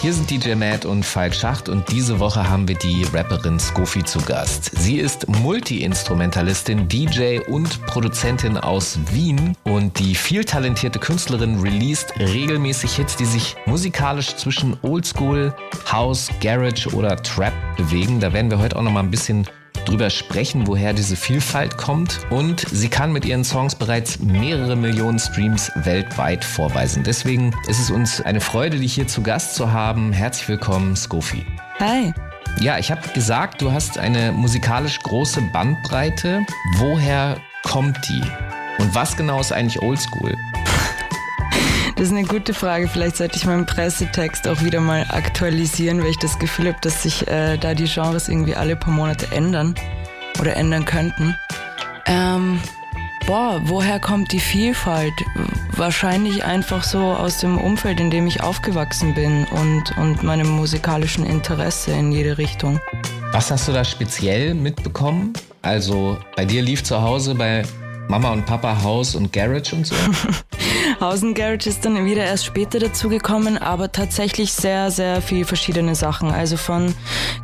Hier 0.00 0.14
sind 0.14 0.30
DJ 0.30 0.54
Matt 0.54 0.86
und 0.86 1.04
Falk 1.04 1.34
Schacht 1.34 1.68
und 1.68 1.92
diese 1.92 2.18
Woche 2.20 2.48
haben 2.48 2.66
wir 2.66 2.74
die 2.74 3.04
Rapperin 3.12 3.60
Skofi 3.60 4.02
zu 4.02 4.18
Gast. 4.22 4.70
Sie 4.78 4.96
ist 4.96 5.28
Multi-Instrumentalistin, 5.28 6.88
DJ 6.88 7.40
und 7.40 7.84
Produzentin 7.84 8.56
aus 8.56 8.98
Wien 9.12 9.54
und 9.64 9.98
die 9.98 10.14
viel 10.14 10.42
talentierte 10.42 10.98
Künstlerin 10.98 11.60
released 11.60 12.18
regelmäßig 12.18 12.96
Hits, 12.96 13.16
die 13.16 13.26
sich 13.26 13.56
musikalisch 13.66 14.34
zwischen 14.36 14.74
Oldschool, 14.80 15.54
House, 15.92 16.30
Garage 16.40 16.88
oder 16.94 17.14
Trap 17.22 17.52
bewegen. 17.76 18.20
Da 18.20 18.32
werden 18.32 18.50
wir 18.50 18.58
heute 18.58 18.76
auch 18.76 18.82
noch 18.82 18.92
mal 18.92 19.00
ein 19.00 19.10
bisschen 19.10 19.46
drüber 19.90 20.10
sprechen, 20.10 20.66
woher 20.66 20.92
diese 20.92 21.16
Vielfalt 21.16 21.76
kommt. 21.76 22.20
Und 22.30 22.64
sie 22.70 22.88
kann 22.88 23.12
mit 23.12 23.24
ihren 23.24 23.44
Songs 23.44 23.74
bereits 23.74 24.20
mehrere 24.20 24.76
Millionen 24.76 25.18
Streams 25.18 25.70
weltweit 25.74 26.44
vorweisen. 26.44 27.02
Deswegen 27.02 27.52
ist 27.66 27.80
es 27.80 27.90
uns 27.90 28.20
eine 28.20 28.40
Freude, 28.40 28.78
dich 28.78 28.94
hier 28.94 29.08
zu 29.08 29.22
Gast 29.22 29.54
zu 29.56 29.72
haben. 29.72 30.12
Herzlich 30.12 30.48
willkommen, 30.48 30.94
Skofi. 30.94 31.44
Hi. 31.80 32.12
Ja, 32.60 32.78
ich 32.78 32.90
habe 32.90 33.02
gesagt, 33.14 33.62
du 33.62 33.72
hast 33.72 33.98
eine 33.98 34.32
musikalisch 34.32 34.98
große 35.00 35.42
Bandbreite. 35.52 36.46
Woher 36.76 37.38
kommt 37.64 37.98
die? 38.08 38.22
Und 38.78 38.94
was 38.94 39.16
genau 39.16 39.40
ist 39.40 39.52
eigentlich 39.52 39.82
Oldschool? 39.82 40.34
Das 42.00 42.08
ist 42.08 42.16
eine 42.16 42.26
gute 42.26 42.54
Frage. 42.54 42.88
Vielleicht 42.88 43.18
sollte 43.18 43.36
ich 43.36 43.44
meinen 43.44 43.66
Pressetext 43.66 44.48
auch 44.48 44.62
wieder 44.62 44.80
mal 44.80 45.04
aktualisieren, 45.10 46.00
weil 46.00 46.08
ich 46.08 46.18
das 46.18 46.38
Gefühl 46.38 46.68
habe, 46.68 46.78
dass 46.80 47.02
sich 47.02 47.28
äh, 47.28 47.58
da 47.58 47.74
die 47.74 47.84
Genres 47.84 48.30
irgendwie 48.30 48.56
alle 48.56 48.74
paar 48.74 48.94
Monate 48.94 49.26
ändern 49.32 49.74
oder 50.40 50.56
ändern 50.56 50.86
könnten. 50.86 51.36
Ähm, 52.06 52.58
boah, 53.26 53.60
woher 53.64 54.00
kommt 54.00 54.32
die 54.32 54.40
Vielfalt? 54.40 55.12
Wahrscheinlich 55.76 56.42
einfach 56.42 56.84
so 56.84 57.00
aus 57.00 57.40
dem 57.40 57.58
Umfeld, 57.58 58.00
in 58.00 58.10
dem 58.10 58.26
ich 58.26 58.42
aufgewachsen 58.42 59.12
bin 59.14 59.44
und, 59.48 59.94
und 59.98 60.22
meinem 60.22 60.48
musikalischen 60.48 61.26
Interesse 61.26 61.92
in 61.92 62.12
jede 62.12 62.38
Richtung. 62.38 62.80
Was 63.32 63.50
hast 63.50 63.68
du 63.68 63.72
da 63.72 63.84
speziell 63.84 64.54
mitbekommen? 64.54 65.34
Also 65.60 66.16
bei 66.34 66.46
dir 66.46 66.62
lief 66.62 66.82
zu 66.82 67.02
Hause 67.02 67.34
bei 67.34 67.62
Mama 68.08 68.32
und 68.32 68.46
Papa 68.46 68.82
Haus 68.82 69.14
und 69.14 69.34
Garage 69.34 69.76
und 69.76 69.86
so? 69.86 69.94
Haus 71.00 71.22
und 71.22 71.32
Garage 71.32 71.70
ist 71.70 71.82
dann 71.86 72.04
wieder 72.04 72.24
erst 72.24 72.44
später 72.44 72.78
dazugekommen, 72.78 73.56
aber 73.56 73.90
tatsächlich 73.90 74.52
sehr, 74.52 74.90
sehr 74.90 75.22
viel 75.22 75.46
verschiedene 75.46 75.94
Sachen. 75.94 76.30
Also 76.30 76.58
von 76.58 76.94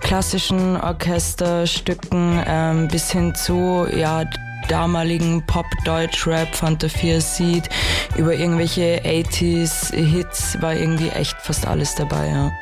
klassischen 0.01 0.79
Orchesterstücken 0.79 2.43
ähm, 2.47 2.89
bis 2.89 3.11
hin 3.11 3.35
zu, 3.35 3.87
ja, 3.97 4.25
damaligen 4.69 5.43
Pop, 5.47 5.65
Deutsch, 5.87 6.27
Rap, 6.27 6.55
Fanta 6.55 6.89
4 6.89 7.21
Seed, 7.23 7.69
über 8.19 8.35
irgendwelche 8.35 9.01
80s 9.05 9.95
Hits 9.95 10.61
war 10.61 10.75
irgendwie 10.75 11.09
echt 11.09 11.37
fast 11.41 11.67
alles 11.67 11.95
dabei, 11.95 12.29
ja. 12.29 12.53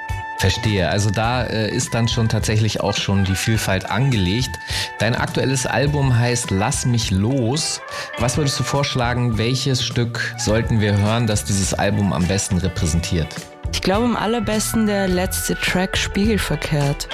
Verstehe. 0.44 0.90
Also 0.90 1.08
da 1.08 1.44
äh, 1.44 1.70
ist 1.70 1.94
dann 1.94 2.06
schon 2.06 2.28
tatsächlich 2.28 2.82
auch 2.82 2.94
schon 2.94 3.24
die 3.24 3.34
Vielfalt 3.34 3.88
angelegt. 3.90 4.50
Dein 4.98 5.14
aktuelles 5.14 5.64
Album 5.64 6.18
heißt 6.18 6.50
Lass 6.50 6.84
mich 6.84 7.10
los. 7.10 7.80
Was 8.18 8.36
würdest 8.36 8.60
du 8.60 8.62
vorschlagen, 8.62 9.38
welches 9.38 9.82
Stück 9.82 10.34
sollten 10.36 10.82
wir 10.82 10.98
hören, 10.98 11.26
das 11.26 11.44
dieses 11.44 11.72
Album 11.72 12.12
am 12.12 12.26
besten 12.26 12.58
repräsentiert? 12.58 13.28
Ich 13.72 13.80
glaube 13.80 14.04
am 14.04 14.16
allerbesten 14.16 14.86
der 14.86 15.08
letzte 15.08 15.54
Track 15.54 15.96
Spiegelverkehrt. 15.96 17.08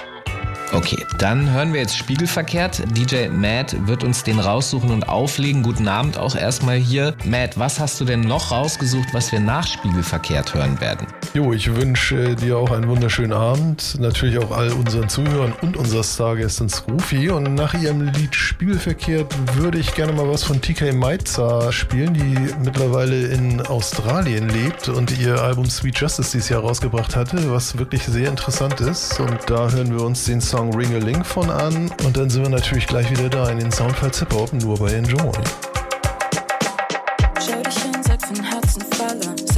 Okay, 0.72 0.98
dann 1.18 1.52
hören 1.52 1.72
wir 1.72 1.82
jetzt 1.82 1.96
Spiegelverkehrt. 1.96 2.82
DJ 2.96 3.28
Matt 3.28 3.76
wird 3.86 4.02
uns 4.02 4.24
den 4.24 4.40
raussuchen 4.40 4.90
und 4.90 5.08
auflegen. 5.08 5.62
Guten 5.62 5.86
Abend 5.86 6.18
auch 6.18 6.34
erstmal 6.34 6.78
hier. 6.78 7.14
Matt, 7.24 7.56
was 7.56 7.78
hast 7.78 8.00
du 8.00 8.04
denn 8.04 8.22
noch 8.22 8.50
rausgesucht, 8.50 9.08
was 9.12 9.30
wir 9.30 9.38
nach 9.38 9.68
Spiegelverkehrt 9.68 10.52
hören 10.52 10.80
werden? 10.80 11.06
Jo, 11.32 11.52
ich 11.52 11.72
wünsche 11.76 12.34
dir 12.34 12.58
auch 12.58 12.72
einen 12.72 12.88
wunderschönen 12.88 13.32
Abend. 13.32 14.00
Natürlich 14.00 14.36
auch 14.38 14.50
all 14.50 14.72
unseren 14.72 15.08
Zuhörern 15.08 15.52
und 15.62 15.76
unserer 15.76 16.02
Stargästin 16.02 16.68
Scroofy. 16.68 17.30
Und 17.30 17.54
nach 17.54 17.72
ihrem 17.72 18.00
Lied 18.00 18.34
Spiegelverkehrt 18.34 19.32
würde 19.54 19.78
ich 19.78 19.94
gerne 19.94 20.12
mal 20.12 20.28
was 20.28 20.42
von 20.42 20.60
TK 20.60 20.92
Maiza 20.92 21.70
spielen, 21.70 22.14
die 22.14 22.36
mittlerweile 22.64 23.28
in 23.28 23.60
Australien 23.60 24.48
lebt 24.48 24.88
und 24.88 25.16
ihr 25.20 25.40
Album 25.40 25.66
Sweet 25.66 26.00
Justice 26.00 26.32
dieses 26.32 26.48
Jahr 26.48 26.62
rausgebracht 26.62 27.14
hatte, 27.14 27.52
was 27.52 27.78
wirklich 27.78 28.02
sehr 28.02 28.28
interessant 28.28 28.80
ist. 28.80 29.20
Und 29.20 29.38
da 29.46 29.70
hören 29.70 29.96
wir 29.96 30.04
uns 30.04 30.24
den 30.24 30.40
Song 30.40 30.74
Ring 30.74 30.96
a 30.96 30.98
Link 30.98 31.24
von 31.24 31.48
an. 31.48 31.92
Und 32.04 32.16
dann 32.16 32.28
sind 32.28 32.42
wir 32.42 32.50
natürlich 32.50 32.88
gleich 32.88 33.08
wieder 33.08 33.28
da 33.28 33.48
in 33.50 33.60
den 33.60 33.70
Soundfiles 33.70 34.18
Hip 34.18 34.34
Hop, 34.34 34.52
nur 34.52 34.80
bei 34.80 34.94
Enjoy. 34.94 35.30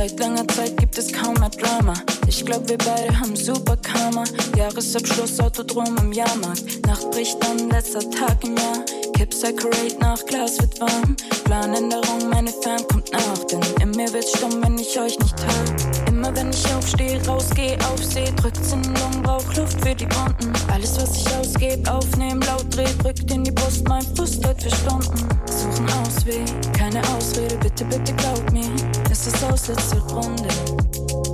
Seit 0.02 0.18
langer 0.18 0.48
Zeit 0.48 0.76
gibt 0.78 0.98
es 0.98 1.12
kaum 1.12 1.34
mehr 1.34 1.48
Drama. 1.48 1.94
Ich 2.26 2.44
glaub, 2.44 2.68
wir 2.68 2.76
beide 2.76 3.16
haben 3.20 3.36
super 3.36 3.76
Karma. 3.76 4.24
Jahresabschluss, 4.56 5.38
Autodrom 5.38 5.96
im 5.98 6.10
Jahrmarkt. 6.10 6.84
Nacht 6.88 7.08
bricht 7.12 7.36
an, 7.46 7.70
letzter 7.70 8.10
Tag 8.10 8.42
im 8.42 8.56
Jahr. 8.56 8.84
Kipp 9.14 9.32
Saccharate 9.32 9.96
nach, 10.00 10.26
Glas 10.26 10.60
wird 10.60 10.80
warm. 10.80 11.14
Planänderung, 11.44 12.30
meine 12.30 12.50
Fern 12.50 12.84
kommt 12.90 13.12
nach. 13.12 13.44
Denn 13.44 13.60
in 13.80 13.92
mir 13.92 14.12
wird's 14.12 14.36
stumm, 14.36 14.60
wenn 14.64 14.76
ich 14.76 14.98
euch 14.98 15.16
nicht 15.20 15.36
hab. 15.40 15.91
Immer 16.22 16.36
wenn 16.36 16.50
ich 16.50 16.72
aufstehe, 16.72 17.20
rausgeh, 17.26 17.76
aufseh, 17.92 18.26
drückt's 18.36 18.70
in 18.72 18.80
den 18.80 18.94
Lungen, 18.94 19.22
brauch 19.24 19.54
Luft 19.56 19.80
für 19.80 19.92
die 19.92 20.06
Wunden. 20.14 20.52
Alles, 20.72 20.96
was 20.96 21.16
ich 21.16 21.26
ausgeb, 21.34 21.90
aufnehmen, 21.90 22.40
laut 22.42 22.64
dreh, 22.70 22.86
drückt 23.02 23.28
in 23.32 23.42
die 23.42 23.50
Brust, 23.50 23.88
mein 23.88 24.02
Frust 24.14 24.46
wird 24.46 24.62
für 24.62 24.70
Stunden. 24.70 25.28
Suchen 25.50 25.88
Ausweg, 26.00 26.44
keine 26.78 27.00
Ausrede, 27.16 27.56
bitte, 27.56 27.84
bitte 27.86 28.12
glaub 28.12 28.52
mir. 28.52 28.70
Es 29.10 29.26
ist 29.26 29.42
aus 29.42 29.66
letzte 29.66 29.98
Runde 30.14 30.46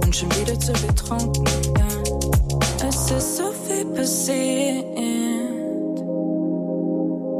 und 0.06 0.16
schon 0.16 0.30
wieder 0.36 0.58
zu 0.58 0.72
betrunken, 0.72 1.44
ja. 1.76 2.88
Es 2.88 3.10
ist 3.10 3.36
so 3.36 3.52
viel 3.66 3.84
passiert, 3.94 4.86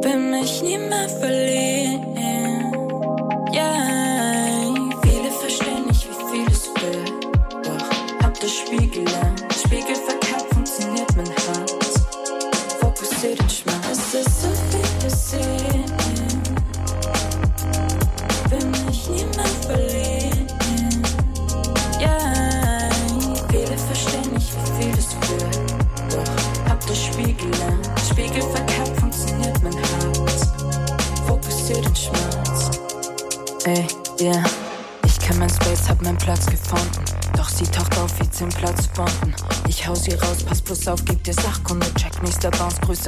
will 0.05 0.19
mich 0.19 0.63
nie 0.63 0.77
mehr 0.77 1.09
verlieren, 1.09 2.05
ja. 3.55 4.48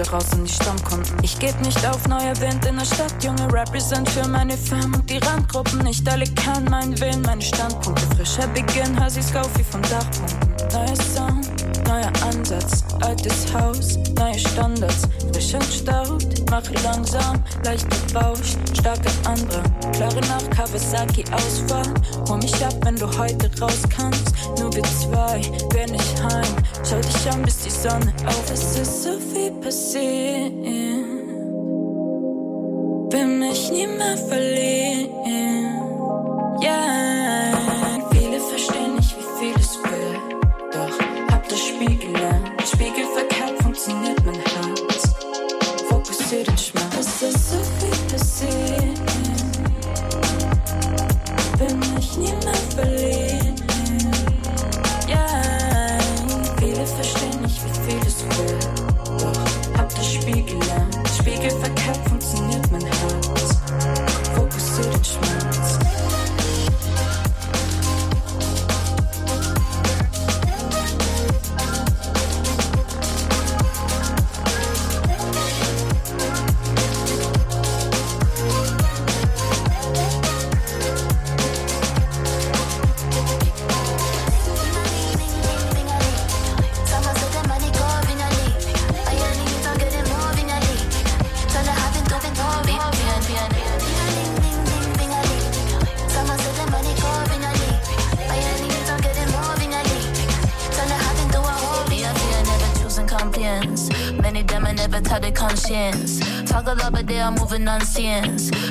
Grüße 0.00 0.10
raus 0.12 0.32
an 0.32 0.44
die 0.44 0.52
Stammkunden. 0.52 1.16
Ich 1.22 1.38
geb 1.38 1.58
nicht 1.60 1.86
auf, 1.86 2.06
neuer 2.08 2.38
Wind 2.40 2.64
in 2.66 2.76
der 2.76 2.84
Stadt, 2.84 3.14
Junge. 3.22 3.52
Represent 3.52 4.08
für 4.10 4.26
meine 4.28 4.56
Firma 4.56 4.96
und 4.98 5.10
die 5.10 5.18
Randgruppen. 5.18 5.80
Nicht 5.80 6.08
alle 6.08 6.24
kennen 6.24 6.66
meinen 6.70 6.98
Willen, 7.00 7.22
meine 7.22 7.42
Standpunkte. 7.42 8.06
Frischer 8.16 8.46
Beginn, 8.48 8.98
hör 8.98 9.10
sie 9.10 9.22
Scaufi 9.22 9.64
vom 9.64 9.82
Dachboden. 9.82 10.38
Neuer 10.72 10.96
Sound, 10.96 11.86
neuer 11.86 12.12
Ansatz. 12.28 12.84
Altes 13.00 13.52
Haus, 13.52 13.98
neue 14.16 14.38
Standards. 14.38 15.08
Frisch 15.32 15.54
entstaut, 15.54 16.24
mache 16.50 16.74
langsam, 16.82 17.42
leicht 17.64 17.86
gebauscht. 17.90 18.56
Starker 18.78 19.10
Andrang, 19.24 19.92
klare 19.92 20.20
nach 20.20 20.50
Kawasaki 20.50 21.24
Ausfahrt. 21.32 21.90
Hol 22.28 22.38
mich 22.38 22.64
ab, 22.64 22.74
wenn 22.82 22.96
du 22.96 23.06
heute 23.18 23.50
raus 23.60 23.82
kannst. 23.94 24.34
Nur 24.58 24.72
wir 24.74 24.84
zwei, 24.84 25.42
wenn 25.74 25.94
ich 25.94 26.22
heim. 26.22 26.54
Schau 26.88 27.00
dich 27.00 27.30
an, 27.30 27.42
bis 27.42 27.59
Sonne 27.82 28.12
auf. 28.26 28.50
Es 28.52 28.76
ist 28.78 29.04
so 29.04 29.18
viel 29.32 29.52
passiert. 29.52 30.52
Will 33.10 33.26
mich 33.26 33.70
nie 33.72 33.86
mehr 33.86 34.18
verlieren. 34.18 35.19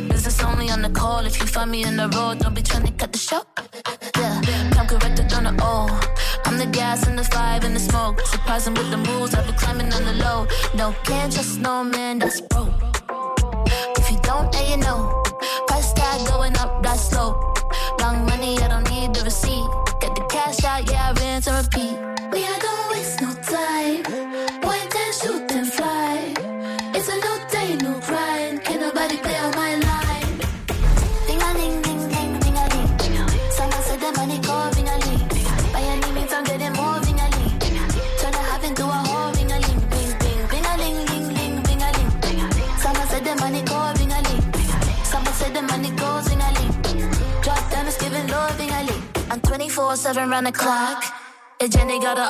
Business 0.08 0.42
only 0.42 0.70
on 0.70 0.82
the 0.82 0.90
call. 0.90 1.26
If 1.26 1.40
you 1.42 1.48
find 1.48 1.70
me 1.70 1.84
in 1.84 1.98
the 1.98 2.08
road, 2.08 2.40
don't 2.40 2.54
be 2.54 2.62
trying 2.62 2.86
to 2.86 2.99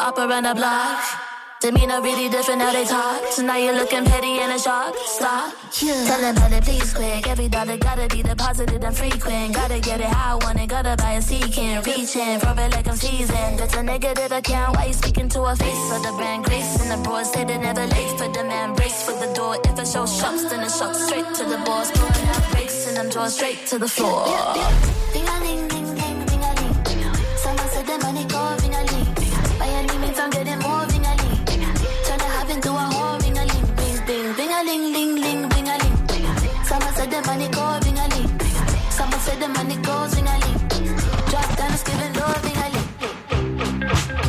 Jenny 0.10 0.18
got 0.18 0.18
her 0.18 0.24
up 0.24 0.30
around 0.30 0.44
the 0.44 0.56
block. 0.56 1.04
Demeanor 1.62 2.02
really 2.02 2.30
different 2.30 2.62
how 2.62 2.72
they 2.72 2.86
talk. 2.86 3.22
So 3.32 3.44
now 3.44 3.58
you're 3.58 3.74
looking 3.74 4.06
petty 4.06 4.40
and 4.40 4.54
a 4.54 4.60
shock. 4.60 4.96
Stop. 5.06 5.54
Yeah. 5.82 6.06
Tell 6.08 6.22
them 6.22 6.36
how 6.36 6.48
to 6.48 6.62
please 6.62 6.94
quick. 6.94 7.28
Every 7.28 7.50
dollar 7.50 7.78
gotta 7.78 8.08
be 8.08 8.24
deposited 8.24 8.84
and 8.84 8.96
frequent. 8.96 9.56
Gotta 9.56 9.80
get 9.80 10.00
it 10.00 10.08
how 10.08 10.40
I 10.40 10.46
want 10.46 10.60
it. 10.60 10.70
Gotta 10.70 10.96
buy 10.96 11.14
a 11.14 11.22
seeking. 11.22 11.82
Reaching 11.82 12.40
for 12.40 12.56
it 12.58 12.72
like 12.72 12.88
I'm 12.88 12.96
seasoned. 12.96 13.60
That's 13.60 13.76
a 13.76 13.84
negative 13.84 14.32
account. 14.32 14.78
Why 14.78 14.86
you 14.86 14.94
speaking 14.94 15.30
to 15.30 15.42
a 15.44 15.56
face 15.56 15.92
of 15.92 16.02
the 16.04 16.14
brand 16.16 16.46
grace? 16.46 16.80
And 16.82 16.92
the 16.92 17.04
broad 17.04 17.26
say 17.26 17.44
they 17.44 17.58
never 17.58 17.86
late 17.86 18.18
for 18.18 18.30
the 18.32 18.44
man. 18.44 18.76
Brace 18.76 19.04
for 19.04 19.14
the 19.14 19.32
door. 19.34 19.58
If 19.66 19.78
it 19.78 19.88
shows 19.88 20.18
shops, 20.18 20.50
then 20.50 20.62
it 20.62 20.72
shocks 20.72 21.06
straight 21.06 21.34
to 21.36 21.44
the 21.44 21.58
boss. 21.66 21.92
Pulling 21.92 22.30
out 22.30 22.52
breaks 22.52 22.88
and 22.88 22.96
them 22.98 23.10
drawers 23.10 23.36
straight 23.36 23.68
to 23.68 23.78
the 23.78 23.90
floor. 23.90 24.26
Ding, 25.12 25.26
ding, 25.44 25.68
ding 25.68 25.79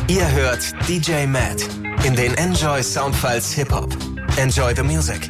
Ihr 0.07 0.31
hört 0.31 0.59
DJ 0.87 1.25
Matt 1.25 1.65
in 2.05 2.15
den 2.15 2.33
Enjoy 2.35 2.81
Soundfiles 2.81 3.51
Hip 3.53 3.73
Hop. 3.73 3.89
Enjoy 4.37 4.73
the 4.73 4.83
music. 4.83 5.29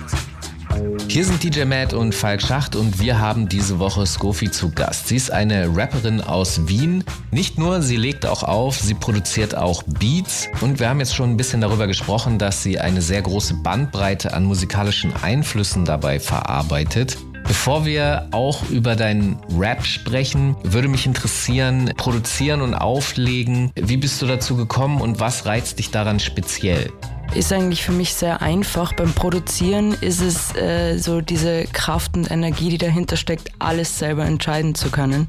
Hier 1.07 1.25
sind 1.25 1.43
DJ 1.43 1.65
Matt 1.65 1.93
und 1.93 2.13
Falk 2.13 2.41
Schacht 2.43 2.75
und 2.75 2.99
wir 2.99 3.19
haben 3.19 3.49
diese 3.49 3.79
Woche 3.79 4.05
Skofi 4.05 4.51
zu 4.51 4.69
Gast. 4.69 5.07
Sie 5.07 5.15
ist 5.15 5.31
eine 5.31 5.75
Rapperin 5.75 6.21
aus 6.21 6.67
Wien. 6.67 7.03
Nicht 7.31 7.57
nur, 7.57 7.81
sie 7.81 7.97
legt 7.97 8.25
auch 8.25 8.43
auf, 8.43 8.77
sie 8.77 8.93
produziert 8.93 9.55
auch 9.55 9.81
Beats 9.83 10.47
und 10.61 10.79
wir 10.79 10.89
haben 10.89 10.99
jetzt 10.99 11.15
schon 11.15 11.31
ein 11.31 11.37
bisschen 11.37 11.61
darüber 11.61 11.87
gesprochen, 11.87 12.37
dass 12.37 12.61
sie 12.61 12.79
eine 12.79 13.01
sehr 13.01 13.23
große 13.23 13.55
Bandbreite 13.55 14.33
an 14.33 14.45
musikalischen 14.45 15.11
Einflüssen 15.23 15.85
dabei 15.85 16.19
verarbeitet. 16.19 17.17
Bevor 17.51 17.83
wir 17.83 18.29
auch 18.31 18.69
über 18.69 18.95
deinen 18.95 19.37
Rap 19.59 19.85
sprechen, 19.85 20.55
würde 20.63 20.87
mich 20.87 21.05
interessieren, 21.05 21.91
produzieren 21.97 22.61
und 22.61 22.73
auflegen. 22.73 23.73
Wie 23.75 23.97
bist 23.97 24.21
du 24.21 24.25
dazu 24.25 24.55
gekommen 24.55 25.01
und 25.01 25.19
was 25.19 25.45
reizt 25.45 25.77
dich 25.77 25.91
daran 25.91 26.21
speziell? 26.21 26.93
ist 27.35 27.51
eigentlich 27.51 27.83
für 27.83 27.91
mich 27.91 28.13
sehr 28.13 28.41
einfach. 28.41 28.93
Beim 28.93 29.11
Produzieren 29.11 29.93
ist 29.99 30.21
es 30.21 30.55
äh, 30.55 30.97
so 30.97 31.19
diese 31.19 31.65
Kraft 31.73 32.15
und 32.15 32.31
Energie, 32.31 32.69
die 32.69 32.77
dahinter 32.77 33.17
steckt, 33.17 33.51
alles 33.59 33.99
selber 33.99 34.25
entscheiden 34.25 34.73
zu 34.73 34.89
können. 34.89 35.27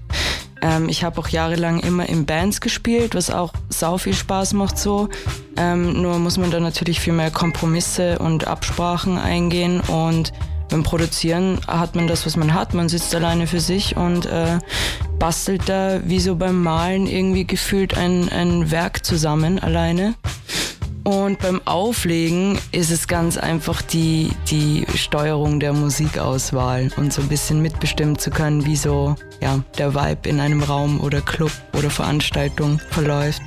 Ähm, 0.63 0.89
ich 0.89 1.03
habe 1.03 1.21
auch 1.21 1.29
jahrelang 1.29 1.81
immer 1.81 2.09
in 2.09 2.25
Bands 2.25 2.61
gespielt, 2.61 3.17
was 3.17 3.31
auch 3.31 3.53
sau 3.69 3.99
viel 3.99 4.15
Spaß 4.15 4.53
macht 4.53 4.79
so. 4.79 5.09
Ähm, 5.57 6.01
nur 6.01 6.21
muss 6.21 6.39
man 6.39 6.53
da 6.53 6.61
natürlich 6.61 7.01
viel 7.01 7.15
mehr 7.15 7.33
Kompromisse 7.33 8.21
und 8.21 8.47
Absprachen 8.47 9.19
eingehen 9.19 9.81
und 9.81 10.33
beim 10.73 10.83
Produzieren 10.83 11.61
hat 11.67 11.95
man 11.95 12.07
das, 12.07 12.25
was 12.25 12.37
man 12.37 12.55
hat. 12.55 12.73
Man 12.73 12.89
sitzt 12.89 13.15
alleine 13.15 13.47
für 13.47 13.61
sich 13.61 13.97
und 13.97 14.27
äh, 14.27 14.59
bastelt 15.19 15.69
da 15.69 16.01
wie 16.05 16.19
so 16.19 16.35
beim 16.35 16.63
Malen 16.63 17.07
irgendwie 17.07 17.47
gefühlt 17.47 17.97
ein, 17.97 18.31
ein 18.31 18.71
Werk 18.71 19.05
zusammen 19.05 19.59
alleine. 19.59 20.15
Und 21.05 21.41
beim 21.41 21.61
Auflegen 21.67 22.59
ist 22.71 22.91
es 22.91 23.07
ganz 23.07 23.37
einfach 23.37 23.83
die, 23.83 24.31
die 24.51 24.87
Steuerung 24.95 25.61
der 25.61 25.75
Musikauswahl 25.75 26.91
und 26.97 27.13
so 27.13 27.21
ein 27.21 27.29
bisschen 27.29 27.61
mitbestimmen 27.61 28.19
zu 28.19 28.31
können, 28.31 28.65
wie 28.65 28.77
so 28.77 29.17
ja, 29.41 29.63
der 29.77 29.95
Vibe 29.95 30.29
in 30.29 30.41
einem 30.41 30.63
Raum 30.63 31.01
oder 31.01 31.21
Club 31.21 31.53
oder 31.77 31.91
Veranstaltung 31.91 32.81
verläuft. 32.91 33.43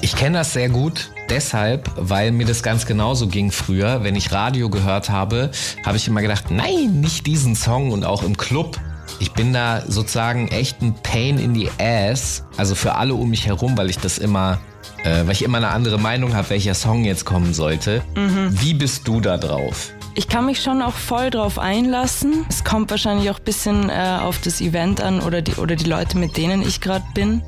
Ich 0.00 0.14
kenne 0.14 0.38
das 0.38 0.52
sehr 0.52 0.68
gut. 0.68 1.10
Deshalb, 1.28 1.90
weil 1.96 2.32
mir 2.32 2.46
das 2.46 2.62
ganz 2.62 2.86
genauso 2.86 3.26
ging 3.26 3.52
früher. 3.52 4.02
Wenn 4.02 4.16
ich 4.16 4.32
Radio 4.32 4.70
gehört 4.70 5.10
habe, 5.10 5.50
habe 5.84 5.96
ich 5.96 6.08
immer 6.08 6.22
gedacht, 6.22 6.50
nein, 6.50 7.00
nicht 7.00 7.26
diesen 7.26 7.54
Song 7.54 7.90
und 7.90 8.04
auch 8.04 8.22
im 8.22 8.36
Club. 8.36 8.78
Ich 9.20 9.32
bin 9.32 9.52
da 9.52 9.82
sozusagen 9.86 10.48
echt 10.48 10.80
ein 10.80 10.94
Pain 11.02 11.38
in 11.38 11.54
the 11.54 11.70
Ass. 11.78 12.44
Also 12.56 12.74
für 12.74 12.94
alle 12.94 13.14
um 13.14 13.28
mich 13.28 13.46
herum, 13.46 13.76
weil 13.76 13.90
ich 13.90 13.98
das 13.98 14.16
immer, 14.16 14.58
äh, 15.04 15.24
weil 15.24 15.32
ich 15.32 15.42
immer 15.42 15.58
eine 15.58 15.68
andere 15.68 15.98
Meinung 15.98 16.34
habe, 16.34 16.50
welcher 16.50 16.74
Song 16.74 17.04
jetzt 17.04 17.24
kommen 17.24 17.52
sollte. 17.52 18.02
Wie 18.50 18.74
bist 18.74 19.06
du 19.06 19.20
da 19.20 19.36
drauf? 19.36 19.92
Ich 20.14 20.28
kann 20.28 20.46
mich 20.46 20.62
schon 20.62 20.82
auch 20.82 20.94
voll 20.94 21.30
drauf 21.30 21.58
einlassen. 21.58 22.44
Es 22.48 22.64
kommt 22.64 22.90
wahrscheinlich 22.90 23.30
auch 23.30 23.38
ein 23.38 23.44
bisschen 23.44 23.88
äh, 23.88 24.18
auf 24.20 24.40
das 24.40 24.60
Event 24.60 25.00
an 25.00 25.20
oder 25.20 25.42
die, 25.42 25.54
oder 25.54 25.76
die 25.76 25.88
Leute, 25.88 26.18
mit 26.18 26.36
denen 26.36 26.62
ich 26.62 26.80
gerade 26.80 27.04
bin. 27.14 27.42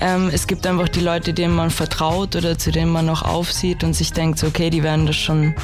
Ähm, 0.00 0.30
es 0.32 0.46
gibt 0.46 0.66
einfach 0.66 0.88
die 0.88 1.00
Leute, 1.00 1.32
denen 1.32 1.54
man 1.54 1.70
vertraut 1.70 2.36
oder 2.36 2.58
zu 2.58 2.70
denen 2.70 2.90
man 2.90 3.06
noch 3.06 3.22
aufsieht 3.22 3.84
und 3.84 3.94
sich 3.94 4.12
denkt, 4.12 4.42
okay, 4.44 4.70
die 4.70 4.82
werden 4.82 5.06
das 5.06 5.16
schon, 5.16 5.54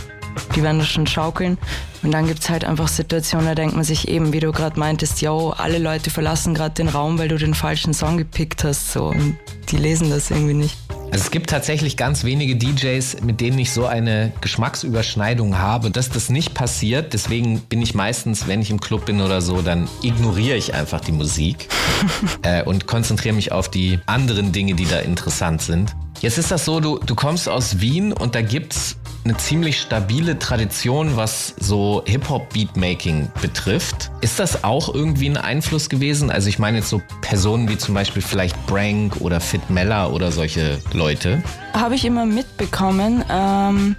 die 0.57 0.63
werden 0.63 0.79
das 0.79 0.89
schon 0.89 1.07
schaukeln. 1.07 1.59
Und 2.03 2.13
dann 2.13 2.27
gibt's 2.27 2.51
halt 2.51 2.65
einfach 2.65 2.89
Situationen, 2.89 3.47
da 3.47 3.55
denkt 3.55 3.75
man 3.75 3.85
sich 3.85 4.09
eben, 4.09 4.33
wie 4.33 4.41
du 4.41 4.51
gerade 4.53 4.79
meintest, 4.79 5.21
yo, 5.21 5.51
alle 5.51 5.79
Leute 5.79 6.11
verlassen 6.11 6.55
gerade 6.55 6.75
den 6.75 6.89
Raum, 6.89 7.19
weil 7.19 7.29
du 7.29 7.37
den 7.37 7.55
falschen 7.55 7.95
Song 7.95 8.17
gepickt 8.17 8.65
hast. 8.65 8.93
So, 8.93 9.07
und 9.07 9.37
die 9.71 9.77
lesen 9.77 10.11
das 10.11 10.31
irgendwie 10.31 10.55
nicht. 10.55 10.82
Also 11.13 11.25
es 11.25 11.31
gibt 11.31 11.51
tatsächlich 11.51 11.99
ganz 11.99 12.25
wenige 12.25 12.57
DJs, 12.57 13.21
mit 13.23 13.43
denen 13.43 13.59
ich 13.59 13.71
so 13.71 13.85
eine 13.85 14.33
Geschmacksüberschneidung 14.41 15.59
habe, 15.59 15.91
dass 15.91 16.09
das 16.09 16.31
nicht 16.31 16.55
passiert. 16.55 17.13
Deswegen 17.13 17.61
bin 17.61 17.83
ich 17.83 17.95
meistens, 17.95 18.47
wenn 18.49 18.63
ich 18.63 18.71
im 18.71 18.81
Club 18.81 19.05
bin 19.05 19.21
oder 19.21 19.43
so, 19.43 19.61
dann 19.61 19.89
ignoriere 20.01 20.57
ich 20.57 20.73
einfach 20.73 21.03
die 21.03 21.13
Musik 21.13 21.69
äh, 22.43 22.65
und 22.65 22.87
konzentriere 22.87 23.35
mich 23.35 23.53
auf 23.53 23.71
die 23.71 23.99
anderen 24.07 24.53
Dinge, 24.53 24.73
die 24.73 24.87
da 24.87 25.01
interessant 25.01 25.61
sind. 25.61 25.95
Jetzt 26.23 26.39
ist 26.39 26.51
das 26.51 26.65
so, 26.65 26.81
du, 26.81 26.99
du 26.99 27.15
kommst 27.15 27.47
aus 27.47 27.81
Wien 27.81 28.15
und 28.15 28.35
da 28.35 28.41
gibt's 28.41 28.97
eine 29.25 29.37
ziemlich 29.37 29.81
stabile 29.81 30.39
Tradition, 30.39 31.17
was 31.17 31.55
so 31.59 32.03
Hip-Hop-Beatmaking 32.07 33.31
betrifft. 33.41 34.11
Ist 34.21 34.39
das 34.39 34.65
auch 34.65 34.93
irgendwie 34.93 35.29
ein 35.29 35.37
Einfluss 35.37 35.89
gewesen? 35.89 36.31
Also 36.31 36.49
ich 36.49 36.59
meine 36.59 36.79
jetzt 36.79 36.89
so 36.89 37.01
Personen 37.21 37.69
wie 37.69 37.79
zum 37.79 37.95
Beispiel 37.95 38.23
vielleicht 38.23 38.67
Brank 38.67 39.21
oder 39.21 39.41
Fit 39.41 39.71
Meller 39.71 40.13
oder 40.13 40.33
solche 40.33 40.81
Leute. 40.93 41.43
Habe 41.73 41.95
ich 41.95 42.05
immer 42.05 42.27
mitbekommen. 42.27 43.25
Ähm, 43.31 43.97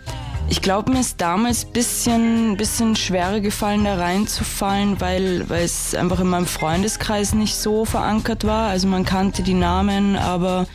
ich 0.49 0.61
glaube, 0.61 0.91
mir 0.91 0.99
ist 0.99 1.21
damals 1.21 1.65
ein 1.65 1.71
bisschen, 1.71 2.57
bisschen 2.57 2.95
schwerer 2.95 3.39
gefallen, 3.39 3.85
da 3.85 3.95
reinzufallen, 3.95 4.99
weil, 4.99 5.49
weil 5.49 5.63
es 5.63 5.95
einfach 5.95 6.19
in 6.19 6.27
meinem 6.27 6.45
Freundeskreis 6.45 7.33
nicht 7.33 7.55
so 7.55 7.85
verankert 7.85 8.43
war. 8.43 8.69
Also 8.69 8.87
man 8.87 9.05
kannte 9.05 9.41
die 9.41 9.53
Namen, 9.53 10.17
aber 10.17 10.67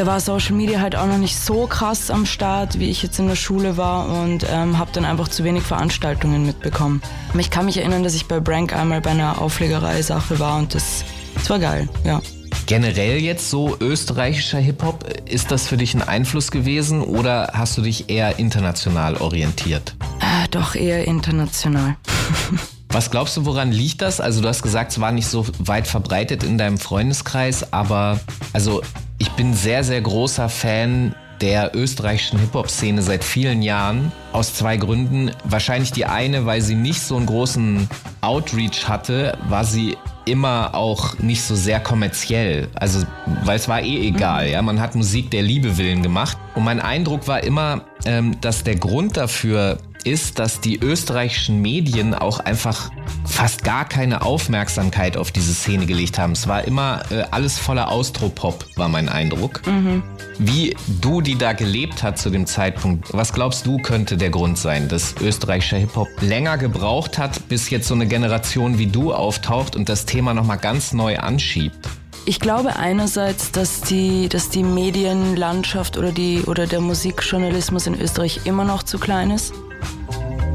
da 0.00 0.06
war 0.06 0.18
Social 0.18 0.54
Media 0.56 0.80
halt 0.80 0.96
auch 0.96 1.06
noch 1.06 1.18
nicht 1.18 1.36
so 1.36 1.66
krass 1.66 2.10
am 2.10 2.24
Start, 2.24 2.78
wie 2.78 2.88
ich 2.88 3.02
jetzt 3.02 3.18
in 3.18 3.28
der 3.28 3.36
Schule 3.36 3.76
war 3.76 4.08
und 4.08 4.46
ähm, 4.50 4.78
habe 4.78 4.90
dann 4.94 5.04
einfach 5.04 5.28
zu 5.28 5.44
wenig 5.44 5.62
Veranstaltungen 5.62 6.46
mitbekommen. 6.46 7.02
Ich 7.38 7.50
kann 7.50 7.66
mich 7.66 7.76
erinnern, 7.76 8.02
dass 8.02 8.14
ich 8.14 8.24
bei 8.26 8.40
Brank 8.40 8.74
einmal 8.74 9.02
bei 9.02 9.10
einer 9.10 9.42
Auflegerei-Sache 9.42 10.38
war 10.38 10.56
und 10.56 10.74
das, 10.74 11.04
das 11.34 11.50
war 11.50 11.58
geil, 11.58 11.86
ja. 12.02 12.22
Generell 12.64 13.18
jetzt 13.18 13.50
so 13.50 13.76
österreichischer 13.78 14.58
Hip-Hop, 14.58 15.04
ist 15.28 15.50
das 15.50 15.66
für 15.66 15.76
dich 15.76 15.92
ein 15.92 16.00
Einfluss 16.00 16.50
gewesen 16.50 17.02
oder 17.02 17.50
hast 17.52 17.76
du 17.76 17.82
dich 17.82 18.08
eher 18.08 18.38
international 18.38 19.18
orientiert? 19.18 19.96
Äh, 20.20 20.48
doch 20.50 20.74
eher 20.74 21.06
international. 21.06 21.96
Was 22.88 23.10
glaubst 23.10 23.36
du, 23.36 23.44
woran 23.44 23.70
liegt 23.70 24.00
das? 24.00 24.18
Also 24.18 24.40
du 24.40 24.48
hast 24.48 24.62
gesagt, 24.62 24.92
es 24.92 25.00
war 25.00 25.12
nicht 25.12 25.26
so 25.26 25.46
weit 25.58 25.86
verbreitet 25.86 26.42
in 26.42 26.56
deinem 26.56 26.78
Freundeskreis, 26.78 27.72
aber 27.72 28.18
also 28.54 28.80
ich 29.20 29.30
bin 29.32 29.54
sehr, 29.54 29.84
sehr 29.84 30.00
großer 30.00 30.48
Fan 30.48 31.14
der 31.40 31.74
österreichischen 31.74 32.38
Hip-Hop-Szene 32.38 33.02
seit 33.02 33.22
vielen 33.22 33.62
Jahren. 33.62 34.12
Aus 34.32 34.54
zwei 34.54 34.76
Gründen. 34.76 35.30
Wahrscheinlich 35.44 35.92
die 35.92 36.06
eine, 36.06 36.46
weil 36.46 36.62
sie 36.62 36.74
nicht 36.74 37.00
so 37.00 37.16
einen 37.16 37.26
großen 37.26 37.88
Outreach 38.22 38.88
hatte, 38.88 39.38
war 39.48 39.64
sie 39.64 39.96
immer 40.24 40.74
auch 40.74 41.18
nicht 41.18 41.42
so 41.42 41.54
sehr 41.54 41.80
kommerziell. 41.80 42.68
Also, 42.74 43.06
weil 43.44 43.56
es 43.56 43.68
war 43.68 43.82
eh 43.82 44.08
egal, 44.08 44.48
ja. 44.48 44.60
Man 44.62 44.80
hat 44.80 44.94
Musik 44.94 45.30
der 45.30 45.42
Liebe 45.42 45.76
willen 45.76 46.02
gemacht. 46.02 46.38
Und 46.54 46.64
mein 46.64 46.80
Eindruck 46.80 47.28
war 47.28 47.42
immer, 47.42 47.82
ähm, 48.06 48.40
dass 48.40 48.64
der 48.64 48.76
Grund 48.76 49.16
dafür 49.16 49.78
ist, 50.04 50.38
dass 50.38 50.60
die 50.60 50.78
österreichischen 50.78 51.60
Medien 51.60 52.14
auch 52.14 52.40
einfach 52.40 52.90
fast 53.24 53.64
gar 53.64 53.84
keine 53.84 54.22
Aufmerksamkeit 54.22 55.16
auf 55.16 55.32
diese 55.32 55.54
Szene 55.54 55.86
gelegt 55.86 56.18
haben. 56.18 56.32
Es 56.32 56.48
war 56.48 56.64
immer 56.64 57.02
äh, 57.10 57.22
alles 57.30 57.58
voller 57.58 57.90
Austropop, 57.90 58.64
war 58.76 58.88
mein 58.88 59.08
Eindruck. 59.08 59.66
Mhm. 59.66 60.02
Wie 60.38 60.76
du, 61.00 61.20
die 61.20 61.36
da 61.36 61.52
gelebt 61.52 62.02
hat 62.02 62.18
zu 62.18 62.30
dem 62.30 62.46
Zeitpunkt, 62.46 63.12
was 63.12 63.32
glaubst 63.32 63.66
du 63.66 63.76
könnte 63.78 64.16
der 64.16 64.30
Grund 64.30 64.58
sein, 64.58 64.88
dass 64.88 65.14
österreichischer 65.20 65.78
Hip-Hop 65.78 66.08
länger 66.20 66.58
gebraucht 66.58 67.18
hat, 67.18 67.48
bis 67.48 67.70
jetzt 67.70 67.88
so 67.88 67.94
eine 67.94 68.06
Generation 68.06 68.78
wie 68.78 68.86
du 68.86 69.12
auftaucht 69.12 69.76
und 69.76 69.88
das 69.88 70.06
Thema 70.06 70.34
nochmal 70.34 70.58
ganz 70.58 70.92
neu 70.92 71.18
anschiebt? 71.18 71.88
Ich 72.26 72.38
glaube 72.38 72.76
einerseits, 72.76 73.50
dass 73.50 73.80
die, 73.80 74.28
dass 74.28 74.50
die 74.50 74.62
Medienlandschaft 74.62 75.96
oder, 75.96 76.12
die, 76.12 76.42
oder 76.46 76.66
der 76.66 76.80
Musikjournalismus 76.80 77.86
in 77.86 78.00
Österreich 78.00 78.40
immer 78.44 78.64
noch 78.64 78.82
zu 78.82 78.98
klein 78.98 79.30
ist. 79.30 79.54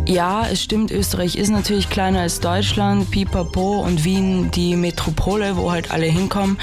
Ja, 0.07 0.47
es 0.47 0.61
stimmt, 0.61 0.91
Österreich 0.91 1.35
ist 1.35 1.49
natürlich 1.49 1.89
kleiner 1.89 2.19
als 2.19 2.39
Deutschland, 2.39 3.09
Pipapo 3.09 3.79
und 3.79 4.03
Wien 4.03 4.51
die 4.51 4.75
Metropole, 4.75 5.57
wo 5.57 5.71
halt 5.71 5.89
alle 5.89 6.05
hinkommen. 6.05 6.59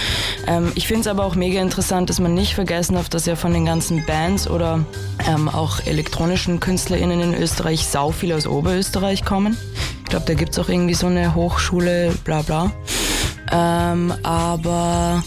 Ähm, 0.47 0.71
ich 0.77 0.87
finde 0.87 1.01
es 1.01 1.07
aber 1.09 1.25
auch 1.25 1.35
mega 1.35 1.61
interessant, 1.61 2.09
dass 2.09 2.21
man 2.21 2.35
nicht 2.35 2.55
vergessen 2.55 2.95
darf, 2.95 3.09
dass 3.09 3.27
ja 3.27 3.35
von 3.35 3.53
den 3.53 3.65
ganzen 3.65 4.07
Bands 4.07 4.49
oder 4.49 4.85
ähm, 5.27 5.49
auch 5.49 5.81
elektronischen 5.85 6.61
KünstlerInnen 6.61 7.21
in 7.21 7.35
Österreich 7.35 7.85
sau 7.85 8.13
viel 8.13 8.33
aus 8.33 8.47
Oberösterreich 8.47 9.25
kommen. 9.25 9.57
Ich 10.05 10.11
glaube, 10.11 10.27
da 10.27 10.35
gibt 10.35 10.53
es 10.53 10.59
auch 10.61 10.69
irgendwie 10.69 10.95
so 10.95 11.09
eine 11.09 11.35
Hochschule, 11.35 12.13
bla 12.25 12.43
bla. 12.43 12.71
Ähm, 13.51 14.13
aber 14.23 15.23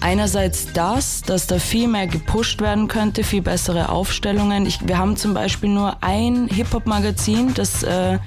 einerseits 0.00 0.72
das, 0.72 1.22
dass 1.22 1.46
da 1.46 1.58
viel 1.58 1.88
mehr 1.88 2.06
gepusht 2.06 2.60
werden 2.60 2.88
könnte, 2.88 3.22
viel 3.22 3.42
bessere 3.42 3.90
Aufstellungen. 3.90 4.66
Ich, 4.66 4.86
wir 4.86 4.98
haben 4.98 5.16
zum 5.16 5.34
Beispiel 5.34 5.70
nur 5.70 6.02
ein 6.02 6.48
Hip-Hop-Magazin, 6.48 7.54
das 7.54 7.82
äh, 7.82 8.18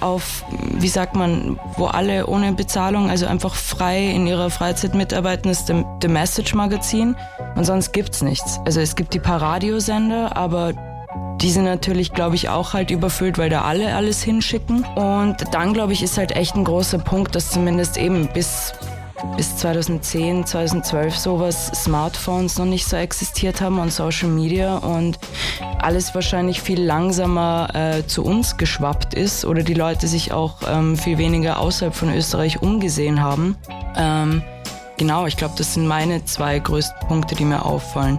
auf, 0.00 0.44
wie 0.78 0.88
sagt 0.88 1.16
man, 1.16 1.58
wo 1.76 1.86
alle 1.86 2.26
ohne 2.26 2.52
Bezahlung, 2.52 3.10
also 3.10 3.26
einfach 3.26 3.54
frei 3.54 4.10
in 4.10 4.26
ihrer 4.26 4.50
Freizeit 4.50 4.94
mitarbeiten, 4.94 5.50
ist 5.50 5.66
The, 5.66 6.08
Message 6.08 6.54
Magazin. 6.54 7.16
Und 7.56 7.64
sonst 7.64 7.92
gibt's 7.92 8.22
nichts. 8.22 8.60
Also 8.64 8.80
es 8.80 8.94
gibt 8.94 9.14
die 9.14 9.18
paar 9.18 9.42
Radiosender, 9.42 10.36
aber 10.36 10.72
die 11.40 11.50
sind 11.50 11.64
natürlich, 11.64 12.12
glaube 12.12 12.36
ich, 12.36 12.48
auch 12.48 12.74
halt 12.74 12.90
überfüllt, 12.90 13.38
weil 13.38 13.50
da 13.50 13.62
alle 13.62 13.94
alles 13.94 14.22
hinschicken. 14.22 14.84
Und 14.96 15.36
dann, 15.52 15.72
glaube 15.72 15.92
ich, 15.92 16.02
ist 16.02 16.18
halt 16.18 16.32
echt 16.32 16.56
ein 16.56 16.64
großer 16.64 16.98
Punkt, 16.98 17.34
dass 17.34 17.50
zumindest 17.50 17.96
eben 17.96 18.28
bis 18.32 18.72
bis 19.36 19.56
2010, 19.56 20.46
2012 20.46 21.16
sowas 21.16 21.72
Smartphones 21.74 22.58
noch 22.58 22.66
nicht 22.66 22.86
so 22.86 22.96
existiert 22.96 23.60
haben 23.60 23.78
und 23.78 23.92
Social 23.92 24.28
Media 24.28 24.76
und 24.76 25.18
alles 25.80 26.14
wahrscheinlich 26.14 26.60
viel 26.60 26.80
langsamer 26.80 27.68
äh, 27.74 28.06
zu 28.06 28.24
uns 28.24 28.56
geschwappt 28.56 29.14
ist 29.14 29.44
oder 29.44 29.62
die 29.62 29.74
Leute 29.74 30.06
sich 30.06 30.32
auch 30.32 30.56
ähm, 30.68 30.96
viel 30.96 31.18
weniger 31.18 31.58
außerhalb 31.58 31.94
von 31.94 32.14
Österreich 32.14 32.62
umgesehen 32.62 33.20
haben. 33.20 33.56
Ähm, 33.96 34.42
genau, 34.96 35.26
ich 35.26 35.36
glaube, 35.36 35.54
das 35.58 35.74
sind 35.74 35.86
meine 35.86 36.24
zwei 36.24 36.58
größten 36.58 37.08
Punkte, 37.08 37.34
die 37.34 37.44
mir 37.44 37.64
auffallen. 37.64 38.18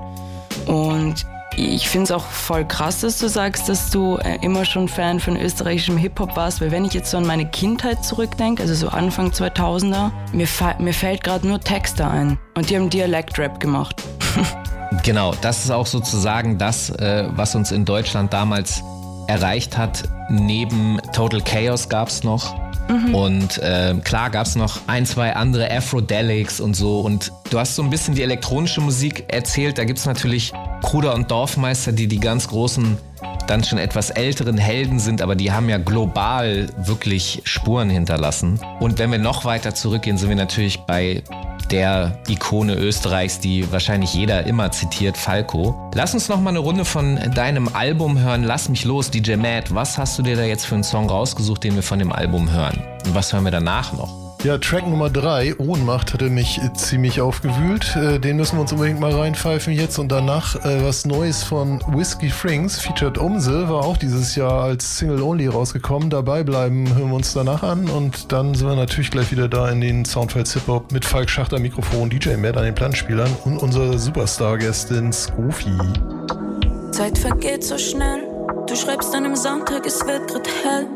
Und 0.65 1.25
ich 1.55 1.89
finde 1.89 2.05
es 2.05 2.11
auch 2.11 2.23
voll 2.23 2.65
krass, 2.65 3.01
dass 3.01 3.17
du 3.17 3.27
sagst, 3.27 3.69
dass 3.69 3.89
du 3.89 4.17
äh, 4.17 4.37
immer 4.41 4.65
schon 4.65 4.87
Fan 4.87 5.19
von 5.19 5.35
österreichischem 5.35 5.97
Hip-Hop 5.97 6.35
warst, 6.35 6.61
weil 6.61 6.71
wenn 6.71 6.85
ich 6.85 6.93
jetzt 6.93 7.11
so 7.11 7.17
an 7.17 7.25
meine 7.25 7.49
Kindheit 7.49 8.03
zurückdenke, 8.05 8.61
also 8.61 8.73
so 8.73 8.89
Anfang 8.89 9.29
2000er, 9.31 10.11
mir, 10.31 10.47
mir 10.79 10.93
fällt 10.93 11.23
gerade 11.23 11.47
nur 11.47 11.59
Texte 11.59 12.07
ein 12.07 12.37
und 12.55 12.69
die 12.69 12.75
haben 12.75 12.89
Dialekt-Rap 12.89 13.59
gemacht. 13.59 14.01
genau, 15.03 15.33
das 15.41 15.65
ist 15.65 15.71
auch 15.71 15.87
sozusagen 15.87 16.57
das, 16.57 16.89
äh, 16.91 17.27
was 17.31 17.55
uns 17.55 17.71
in 17.71 17.85
Deutschland 17.85 18.31
damals 18.31 18.83
erreicht 19.27 19.77
hat. 19.77 20.03
Neben 20.29 20.99
Total 21.13 21.41
Chaos 21.41 21.89
gab 21.89 22.07
es 22.07 22.23
noch 22.23 22.55
Mhm. 22.89 23.15
Und 23.15 23.57
äh, 23.59 23.95
klar 24.03 24.29
gab 24.29 24.47
es 24.47 24.55
noch 24.55 24.81
ein, 24.87 25.05
zwei 25.05 25.35
andere 25.35 25.71
Afrodelics 25.71 26.59
und 26.59 26.75
so. 26.75 26.99
Und 27.01 27.31
du 27.51 27.59
hast 27.59 27.75
so 27.75 27.83
ein 27.83 27.89
bisschen 27.89 28.15
die 28.15 28.23
elektronische 28.23 28.81
Musik 28.81 29.25
erzählt. 29.27 29.77
Da 29.77 29.85
gibt 29.85 29.99
es 29.99 30.05
natürlich 30.05 30.51
Kruder 30.81 31.13
und 31.13 31.29
Dorfmeister, 31.29 31.91
die 31.91 32.07
die 32.07 32.19
ganz 32.19 32.47
großen, 32.47 32.97
dann 33.47 33.63
schon 33.63 33.79
etwas 33.79 34.11
älteren 34.11 34.57
Helden 34.57 34.99
sind, 34.99 35.21
aber 35.21 35.35
die 35.35 35.51
haben 35.51 35.69
ja 35.69 35.77
global 35.77 36.67
wirklich 36.77 37.41
Spuren 37.45 37.89
hinterlassen. 37.89 38.59
Und 38.79 38.99
wenn 38.99 39.11
wir 39.11 39.17
noch 39.17 39.43
weiter 39.43 39.73
zurückgehen, 39.73 40.17
sind 40.17 40.29
wir 40.29 40.35
natürlich 40.35 40.77
bei 40.81 41.23
der 41.71 42.17
Ikone 42.27 42.75
Österreichs, 42.75 43.39
die 43.39 43.71
wahrscheinlich 43.71 44.13
jeder 44.13 44.45
immer 44.45 44.71
zitiert, 44.71 45.17
Falco. 45.17 45.89
Lass 45.93 46.13
uns 46.13 46.29
noch 46.29 46.39
mal 46.39 46.49
eine 46.49 46.59
Runde 46.59 46.85
von 46.85 47.17
deinem 47.33 47.67
Album 47.69 48.19
hören. 48.19 48.43
Lass 48.43 48.69
mich 48.69 48.85
los, 48.85 49.11
DJ 49.11 49.35
Matt. 49.35 49.73
Was 49.73 49.97
hast 49.97 50.17
du 50.17 50.23
dir 50.23 50.35
da 50.35 50.43
jetzt 50.43 50.65
für 50.65 50.75
einen 50.75 50.83
Song 50.83 51.09
rausgesucht, 51.09 51.63
den 51.63 51.75
wir 51.75 51.83
von 51.83 51.99
dem 51.99 52.11
Album 52.11 52.51
hören? 52.51 52.81
Und 53.05 53.15
was 53.15 53.33
hören 53.33 53.43
wir 53.43 53.51
danach 53.51 53.93
noch? 53.93 54.28
Ja, 54.41 54.57
Track 54.57 54.87
Nummer 54.87 55.09
3, 55.09 55.57
Ohnmacht, 55.57 56.13
hatte 56.13 56.29
mich 56.29 56.61
ziemlich 56.73 57.19
aufgewühlt. 57.19 57.93
Äh, 57.97 58.19
den 58.19 58.37
müssen 58.37 58.55
wir 58.55 58.61
uns 58.61 58.71
unbedingt 58.71 59.01
mal 59.01 59.11
reinpfeifen 59.11 59.73
jetzt. 59.73 59.99
Und 59.99 60.13
danach 60.13 60.55
äh, 60.63 60.81
was 60.81 61.05
Neues 61.05 61.43
von 61.43 61.83
Whiskey 61.89 62.29
Frings, 62.29 62.79
featured 62.79 63.17
Umse, 63.17 63.67
war 63.67 63.83
auch 63.83 63.97
dieses 63.97 64.37
Jahr 64.37 64.63
als 64.63 64.97
Single-Only 64.97 65.47
rausgekommen. 65.47 66.09
Dabei 66.09 66.43
bleiben, 66.43 66.87
hören 66.95 67.09
wir 67.09 67.15
uns 67.17 67.33
danach 67.33 67.63
an. 67.63 67.89
Und 67.89 68.31
dann 68.31 68.55
sind 68.55 68.65
wir 68.69 68.77
natürlich 68.77 69.11
gleich 69.11 69.29
wieder 69.29 69.49
da 69.49 69.69
in 69.69 69.81
den 69.81 70.05
Soundfiles 70.05 70.53
Hip-Hop 70.53 70.93
mit 70.93 71.03
Falk 71.03 71.29
Schachter 71.29 71.59
Mikrofon, 71.59 72.09
DJ 72.09 72.37
Matt 72.37 72.55
an 72.55 72.63
den 72.63 72.75
Planspielern 72.75 73.35
und 73.43 73.57
unserer 73.57 73.99
Superstar-Gästin 73.99 75.11
Scoofi. 75.11 75.77
Zeit 76.91 77.17
vergeht 77.17 77.65
so 77.65 77.77
schnell. 77.77 78.21
Du 78.67 78.75
schreibst 78.77 79.13
an 79.13 79.25
einem 79.25 79.35
Sonntag, 79.35 79.85
es 79.85 79.99
wird 80.07 80.29
grad 80.29 80.47
hell. 80.63 80.87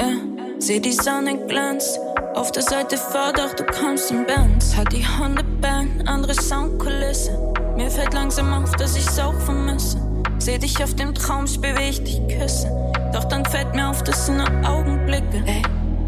Äh, 0.00 0.60
seh 0.60 0.80
die 0.80 0.92
Sonne 0.92 1.38
glänzt. 1.46 1.98
Auf 2.34 2.52
der 2.52 2.62
Seite 2.62 2.96
Vordach, 2.96 3.54
du 3.54 3.64
kommst 3.64 4.10
in 4.10 4.24
Bands. 4.26 4.76
Halt 4.76 4.92
die 4.92 5.04
Hundeband, 5.04 6.08
andere 6.08 6.34
Soundkulisse. 6.34 7.36
Mir 7.76 7.90
fällt 7.90 8.14
langsam 8.14 8.52
auf, 8.52 8.72
dass 8.72 8.96
ich's 8.96 9.18
auch 9.18 9.38
vermisse. 9.40 10.00
Seh 10.38 10.58
dich 10.58 10.82
auf 10.82 10.94
dem 10.94 11.14
Traum, 11.14 11.46
ich 11.46 12.02
dich 12.04 12.20
küsse. 12.28 12.70
Doch 13.12 13.24
dann 13.24 13.44
fällt 13.46 13.74
mir 13.74 13.88
auf, 13.88 14.02
das 14.04 14.26
sind 14.26 14.38
nur 14.38 14.68
Augenblicke. 14.68 15.42
Ey, 15.46 15.62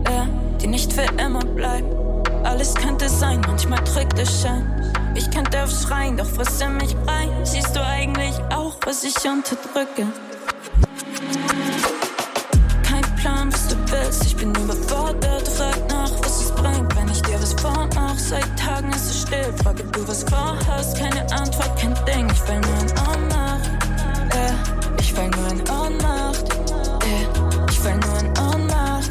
ja, 0.06 0.26
die 0.60 0.66
nicht 0.66 0.92
für 0.92 1.06
immer 1.20 1.40
bleiben. 1.40 1.88
Alles 2.44 2.74
könnte 2.74 3.08
sein, 3.08 3.40
manchmal 3.46 3.82
drückt 3.84 4.16
der 4.16 4.26
Schein. 4.26 4.92
Ich 5.14 5.30
könnte 5.30 5.62
aufs 5.62 5.82
Schreien, 5.82 6.16
doch 6.16 6.30
was 6.36 6.60
in 6.60 6.76
mich 6.76 6.96
rein. 7.06 7.30
Siehst 7.44 7.74
du 7.74 7.84
eigentlich 7.84 8.34
auch, 8.50 8.76
was 8.84 9.04
ich 9.04 9.16
unterdrücke? 9.24 10.06
Still, 19.30 19.52
frage 19.62 19.84
du, 19.84 20.08
was 20.08 20.24
vorhast, 20.24 20.98
keine 20.98 21.20
Antwort, 21.30 21.78
kein 21.78 21.94
Ding, 22.04 22.28
ich 22.32 22.40
fall 22.40 22.60
nur 22.60 22.80
in 22.80 22.90
Ohnmacht, 22.98 23.70
yeah. 24.34 24.54
ich 24.98 25.12
fall 25.12 25.30
nur 25.30 25.46
in 25.52 25.60
Ohnmacht, 25.70 26.52
yeah. 27.06 27.66
ich 27.70 27.78
fall 27.78 27.96
nur 27.98 28.18
in 28.18 28.26
Ohnmacht, 28.40 29.10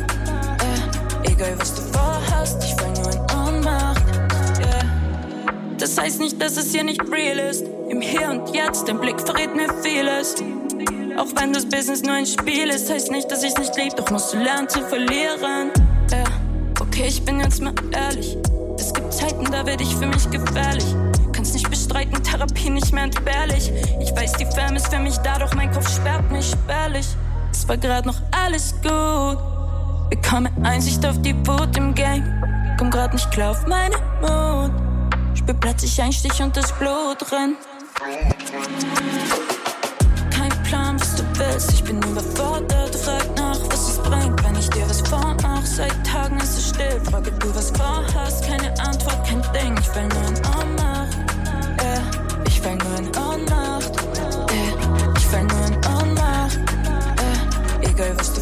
yeah. 0.62 1.24
egal 1.24 1.54
was 1.58 1.74
du 1.74 1.82
vorhast, 1.94 2.62
ich 2.62 2.76
fall 2.76 2.92
nur 2.92 3.14
in 3.14 3.20
Ohnmacht, 3.32 4.04
yeah. 4.60 4.84
Das 5.78 5.98
heißt 5.98 6.20
nicht, 6.20 6.42
dass 6.42 6.58
es 6.58 6.74
hier 6.74 6.84
nicht 6.84 7.02
real 7.10 7.40
ist, 7.40 7.64
im 7.88 8.02
Hier 8.02 8.30
und 8.30 8.54
Jetzt, 8.54 8.90
dein 8.90 9.00
Blick 9.00 9.22
verrät 9.22 9.56
mir 9.56 9.74
vieles. 9.82 10.36
Auch 11.18 11.28
wenn 11.40 11.54
das 11.54 11.64
Business 11.64 12.02
nur 12.02 12.16
ein 12.16 12.26
Spiel 12.26 12.68
ist, 12.68 12.92
heißt 12.92 13.10
nicht, 13.10 13.32
dass 13.32 13.42
ich's 13.42 13.58
nicht 13.58 13.74
lieb, 13.78 13.96
doch 13.96 14.12
musst 14.12 14.34
du 14.34 14.38
lernen 14.38 14.68
zu 14.68 14.82
verlieren. 14.82 15.72
Ja, 16.12 16.26
okay, 16.82 17.06
ich 17.08 17.24
bin 17.24 17.40
jetzt 17.40 17.62
mal 17.62 17.74
ehrlich. 17.94 18.38
Zeiten, 19.20 19.46
da 19.52 19.66
werde 19.66 19.84
ich 19.84 19.96
für 19.96 20.08
mich 20.08 20.30
gefährlich. 20.30 20.86
Kannst 21.34 21.54
nicht 21.54 21.70
bestreiten, 21.70 22.24
Therapie 22.24 22.70
nicht 22.70 22.94
mehr 22.94 23.04
entbehrlich. 23.04 23.72
Ich 24.00 24.12
weiß, 24.16 24.34
die 24.34 24.46
Fam 24.46 24.76
ist 24.76 24.88
für 24.88 25.00
mich 25.00 25.18
da, 25.18 25.38
doch 25.40 25.54
mein 25.56 25.72
Kopf 25.72 25.94
sperrt 25.94 26.32
mich 26.32 26.52
spärlich. 26.52 27.08
Es 27.52 27.68
war 27.68 27.78
grad 27.78 28.06
noch 28.06 28.22
alles 28.32 28.74
gut. 28.82 29.40
Bekomme 30.10 30.50
Einsicht 30.64 31.06
auf 31.06 31.22
die 31.22 31.36
Wut 31.48 31.76
im 31.78 31.94
Game. 31.94 32.24
Komm 32.78 32.90
grad 32.90 33.14
nicht 33.14 33.30
klar 33.32 33.52
auf 33.52 33.66
meine 33.68 33.96
Mut. 34.22 34.72
Spür 35.38 35.56
plötzlich 35.56 36.02
ein 36.02 36.12
Stich 36.12 36.42
und 36.42 36.56
das 36.56 36.72
Blut 36.74 37.32
rennt. 37.32 37.58
willst. 41.40 41.74
Ich 41.74 41.84
bin 41.84 41.98
überfordert, 41.98 42.96
frag 42.96 43.38
Seit 45.79 46.05
Tagen 46.05 46.38
ist 46.41 46.57
es 46.57 46.69
still. 46.71 47.00
Frage 47.09 47.31
du, 47.31 47.55
was 47.55 47.71
vorhast, 47.71 48.43
keine 48.43 48.69
Antwort, 48.81 49.25
kein 49.25 49.41
Ding. 49.53 49.74
Ich 49.79 49.95
will 49.95 50.09
nur 50.09 50.27
in 50.27 50.36
Ohnmacht. 50.59 51.17
Äh, 51.77 52.01
ich 52.50 52.62
will 52.62 52.75
nur 52.75 52.98
in 52.98 53.07
Ohnmacht. 53.15 53.93
Äh, 54.51 55.17
ich 55.17 55.31
will 55.31 55.43
nur 55.43 55.65
in 55.67 55.75
Ohnmacht. 55.95 56.59
Äh, 57.81 57.88
egal 57.88 58.12
was 58.17 58.33
du 58.33 58.38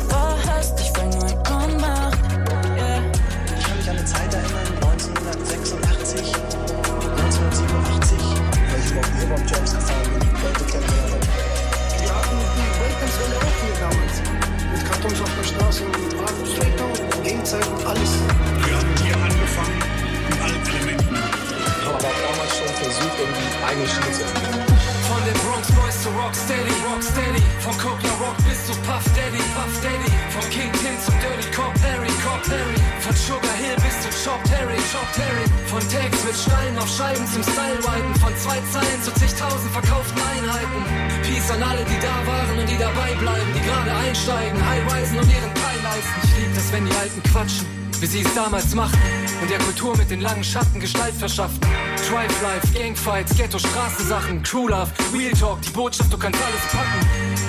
Verschafften. 51.17 51.67
Tribe 52.07 52.33
Life, 52.43 52.67
Gangfights, 52.73 53.35
Ghetto, 53.35 53.57
Straßensachen, 53.57 54.43
True 54.43 54.69
Love, 54.69 54.91
Real 55.13 55.31
Talk, 55.31 55.61
die 55.61 55.69
Botschaft, 55.71 56.13
du 56.13 56.17
kannst 56.17 56.39
alles 56.41 56.61
packen. 56.71 57.47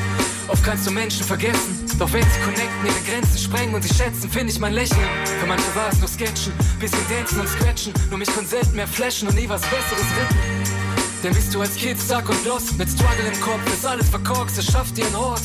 Oft 0.48 0.64
kannst 0.64 0.86
du 0.86 0.90
Menschen 0.90 1.24
vergessen, 1.24 1.86
doch 1.98 2.10
wenn 2.12 2.22
sie 2.22 2.40
connecten, 2.40 2.86
ihre 2.86 3.00
Grenzen 3.10 3.38
sprengen 3.38 3.74
und 3.74 3.82
sie 3.82 3.94
schätzen, 3.94 4.30
finde 4.30 4.52
ich 4.52 4.58
mein 4.58 4.72
Lächeln. 4.72 5.06
Für 5.40 5.46
manche 5.46 5.74
war 5.74 5.90
es 5.90 5.98
nur 5.98 6.08
Sketchen, 6.08 6.52
bisschen 6.80 6.98
dancen 7.10 7.40
und 7.40 7.48
scratchen, 7.48 7.92
nur 8.08 8.18
mich 8.18 8.32
konnte 8.32 8.48
selten 8.48 8.74
mehr 8.74 8.88
flashen 8.88 9.28
und 9.28 9.34
nie 9.34 9.48
was 9.48 9.60
Besseres 9.60 10.06
retten. 10.18 10.36
Denn 11.22 11.34
bist 11.34 11.54
du 11.54 11.60
als 11.60 11.76
Kind 11.76 12.00
stuck 12.00 12.28
und 12.28 12.44
lost, 12.46 12.78
mit 12.78 12.88
Struggle 12.88 13.26
im 13.30 13.40
Kopf, 13.40 13.60
ist 13.72 13.84
alles 13.84 14.08
verkorkst, 14.08 14.56
es 14.58 14.72
schafft 14.72 14.96
dir 14.96 15.04
einen 15.04 15.16
Ort. 15.16 15.42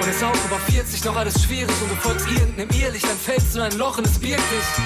Und 0.00 0.08
ist 0.08 0.22
auch 0.22 0.34
über 0.44 0.58
40 0.70 1.04
noch 1.04 1.16
alles 1.16 1.42
schwierig 1.42 1.74
und 1.82 1.90
du 1.90 1.96
folgst 1.96 2.28
irgendeinem 2.28 2.68
Irrlicht, 2.70 3.04
dann 3.04 3.18
fällst 3.18 3.54
du 3.54 3.58
in 3.58 3.64
ein 3.64 3.78
Loch 3.78 3.98
und 3.98 4.06
es 4.06 4.18
birgt 4.18 4.42
dich. 4.52 4.84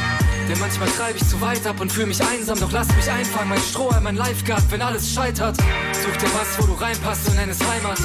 Denn 0.50 0.58
manchmal 0.58 0.88
treibe 0.88 1.16
ich 1.16 1.28
zu 1.28 1.40
weit 1.40 1.64
ab 1.64 1.80
und 1.80 1.92
fühle 1.92 2.08
mich 2.08 2.20
einsam, 2.20 2.58
doch 2.58 2.72
lass 2.72 2.88
mich 2.96 3.08
einfangen, 3.08 3.50
mein 3.50 3.60
Strohhalm, 3.60 4.02
mein 4.02 4.16
Lifeguard, 4.16 4.64
wenn 4.70 4.82
alles 4.82 5.14
scheitert. 5.14 5.56
Such 5.56 6.16
dir 6.16 6.28
was, 6.34 6.58
wo 6.58 6.66
du 6.66 6.72
reinpasst 6.72 7.28
und 7.28 7.36
nenn 7.36 7.50
Heimat. 7.50 7.98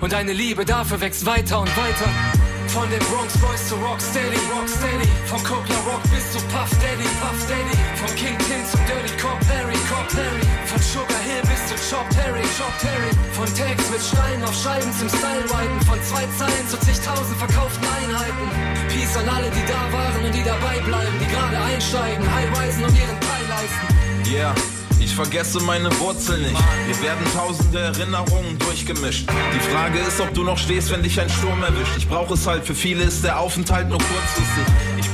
Und 0.00 0.12
deine 0.12 0.32
Liebe 0.32 0.64
dafür 0.64 1.00
wächst 1.00 1.24
weiter 1.26 1.60
und 1.60 1.70
weiter. 1.76 2.35
Von 2.76 2.90
den 2.90 3.00
Bronx 3.08 3.32
Boys 3.38 3.68
zu 3.68 3.74
Rocksteady, 3.76 4.36
Rocksteady. 4.52 5.08
Von 5.24 5.42
Coca 5.44 5.72
Rock 5.88 6.02
bis 6.12 6.30
zu 6.30 6.38
Puff 6.52 6.68
Daddy, 6.76 7.08
Puff 7.24 7.40
Daddy. 7.48 7.72
Von 7.96 8.12
Kingpin 8.20 8.60
zu 8.68 8.76
Dirty 8.84 9.16
Cop 9.16 9.40
Harry, 9.48 9.80
Cop 9.88 10.04
Harry. 10.12 10.44
Von 10.68 10.80
Sugar 10.84 11.22
Hill 11.24 11.40
bis 11.48 11.62
zu 11.72 11.74
Chop 11.88 12.04
Terry, 12.12 12.44
Chop 12.60 12.76
Terry. 12.84 13.12
Von 13.32 13.48
Tags 13.56 13.88
mit 13.88 14.02
Steinen 14.04 14.44
auf 14.44 14.52
Scheiben 14.52 14.92
zum 14.92 15.08
Style-Wipen. 15.08 15.80
Von 15.88 15.98
zwei 16.04 16.28
Zeilen 16.36 16.68
zu 16.68 16.76
zigtausend 16.84 17.38
verkauften 17.38 17.86
Einheiten. 17.96 18.44
Peace 18.92 19.16
an 19.16 19.28
alle, 19.32 19.48
die 19.48 19.64
da 19.64 19.80
waren 19.96 20.22
und 20.28 20.34
die 20.36 20.44
dabei 20.44 20.76
bleiben. 20.84 21.16
Die 21.16 21.32
gerade 21.32 21.56
einsteigen, 21.56 22.28
High-Risen 22.28 22.84
und 22.84 22.92
ihren 22.92 23.18
Teil 23.24 23.44
leisten. 23.56 23.88
Yeah. 24.28 24.75
Ich 25.06 25.14
vergesse 25.14 25.60
meine 25.60 25.88
Wurzeln 26.00 26.42
nicht. 26.42 26.64
Wir 26.86 27.02
werden 27.02 27.24
tausende 27.32 27.78
Erinnerungen 27.78 28.58
durchgemischt. 28.58 29.28
Die 29.54 29.70
Frage 29.70 30.00
ist, 30.00 30.20
ob 30.20 30.34
du 30.34 30.42
noch 30.42 30.58
stehst, 30.58 30.90
wenn 30.90 31.00
dich 31.00 31.18
ein 31.20 31.30
Sturm 31.30 31.62
erwischt. 31.62 31.96
Ich 31.96 32.08
brauche 32.08 32.34
es 32.34 32.44
halt, 32.44 32.64
für 32.64 32.74
viele 32.74 33.04
ist 33.04 33.22
der 33.22 33.38
Aufenthalt 33.38 33.88
nur 33.88 33.98
kurzfristig. 33.98 34.64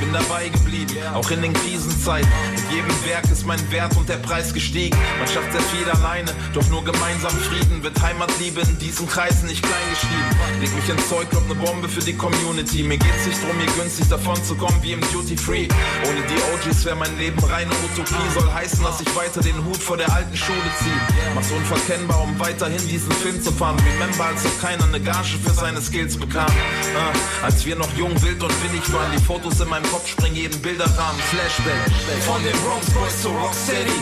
Ich 0.02 0.08
bin 0.10 0.20
dabei 0.20 0.48
geblieben, 0.48 0.96
auch 1.14 1.30
in 1.30 1.42
den 1.42 1.52
Krisenzeiten. 1.52 2.28
Mit 2.50 2.72
jedem 2.72 3.06
Werk 3.06 3.30
ist 3.30 3.46
mein 3.46 3.60
Wert 3.70 3.96
und 3.96 4.08
der 4.08 4.16
Preis 4.16 4.52
gestiegen. 4.52 4.98
Man 5.20 5.28
schafft 5.28 5.52
sehr 5.52 5.60
viel 5.60 5.88
alleine, 5.88 6.32
doch 6.54 6.66
nur 6.70 6.82
gemeinsam 6.82 7.30
Frieden 7.30 7.84
wird 7.84 8.02
Heimatliebe 8.02 8.62
in 8.62 8.78
diesen 8.80 9.06
Kreisen 9.06 9.46
nicht 9.46 9.62
klein 9.62 9.86
geschrieben. 9.90 10.60
Leg 10.60 10.74
mich 10.74 10.88
ins 10.88 11.08
Zeug, 11.08 11.30
glaub 11.30 11.46
ne 11.46 11.54
Bombe 11.54 11.88
für 11.88 12.00
die 12.00 12.14
Community. 12.14 12.82
Mir 12.82 12.98
geht's 12.98 13.26
nicht 13.26 13.40
drum, 13.44 13.56
hier 13.60 13.70
günstig 13.80 14.08
davon 14.08 14.42
zu 14.42 14.56
kommen 14.56 14.76
wie 14.82 14.92
im 14.94 15.00
Duty 15.12 15.36
Free. 15.36 15.68
Ohne 16.02 16.20
die 16.26 16.68
OGs 16.68 16.84
wäre 16.84 16.96
mein 16.96 17.16
Leben 17.18 17.38
reine 17.44 17.70
Utopie. 17.70 18.26
Soll 18.34 18.52
heißen, 18.52 18.82
dass 18.82 19.00
ich 19.00 19.14
weiter 19.14 19.40
den 19.40 19.64
Hut 19.64 19.80
vor 19.80 19.96
der 19.96 20.12
alten 20.12 20.36
Schule 20.36 20.58
ziehe. 20.82 21.32
Mach's 21.36 21.52
unverkennbar, 21.52 22.22
um 22.22 22.36
weiterhin 22.40 22.88
diesen 22.88 23.12
Film 23.12 23.40
zu 23.40 23.52
fahren. 23.52 23.76
Remember, 23.94 24.24
als 24.24 24.42
noch 24.42 24.60
keiner 24.60 24.82
eine 24.82 25.00
Gage 25.00 25.38
für 25.44 25.54
seine 25.54 25.80
Skills 25.80 26.16
bekam. 26.16 26.50
Ah, 26.96 27.44
als 27.44 27.64
wir 27.64 27.76
noch 27.76 27.96
jung, 27.96 28.10
wild 28.20 28.42
und 28.42 28.52
willig 28.64 28.92
waren, 28.92 29.12
die 29.16 29.22
Fotos 29.22 29.60
in 29.60 29.68
meinem 29.68 29.91
Kopf 29.92 30.08
springen 30.08 30.36
jeden 30.36 30.58
Bilderrahmen. 30.62 31.20
Flashback. 31.28 31.84
Von 32.24 32.42
den 32.42 32.56
Bronx 32.64 32.88
Boys 32.96 33.20
zu 33.20 33.28
Rocksteady. 33.28 33.92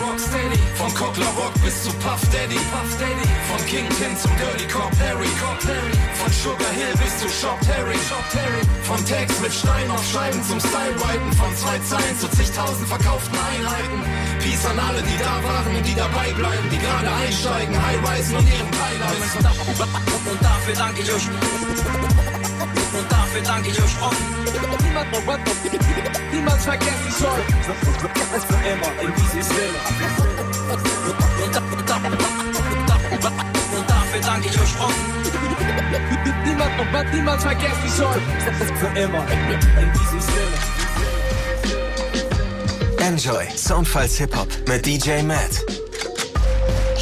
Von 0.79 0.95
Cockler 0.95 1.27
Rock 1.35 1.53
bis 1.65 1.83
zu 1.83 1.91
Puff 1.99 2.23
Daddy. 2.31 2.61
Von 3.51 3.61
Kingpin 3.67 4.15
zum 4.17 4.31
Dirty 4.39 4.71
Cop 4.71 4.95
Harry. 5.03 5.27
Von 6.15 6.31
Sugar 6.31 6.71
Hill 6.79 6.95
bis 7.03 7.19
zu 7.19 7.27
Shop 7.29 7.59
Terry. 7.67 7.99
Von 8.87 9.05
Tags 9.05 9.41
mit 9.41 9.53
Stein 9.53 9.91
auf 9.91 10.07
Scheiben 10.07 10.41
zum 10.47 10.61
Style-Wipen. 10.61 11.33
Von 11.35 11.51
zwei 11.57 11.77
Zeilen 11.83 12.17
zu 12.21 12.31
zigtausend 12.39 12.87
verkauften 12.87 13.35
Einheiten. 13.51 13.99
Peace 14.39 14.67
an 14.71 14.79
alle, 14.79 15.03
die 15.03 15.19
da 15.19 15.43
waren 15.43 15.75
und 15.75 15.85
die 15.85 15.95
dabei 15.97 16.31
bleiben, 16.39 16.71
die 16.71 16.79
gerade 16.79 17.11
einsteigen, 17.11 17.75
High-Risen 17.75 18.37
und 18.37 18.47
ihren 18.47 18.71
Highlights. 18.79 19.35
Und 20.31 20.39
dafür 20.41 20.75
danke 20.79 21.03
ich 21.03 21.13
euch. 21.13 21.27
Und 23.01 23.11
dafür 23.11 23.41
danke 23.43 23.71
ich 23.71 23.79
euch 23.79 24.03
offen. 24.03 24.27
Niemals 26.33 26.65
vergessen 26.65 27.13
soll. 27.19 27.41
Für 28.47 28.69
immer 28.69 28.93
in 29.01 29.15
diesem 29.15 29.43
Sinne. 29.43 29.79
Und, 30.71 31.55
da, 31.55 31.61
und, 31.61 31.89
da, 31.89 31.97
und, 31.97 32.21
da, 32.85 33.31
und 33.79 33.89
dafür 33.89 34.21
danke 34.21 34.49
ich 34.49 34.61
euch 34.61 34.81
offen. 34.81 35.05
Niemand, 36.45 37.15
niemals 37.15 37.43
vergessen 37.43 37.89
soll. 37.97 38.21
Für 38.79 39.01
immer 39.01 39.25
in 39.31 39.93
diesem 39.93 40.21
Sinne. 40.21 40.59
Enjoy 42.99 43.49
Soundfiles 43.57 44.19
Hip 44.19 44.37
Hop 44.37 44.49
mit 44.69 44.85
DJ 44.85 45.23
Matt. 45.23 45.65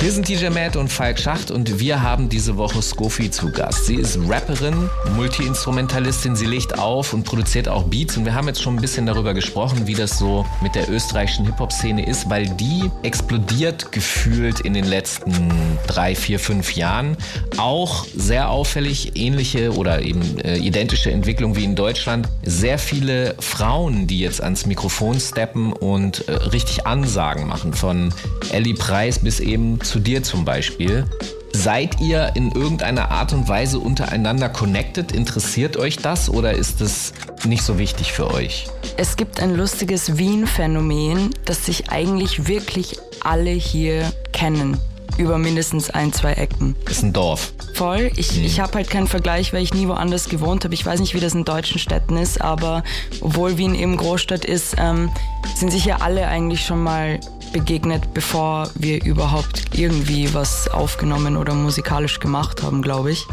Hier 0.00 0.12
sind 0.12 0.28
DJ 0.28 0.50
Matt 0.50 0.76
und 0.76 0.92
Falk 0.92 1.18
Schacht 1.18 1.50
und 1.50 1.80
wir 1.80 2.00
haben 2.02 2.28
diese 2.28 2.56
Woche 2.56 2.80
Skofi 2.80 3.32
zu 3.32 3.50
Gast. 3.50 3.86
Sie 3.86 3.96
ist 3.96 4.16
Rapperin, 4.28 4.88
Multi-Instrumentalistin, 5.16 6.36
sie 6.36 6.46
legt 6.46 6.78
auf 6.78 7.12
und 7.12 7.24
produziert 7.24 7.68
auch 7.68 7.82
Beats 7.82 8.16
und 8.16 8.24
wir 8.24 8.32
haben 8.32 8.46
jetzt 8.46 8.62
schon 8.62 8.76
ein 8.76 8.80
bisschen 8.80 9.06
darüber 9.06 9.34
gesprochen, 9.34 9.88
wie 9.88 9.94
das 9.94 10.16
so 10.16 10.46
mit 10.62 10.76
der 10.76 10.88
österreichischen 10.88 11.46
Hip-Hop-Szene 11.46 12.06
ist, 12.06 12.30
weil 12.30 12.46
die 12.46 12.88
explodiert 13.02 13.90
gefühlt 13.90 14.60
in 14.60 14.72
den 14.72 14.84
letzten 14.84 15.50
drei, 15.88 16.14
vier, 16.14 16.38
fünf 16.38 16.76
Jahren. 16.76 17.16
Auch 17.56 18.06
sehr 18.14 18.50
auffällig 18.50 19.16
ähnliche 19.16 19.74
oder 19.74 20.02
eben 20.02 20.38
äh, 20.38 20.58
identische 20.58 21.10
Entwicklung 21.10 21.56
wie 21.56 21.64
in 21.64 21.74
Deutschland. 21.74 22.28
Sehr 22.44 22.78
viele 22.78 23.34
Frauen, 23.40 24.06
die 24.06 24.20
jetzt 24.20 24.40
ans 24.40 24.64
Mikrofon 24.64 25.18
steppen 25.18 25.72
und 25.72 26.28
äh, 26.28 26.34
richtig 26.34 26.86
Ansagen 26.86 27.48
machen, 27.48 27.72
von 27.72 28.14
Ellie 28.52 28.74
Preis 28.74 29.18
bis 29.18 29.40
eben 29.40 29.80
zu 29.88 29.98
dir 29.98 30.22
zum 30.22 30.44
Beispiel. 30.44 31.04
Seid 31.52 32.00
ihr 32.00 32.32
in 32.34 32.52
irgendeiner 32.52 33.10
Art 33.10 33.32
und 33.32 33.48
Weise 33.48 33.78
untereinander 33.78 34.48
connected? 34.48 35.12
Interessiert 35.12 35.76
euch 35.76 35.96
das 35.96 36.28
oder 36.28 36.52
ist 36.52 36.80
es 36.82 37.12
nicht 37.44 37.62
so 37.62 37.78
wichtig 37.78 38.12
für 38.12 38.30
euch? 38.32 38.66
Es 38.96 39.16
gibt 39.16 39.40
ein 39.40 39.56
lustiges 39.56 40.18
Wien-Phänomen, 40.18 41.30
dass 41.46 41.66
sich 41.66 41.90
eigentlich 41.90 42.46
wirklich 42.46 42.98
alle 43.24 43.50
hier 43.50 44.12
kennen. 44.32 44.76
Über 45.16 45.36
mindestens 45.38 45.90
ein, 45.90 46.12
zwei 46.12 46.34
Ecken. 46.34 46.76
Ist 46.88 47.02
ein 47.02 47.12
Dorf. 47.12 47.52
Voll. 47.74 48.12
Ich, 48.14 48.36
Mhm. 48.36 48.44
ich 48.44 48.60
habe 48.60 48.74
halt 48.74 48.88
keinen 48.88 49.08
Vergleich, 49.08 49.52
weil 49.52 49.62
ich 49.64 49.74
nie 49.74 49.88
woanders 49.88 50.28
gewohnt 50.28 50.62
habe. 50.64 50.74
Ich 50.74 50.86
weiß 50.86 51.00
nicht, 51.00 51.14
wie 51.14 51.18
das 51.20 51.34
in 51.34 51.44
deutschen 51.44 51.80
Städten 51.80 52.16
ist, 52.16 52.40
aber 52.40 52.84
obwohl 53.20 53.58
Wien 53.58 53.74
eben 53.74 53.96
Großstadt 53.96 54.44
ist, 54.44 54.76
ähm, 54.78 55.10
sind 55.56 55.72
sich 55.72 55.84
ja 55.86 55.96
alle 56.02 56.28
eigentlich 56.28 56.64
schon 56.64 56.80
mal 56.84 57.18
begegnet, 57.52 58.14
bevor 58.14 58.68
wir 58.74 59.04
überhaupt 59.04 59.76
irgendwie 59.76 60.32
was 60.34 60.68
aufgenommen 60.68 61.36
oder 61.36 61.54
musikalisch 61.54 62.20
gemacht 62.20 62.62
haben, 62.62 62.82
glaube 62.82 63.12
ich. 63.12 63.26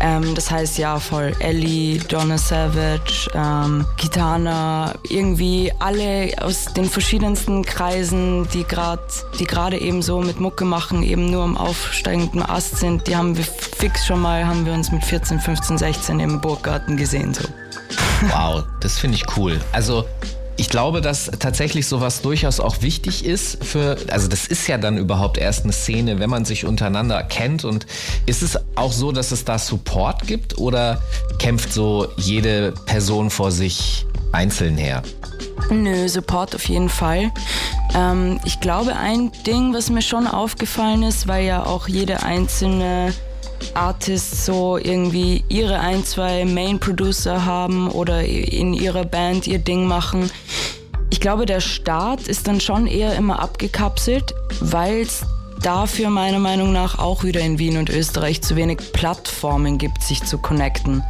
Ähm, 0.00 0.34
das 0.34 0.50
heißt 0.50 0.78
ja 0.78 0.98
voll 0.98 1.34
Ellie, 1.40 1.98
Donna 1.98 2.38
Savage, 2.38 3.30
ähm, 3.34 3.84
Kitana, 3.98 4.94
irgendwie 5.08 5.70
alle 5.78 6.32
aus 6.40 6.64
den 6.72 6.86
verschiedensten 6.86 7.64
Kreisen, 7.64 8.48
die 8.54 8.64
gerade 8.64 9.02
die 9.38 9.44
gerade 9.44 9.78
eben 9.78 10.00
so 10.00 10.22
mit 10.22 10.40
Mucke 10.40 10.64
machen, 10.64 11.02
eben 11.02 11.30
nur 11.30 11.44
am 11.44 11.56
aufsteigenden 11.56 12.42
Ast 12.42 12.78
sind, 12.78 13.06
die 13.06 13.16
haben 13.16 13.36
wir 13.36 13.44
fix 13.44 14.06
schon 14.06 14.20
mal, 14.20 14.46
haben 14.46 14.64
wir 14.64 14.72
uns 14.72 14.90
mit 14.90 15.04
14, 15.04 15.38
15, 15.38 15.76
16 15.76 16.20
im 16.20 16.40
Burggarten 16.40 16.96
gesehen. 16.96 17.34
So. 17.34 17.44
Wow, 18.28 18.64
das 18.80 18.98
finde 18.98 19.16
ich 19.16 19.36
cool. 19.36 19.60
Also 19.72 20.06
ich 20.60 20.68
glaube, 20.68 21.00
dass 21.00 21.30
tatsächlich 21.38 21.86
sowas 21.86 22.20
durchaus 22.20 22.60
auch 22.60 22.82
wichtig 22.82 23.24
ist 23.24 23.64
für, 23.64 23.96
also 24.10 24.28
das 24.28 24.46
ist 24.46 24.66
ja 24.66 24.76
dann 24.76 24.98
überhaupt 24.98 25.38
erst 25.38 25.64
eine 25.64 25.72
Szene, 25.72 26.20
wenn 26.20 26.28
man 26.28 26.44
sich 26.44 26.66
untereinander 26.66 27.22
kennt 27.22 27.64
und 27.64 27.86
ist 28.26 28.42
es 28.42 28.58
auch 28.74 28.92
so, 28.92 29.10
dass 29.10 29.32
es 29.32 29.46
da 29.46 29.58
Support 29.58 30.26
gibt 30.26 30.58
oder 30.58 31.00
kämpft 31.38 31.72
so 31.72 32.08
jede 32.18 32.72
Person 32.84 33.30
vor 33.30 33.52
sich 33.52 34.04
einzeln 34.32 34.76
her? 34.76 35.02
Nö, 35.70 36.06
Support 36.06 36.54
auf 36.54 36.68
jeden 36.68 36.90
Fall. 36.90 37.32
Ähm, 37.94 38.38
ich 38.44 38.60
glaube, 38.60 38.96
ein 38.96 39.32
Ding, 39.46 39.72
was 39.72 39.88
mir 39.88 40.02
schon 40.02 40.26
aufgefallen 40.26 41.02
ist, 41.04 41.26
weil 41.26 41.46
ja 41.46 41.64
auch 41.64 41.88
jede 41.88 42.22
einzelne 42.22 43.14
Artist 43.74 44.44
so 44.44 44.76
irgendwie 44.76 45.44
ihre 45.48 45.80
ein, 45.80 46.04
zwei 46.04 46.44
Main-Producer 46.44 47.44
haben 47.44 47.90
oder 47.90 48.24
in 48.24 48.74
ihrer 48.74 49.04
Band 49.04 49.46
ihr 49.46 49.58
Ding 49.58 49.86
machen. 49.86 50.30
Ich 51.10 51.20
glaube, 51.20 51.46
der 51.46 51.60
Start 51.60 52.28
ist 52.28 52.48
dann 52.48 52.60
schon 52.60 52.86
eher 52.86 53.14
immer 53.16 53.40
abgekapselt, 53.40 54.34
weil 54.60 55.02
es 55.02 55.22
dafür 55.62 56.08
meiner 56.10 56.38
Meinung 56.38 56.72
nach 56.72 56.98
auch 56.98 57.24
wieder 57.24 57.40
in 57.40 57.58
Wien 57.58 57.76
und 57.76 57.90
Österreich 57.90 58.40
zu 58.42 58.56
wenig 58.56 58.78
Plattformen 58.92 59.78
gibt, 59.78 60.02
sich 60.02 60.22
zu 60.24 60.38
connecten. 60.38 61.02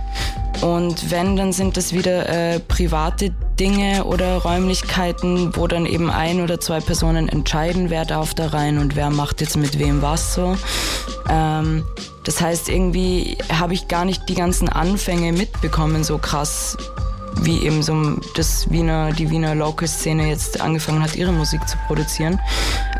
Und 0.61 1.11
wenn, 1.11 1.37
dann 1.37 1.53
sind 1.53 1.77
das 1.77 1.93
wieder 1.93 2.29
äh, 2.29 2.61
private 2.61 3.31
Dinge 3.59 4.05
oder 4.05 4.39
Räumlichkeiten, 4.39 5.57
wo 5.57 5.67
dann 5.67 5.87
eben 5.87 6.11
ein 6.11 6.43
oder 6.43 6.61
zwei 6.61 6.81
Personen 6.81 7.29
entscheiden, 7.29 7.89
wer 7.89 8.05
darf 8.05 8.35
da 8.35 8.49
rein 8.49 8.79
und 8.79 8.97
wer 8.97 9.11
macht 9.11 9.41
jetzt 9.41 9.57
mit 9.57 9.79
wem 9.79 10.03
was 10.03 10.35
so. 10.35 10.57
Ähm, 11.29 11.85
das 12.25 12.41
heißt, 12.41 12.69
irgendwie 12.69 13.39
habe 13.53 13.75
ich 13.75 13.89
gar 13.89 14.05
nicht 14.05 14.29
die 14.29 14.35
ganzen 14.35 14.69
Anfänge 14.69 15.33
mitbekommen, 15.33 16.05
so 16.05 16.19
krass, 16.19 16.77
wie 17.43 17.65
eben 17.65 17.83
so 17.83 18.17
das 18.37 18.71
Wiener, 18.71 19.13
die 19.13 19.31
Wiener 19.31 19.55
Local-Szene 19.55 20.29
jetzt 20.29 20.61
angefangen 20.61 21.03
hat, 21.03 21.17
ihre 21.17 21.33
Musik 21.33 21.67
zu 21.69 21.77
produzieren. 21.87 22.41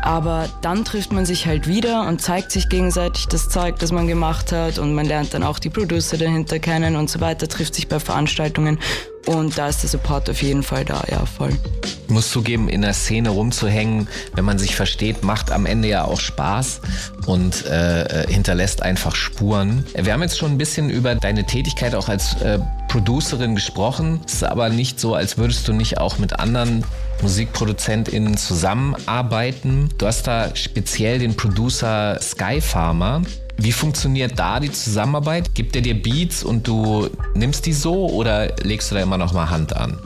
Aber 0.01 0.49
dann 0.61 0.83
trifft 0.85 1.11
man 1.11 1.25
sich 1.25 1.45
halt 1.45 1.67
wieder 1.67 2.07
und 2.07 2.21
zeigt 2.21 2.51
sich 2.51 2.69
gegenseitig 2.69 3.27
das 3.27 3.49
Zeug, 3.49 3.77
das 3.79 3.91
man 3.91 4.07
gemacht 4.07 4.51
hat 4.51 4.79
und 4.79 4.93
man 4.93 5.05
lernt 5.05 5.33
dann 5.33 5.43
auch 5.43 5.59
die 5.59 5.69
Producer 5.69 6.17
dahinter 6.17 6.59
kennen 6.59 6.95
und 6.95 7.09
so 7.09 7.19
weiter, 7.19 7.47
trifft 7.47 7.75
sich 7.75 7.87
bei 7.87 7.99
Veranstaltungen 7.99 8.79
und 9.27 9.57
da 9.57 9.67
ist 9.67 9.83
der 9.83 9.89
Support 9.89 10.29
auf 10.29 10.41
jeden 10.41 10.63
Fall 10.63 10.83
da, 10.85 11.03
ja, 11.09 11.25
voll. 11.25 11.51
Ich 11.83 12.09
muss 12.09 12.31
zugeben, 12.31 12.67
in 12.67 12.81
der 12.81 12.93
Szene 12.93 13.29
rumzuhängen, 13.29 14.07
wenn 14.33 14.45
man 14.45 14.57
sich 14.57 14.75
versteht, 14.75 15.23
macht 15.23 15.51
am 15.51 15.65
Ende 15.65 15.87
ja 15.87 16.05
auch 16.05 16.19
Spaß 16.19 16.81
und 17.27 17.65
äh, 17.65 18.25
hinterlässt 18.27 18.81
einfach 18.81 19.15
Spuren. 19.15 19.85
Wir 19.95 20.13
haben 20.13 20.21
jetzt 20.21 20.37
schon 20.37 20.51
ein 20.51 20.57
bisschen 20.57 20.89
über 20.89 21.15
deine 21.15 21.45
Tätigkeit 21.45 21.95
auch 21.95 22.09
als 22.09 22.41
äh, 22.41 22.59
Producerin 22.91 23.55
gesprochen. 23.55 24.19
Es 24.25 24.33
ist 24.33 24.43
aber 24.43 24.67
nicht 24.67 24.99
so, 24.99 25.15
als 25.15 25.37
würdest 25.37 25.65
du 25.65 25.71
nicht 25.71 25.97
auch 25.97 26.17
mit 26.17 26.41
anderen 26.41 26.83
MusikproduzentInnen 27.21 28.35
zusammenarbeiten. 28.35 29.87
Du 29.97 30.07
hast 30.07 30.27
da 30.27 30.53
speziell 30.57 31.19
den 31.19 31.37
Producer 31.37 32.19
Sky 32.21 32.59
Farmer. 32.59 33.21
Wie 33.55 33.71
funktioniert 33.71 34.37
da 34.37 34.59
die 34.59 34.73
Zusammenarbeit? 34.73 35.55
Gibt 35.55 35.73
er 35.77 35.81
dir 35.81 36.01
Beats 36.01 36.43
und 36.43 36.67
du 36.67 37.07
nimmst 37.33 37.65
die 37.65 37.71
so 37.71 38.09
oder 38.09 38.53
legst 38.63 38.91
du 38.91 38.95
da 38.95 39.01
immer 39.01 39.17
noch 39.17 39.31
mal 39.31 39.49
Hand 39.49 39.73
an? 39.73 39.97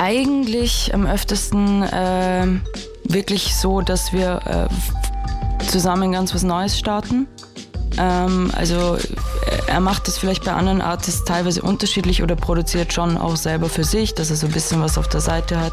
Eigentlich 0.00 0.94
am 0.94 1.04
öftesten 1.04 1.82
äh, 1.82 2.46
wirklich 3.04 3.54
so, 3.54 3.82
dass 3.82 4.14
wir 4.14 4.40
äh, 5.60 5.64
zusammen 5.66 6.12
ganz 6.12 6.34
was 6.34 6.42
Neues 6.42 6.78
starten. 6.78 7.28
Ähm, 7.98 8.50
also 8.54 8.98
er 9.66 9.80
macht 9.80 10.08
das 10.08 10.18
vielleicht 10.18 10.44
bei 10.44 10.52
anderen 10.52 10.80
Artists 10.80 11.24
teilweise 11.24 11.62
unterschiedlich 11.62 12.22
oder 12.22 12.36
produziert 12.36 12.92
schon 12.92 13.16
auch 13.16 13.36
selber 13.36 13.68
für 13.68 13.84
sich, 13.84 14.14
dass 14.14 14.30
er 14.30 14.36
so 14.36 14.46
ein 14.46 14.52
bisschen 14.52 14.80
was 14.80 14.98
auf 14.98 15.08
der 15.08 15.20
Seite 15.20 15.60
hat. 15.60 15.72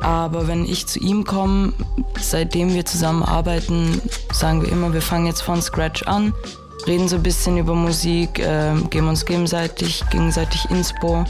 Aber 0.00 0.46
wenn 0.46 0.64
ich 0.64 0.86
zu 0.86 0.98
ihm 0.98 1.24
komme, 1.24 1.72
seitdem 2.20 2.74
wir 2.74 2.84
zusammenarbeiten, 2.84 4.00
sagen 4.32 4.62
wir 4.62 4.70
immer, 4.70 4.92
wir 4.92 5.02
fangen 5.02 5.26
jetzt 5.26 5.42
von 5.42 5.62
Scratch 5.62 6.02
an 6.04 6.34
reden 6.86 7.08
so 7.08 7.16
ein 7.16 7.22
bisschen 7.22 7.58
über 7.58 7.74
Musik, 7.74 8.38
äh, 8.38 8.74
geben 8.90 9.08
uns 9.08 9.24
gegenseitig, 9.24 10.02
gegenseitig 10.10 10.70
Inspo 10.70 11.24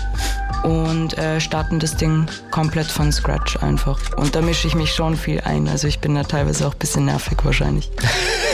und 0.63 1.17
äh, 1.19 1.41
starten 1.41 1.79
das 1.79 1.97
Ding 1.97 2.27
komplett 2.51 2.87
von 2.87 3.13
Scratch 3.13 3.57
einfach. 3.57 3.99
Und 4.17 4.35
da 4.35 4.43
mische 4.43 4.69
ich 4.69 4.75
mich 4.75 4.93
schon 4.93 5.17
viel 5.17 5.41
ein. 5.41 5.69
Also 5.69 5.89
ich 5.89 6.01
bin 6.01 6.15
da 6.15 6.25
teilweise 6.25 6.67
auch 6.67 6.73
ein 6.73 6.79
bisschen 6.79 7.07
nervig 7.07 7.39
wahrscheinlich. 7.45 7.91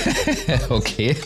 okay. 0.68 1.16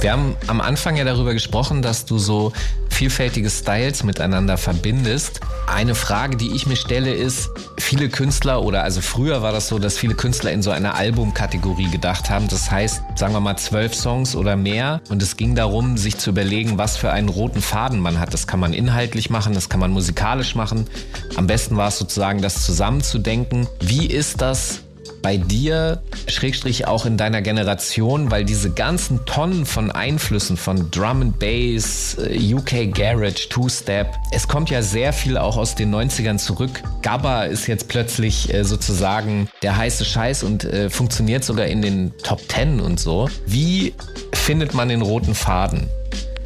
Wir 0.00 0.12
haben 0.12 0.36
am 0.46 0.60
Anfang 0.60 0.96
ja 0.96 1.04
darüber 1.04 1.32
gesprochen, 1.32 1.82
dass 1.82 2.04
du 2.04 2.18
so 2.18 2.52
vielfältige 2.98 3.48
Styles 3.48 4.02
miteinander 4.02 4.58
verbindest. 4.58 5.38
Eine 5.72 5.94
Frage, 5.94 6.36
die 6.36 6.50
ich 6.50 6.66
mir 6.66 6.74
stelle, 6.74 7.14
ist, 7.14 7.50
viele 7.78 8.08
Künstler 8.08 8.60
oder 8.64 8.82
also 8.82 9.00
früher 9.00 9.40
war 9.40 9.52
das 9.52 9.68
so, 9.68 9.78
dass 9.78 9.96
viele 9.96 10.14
Künstler 10.14 10.50
in 10.50 10.62
so 10.62 10.72
einer 10.72 10.96
Albumkategorie 10.96 11.90
gedacht 11.90 12.28
haben. 12.28 12.48
Das 12.48 12.72
heißt, 12.72 13.00
sagen 13.14 13.34
wir 13.34 13.40
mal 13.40 13.56
zwölf 13.56 13.94
Songs 13.94 14.34
oder 14.34 14.56
mehr. 14.56 15.00
Und 15.10 15.22
es 15.22 15.36
ging 15.36 15.54
darum, 15.54 15.96
sich 15.96 16.18
zu 16.18 16.30
überlegen, 16.30 16.76
was 16.76 16.96
für 16.96 17.12
einen 17.12 17.28
roten 17.28 17.62
Faden 17.62 18.00
man 18.00 18.18
hat. 18.18 18.34
Das 18.34 18.48
kann 18.48 18.58
man 18.58 18.72
inhaltlich 18.72 19.30
machen, 19.30 19.54
das 19.54 19.68
kann 19.68 19.78
man 19.78 19.92
musikalisch 19.92 20.56
machen. 20.56 20.88
Am 21.36 21.46
besten 21.46 21.76
war 21.76 21.88
es 21.88 21.98
sozusagen, 21.98 22.42
das 22.42 22.66
zusammenzudenken. 22.66 23.68
Wie 23.78 24.06
ist 24.06 24.40
das 24.40 24.80
bei 25.22 25.36
dir, 25.36 26.02
Schrägstrich 26.26 26.86
auch 26.86 27.06
in 27.06 27.16
deiner 27.16 27.42
Generation, 27.42 28.30
weil 28.30 28.44
diese 28.44 28.70
ganzen 28.70 29.24
Tonnen 29.26 29.66
von 29.66 29.90
Einflüssen 29.90 30.56
von 30.56 30.90
Drum 30.90 31.22
and 31.22 31.38
Bass, 31.38 32.16
äh, 32.18 32.54
UK 32.54 32.92
Garage, 32.92 33.48
Two-Step, 33.48 34.08
es 34.32 34.48
kommt 34.48 34.70
ja 34.70 34.82
sehr 34.82 35.12
viel 35.12 35.36
auch 35.38 35.56
aus 35.56 35.74
den 35.74 35.94
90ern 35.94 36.38
zurück. 36.38 36.82
Gabba 37.02 37.44
ist 37.44 37.66
jetzt 37.66 37.88
plötzlich 37.88 38.52
äh, 38.52 38.64
sozusagen 38.64 39.48
der 39.62 39.76
heiße 39.76 40.04
Scheiß 40.04 40.42
und 40.42 40.64
äh, 40.64 40.90
funktioniert 40.90 41.44
sogar 41.44 41.66
in 41.66 41.82
den 41.82 42.12
Top 42.22 42.40
10 42.48 42.80
und 42.80 43.00
so. 43.00 43.28
Wie 43.46 43.94
findet 44.32 44.74
man 44.74 44.88
den 44.88 45.02
roten 45.02 45.34
Faden? 45.34 45.88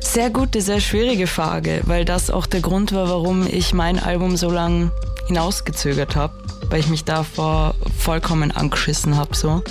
Sehr 0.01 0.31
gute, 0.31 0.61
sehr 0.61 0.81
schwierige 0.81 1.27
Frage, 1.27 1.81
weil 1.85 2.05
das 2.05 2.31
auch 2.31 2.47
der 2.47 2.61
Grund 2.61 2.93
war, 2.93 3.09
warum 3.09 3.47
ich 3.47 3.73
mein 3.73 3.99
Album 3.99 4.37
so 4.37 4.51
lange 4.51 4.91
hinausgezögert 5.27 6.17
habe 6.17 6.42
weil 6.73 6.81
ich 6.81 6.89
mich 6.89 7.05
davor 7.05 7.75
vollkommen 7.99 8.51
angeschissen 8.51 9.17
habe. 9.17 9.37
So. 9.37 9.63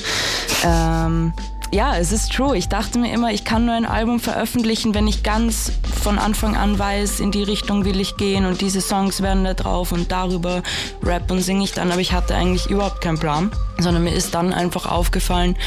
Ähm, 0.63 1.33
ja, 1.73 1.97
es 1.97 2.11
ist 2.11 2.31
true. 2.31 2.55
Ich 2.55 2.69
dachte 2.69 2.99
mir 2.99 3.11
immer, 3.11 3.31
ich 3.31 3.43
kann 3.43 3.65
nur 3.65 3.73
ein 3.73 3.85
Album 3.85 4.19
veröffentlichen, 4.19 4.93
wenn 4.93 5.07
ich 5.07 5.23
ganz 5.23 5.71
von 6.03 6.19
Anfang 6.19 6.55
an 6.55 6.77
weiß, 6.77 7.19
in 7.19 7.31
die 7.31 7.41
Richtung 7.41 7.85
will 7.85 7.99
ich 7.99 8.17
gehen 8.17 8.45
und 8.45 8.61
diese 8.61 8.81
Songs 8.81 9.21
werden 9.21 9.43
da 9.43 9.55
drauf 9.55 9.91
und 9.91 10.11
darüber 10.11 10.61
rap 11.01 11.31
und 11.31 11.41
singe 11.41 11.63
ich 11.63 11.71
dann. 11.71 11.91
Aber 11.91 12.01
ich 12.01 12.13
hatte 12.13 12.35
eigentlich 12.35 12.69
überhaupt 12.69 13.01
keinen 13.01 13.17
Plan, 13.17 13.51
sondern 13.79 14.03
mir 14.03 14.13
ist 14.13 14.35
dann 14.35 14.53
einfach 14.53 14.85
aufgefallen, 14.85 15.57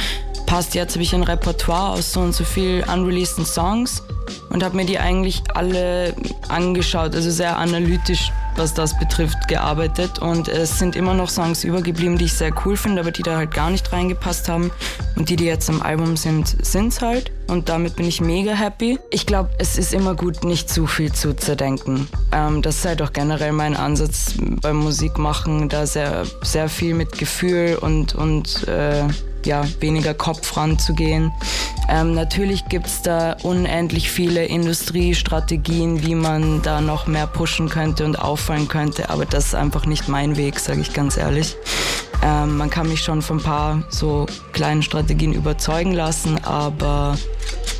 passt, 0.46 0.76
jetzt 0.76 0.94
habe 0.94 1.02
ich 1.02 1.14
ein 1.14 1.24
Repertoire 1.24 1.94
aus 1.94 2.12
so 2.12 2.20
und 2.20 2.32
so 2.32 2.44
viel 2.44 2.84
unreleaseden 2.86 3.44
Songs 3.44 4.04
und 4.50 4.62
habe 4.62 4.76
mir 4.76 4.86
die 4.86 5.00
eigentlich 5.00 5.42
alle 5.52 6.14
angeschaut, 6.48 7.14
also 7.16 7.30
sehr 7.30 7.56
analytisch 7.56 8.30
was 8.56 8.74
das 8.74 8.98
betrifft, 8.98 9.48
gearbeitet 9.48 10.18
und 10.18 10.48
es 10.48 10.78
sind 10.78 10.96
immer 10.96 11.14
noch 11.14 11.28
Songs 11.28 11.64
übergeblieben, 11.64 12.18
die 12.18 12.26
ich 12.26 12.34
sehr 12.34 12.52
cool 12.64 12.76
finde, 12.76 13.00
aber 13.00 13.10
die 13.10 13.22
da 13.22 13.36
halt 13.36 13.52
gar 13.52 13.70
nicht 13.70 13.92
reingepasst 13.92 14.48
haben 14.48 14.70
und 15.16 15.28
die, 15.28 15.36
die 15.36 15.44
jetzt 15.44 15.68
am 15.68 15.82
Album 15.82 16.16
sind, 16.16 16.56
sind's 16.64 17.00
halt 17.00 17.32
und 17.46 17.68
damit 17.68 17.96
bin 17.96 18.06
ich 18.06 18.20
mega 18.20 18.52
happy. 18.52 18.98
Ich 19.10 19.26
glaube, 19.26 19.50
es 19.58 19.78
ist 19.78 19.92
immer 19.92 20.14
gut, 20.14 20.44
nicht 20.44 20.68
zu 20.68 20.86
viel 20.86 21.12
zu 21.12 21.34
zerdenken. 21.36 22.08
Ähm, 22.32 22.62
das 22.62 22.76
ist 22.76 22.84
halt 22.84 23.02
auch 23.02 23.12
generell 23.12 23.52
mein 23.52 23.76
Ansatz 23.76 24.34
beim 24.38 24.76
Musikmachen, 24.76 25.68
da 25.68 25.86
sehr, 25.86 26.24
sehr 26.42 26.68
viel 26.68 26.94
mit 26.94 27.18
Gefühl 27.18 27.78
und, 27.80 28.14
und 28.14 28.66
äh, 28.68 29.04
ja, 29.46 29.64
weniger 29.80 30.14
Kopf 30.14 30.56
ranzugehen. 30.56 31.32
Ähm, 31.88 32.14
natürlich 32.14 32.66
gibt's 32.68 33.02
da 33.02 33.36
unendlich 33.42 34.10
viele 34.10 34.46
Industriestrategien, 34.46 36.02
wie 36.06 36.14
man 36.14 36.62
da 36.62 36.80
noch 36.80 37.06
mehr 37.06 37.26
pushen 37.26 37.68
könnte 37.68 38.04
und 38.04 38.18
auffallen 38.18 38.68
könnte, 38.68 39.10
aber 39.10 39.26
das 39.26 39.46
ist 39.46 39.54
einfach 39.54 39.84
nicht 39.84 40.08
mein 40.08 40.36
Weg, 40.36 40.58
sage 40.58 40.80
ich 40.80 40.92
ganz 40.92 41.16
ehrlich. 41.16 41.56
Ähm, 42.22 42.56
man 42.56 42.70
kann 42.70 42.88
mich 42.88 43.02
schon 43.02 43.20
von 43.20 43.38
ein 43.38 43.42
paar 43.42 43.82
so 43.90 44.26
kleinen 44.52 44.82
Strategien 44.82 45.34
überzeugen 45.34 45.92
lassen, 45.92 46.42
aber 46.42 47.18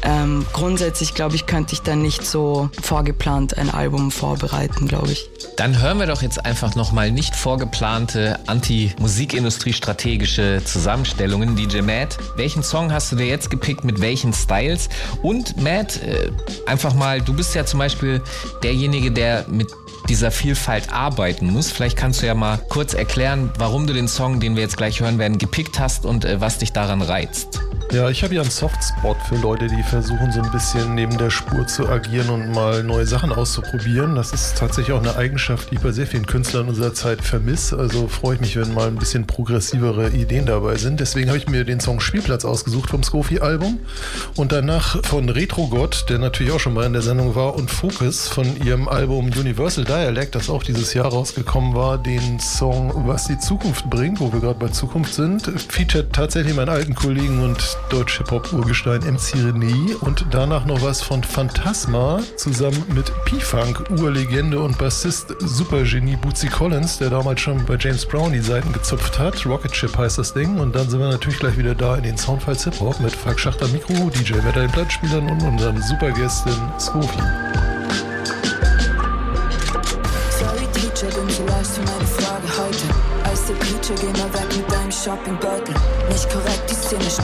ähm, 0.04 0.44
grundsätzlich, 0.52 1.14
glaube 1.14 1.34
ich, 1.34 1.46
könnte 1.46 1.72
ich 1.72 1.80
dann 1.80 2.02
nicht 2.02 2.24
so 2.24 2.68
vorgeplant 2.82 3.56
ein 3.56 3.70
Album 3.70 4.10
vorbereiten, 4.10 4.86
glaube 4.86 5.12
ich. 5.12 5.30
Dann 5.56 5.80
hören 5.80 5.98
wir 5.98 6.06
doch 6.06 6.20
jetzt 6.22 6.44
einfach 6.44 6.74
nochmal 6.74 7.10
nicht 7.10 7.34
vorgeplante 7.34 8.38
Anti-Musikindustrie-strategische 8.46 10.60
Zusammenstellungen. 10.64 11.56
DJ 11.56 11.80
Matt, 11.80 12.18
welchen 12.36 12.62
Song 12.62 12.92
hast 12.92 13.12
du 13.12 13.16
dir 13.16 13.26
jetzt 13.26 13.50
gepickt 13.50 13.84
mit 13.84 14.00
welchen 14.00 14.34
Styles? 14.34 14.88
Und 15.22 15.60
Matt, 15.60 16.02
äh, 16.02 16.30
einfach 16.66 16.94
mal, 16.94 17.20
du 17.20 17.32
bist 17.32 17.54
ja 17.54 17.64
zum 17.64 17.78
Beispiel 17.78 18.20
derjenige, 18.62 19.10
der 19.10 19.46
mit 19.48 19.68
dieser 20.08 20.30
Vielfalt 20.30 20.92
arbeiten 20.92 21.50
muss. 21.50 21.70
Vielleicht 21.70 21.96
kannst 21.96 22.22
du 22.22 22.26
ja 22.26 22.34
mal 22.34 22.58
kurz 22.68 22.94
erklären, 22.94 23.50
warum 23.58 23.86
du 23.86 23.94
den 23.94 24.08
Song, 24.08 24.40
den 24.40 24.54
wir 24.54 24.62
jetzt 24.62 24.76
gleich 24.76 25.00
hören 25.00 25.18
werden, 25.18 25.38
gepickt 25.38 25.78
hast 25.78 26.04
und 26.04 26.24
äh, 26.24 26.40
was 26.40 26.58
dich 26.58 26.72
daran 26.72 27.00
reizt. 27.00 27.60
Ja, 27.92 28.10
ich 28.10 28.24
habe 28.24 28.34
ja 28.34 28.40
einen 28.40 28.50
Softspot 28.50 29.16
für 29.28 29.36
Leute, 29.36 29.68
die 29.68 29.82
versuchen 29.82 30.32
so 30.32 30.42
ein 30.42 30.50
bisschen 30.50 30.96
neben 30.96 31.16
der 31.16 31.30
Spur 31.30 31.64
zu 31.66 31.88
agieren 31.88 32.28
und 32.28 32.50
mal 32.50 32.82
neue 32.82 33.06
Sachen 33.06 33.30
auszuprobieren. 33.30 34.16
Das 34.16 34.32
ist 34.32 34.58
tatsächlich 34.58 34.96
auch 34.96 35.00
eine 35.00 35.16
Eigenschaft, 35.16 35.70
die 35.70 35.76
ich 35.76 35.80
bei 35.80 35.92
sehr 35.92 36.06
vielen 36.06 36.26
Künstlern 36.26 36.68
unserer 36.68 36.92
Zeit 36.92 37.22
vermisse. 37.22 37.78
Also 37.78 38.08
freue 38.08 38.34
ich 38.34 38.40
mich, 38.40 38.56
wenn 38.56 38.74
mal 38.74 38.88
ein 38.88 38.96
bisschen 38.96 39.26
progressivere 39.26 40.10
Ideen 40.10 40.46
dabei 40.46 40.76
sind. 40.76 40.98
Deswegen 40.98 41.28
habe 41.28 41.38
ich 41.38 41.48
mir 41.48 41.64
den 41.64 41.78
Song 41.78 42.00
Spielplatz 42.00 42.44
ausgesucht 42.44 42.90
vom 42.90 43.04
Scofi-Album 43.04 43.78
und 44.34 44.50
danach 44.50 45.04
von 45.04 45.28
Retro 45.28 45.68
God, 45.68 46.06
der 46.08 46.18
natürlich 46.18 46.52
auch 46.52 46.60
schon 46.60 46.74
mal 46.74 46.86
in 46.86 46.94
der 46.94 47.02
Sendung 47.02 47.36
war, 47.36 47.54
und 47.54 47.70
Focus 47.70 48.28
von 48.28 48.56
ihrem 48.64 48.88
Album 48.88 49.26
Universal 49.26 49.84
Dialect, 49.84 50.34
das 50.34 50.50
auch 50.50 50.64
dieses 50.64 50.94
Jahr 50.94 51.06
rausgekommen 51.06 51.74
war, 51.74 51.98
den 51.98 52.40
Song 52.40 52.92
Was 53.06 53.28
die 53.28 53.38
Zukunft 53.38 53.88
bringt, 53.88 54.18
wo 54.18 54.32
wir 54.32 54.40
gerade 54.40 54.58
bei 54.58 54.68
Zukunft 54.68 55.14
sind, 55.14 55.48
featured 55.68 56.12
tatsächlich 56.12 56.56
meinen 56.56 56.70
alten 56.70 56.94
Kollegen 56.96 57.42
und 57.42 57.73
Deutsch-Hip-Hop-Urgestein 57.88 59.02
MC 59.02 59.36
René 59.36 59.94
und 60.00 60.26
danach 60.30 60.64
noch 60.64 60.82
was 60.82 61.02
von 61.02 61.22
Phantasma 61.22 62.20
zusammen 62.36 62.82
mit 62.94 63.12
P-Funk, 63.24 63.84
Urlegende 63.90 64.58
und 64.60 64.76
Bassist 64.78 65.34
Supergenie 65.40 66.16
Bootsy 66.16 66.48
Collins, 66.48 66.98
der 66.98 67.10
damals 67.10 67.40
schon 67.40 67.64
bei 67.64 67.76
James 67.78 68.04
Brown 68.06 68.32
die 68.32 68.40
Seiten 68.40 68.72
gezupft 68.72 69.18
hat. 69.18 69.44
Rocket 69.46 69.72
Chip 69.72 69.96
heißt 69.96 70.18
das 70.18 70.34
Ding 70.34 70.58
und 70.58 70.74
dann 70.74 70.88
sind 70.88 71.00
wir 71.00 71.08
natürlich 71.08 71.38
gleich 71.38 71.56
wieder 71.56 71.74
da 71.74 71.96
in 71.96 72.02
den 72.02 72.18
Soundfiles 72.18 72.64
Hip-Hop 72.64 73.00
mit 73.00 73.14
Falk 73.14 73.38
Schachter 73.38 73.68
Mikro, 73.68 74.10
DJ 74.10 74.34
Wetter 74.44 74.60
den 74.60 74.70
Plattenspielern 74.70 75.28
und 75.30 75.42
unseren 75.42 75.80
Supergästin 75.82 76.54
Scoofi. 76.78 77.18
Sorry 80.38 80.66
Teacher, 80.72 81.08
bin 81.14 81.28
so 81.28 81.44
leicht 81.46 81.70
für 81.70 81.82
meine 81.82 82.06
Frage 82.06 82.46
heute. 82.58 83.28
Als 83.28 83.46
der 83.46 83.54
Preacher, 83.54 83.94
geh 84.00 84.20
mal 84.20 84.32
weg 84.32 84.56
mit 84.56 84.70
deinem 84.70 84.92
Shoppingbeutel. 84.92 85.73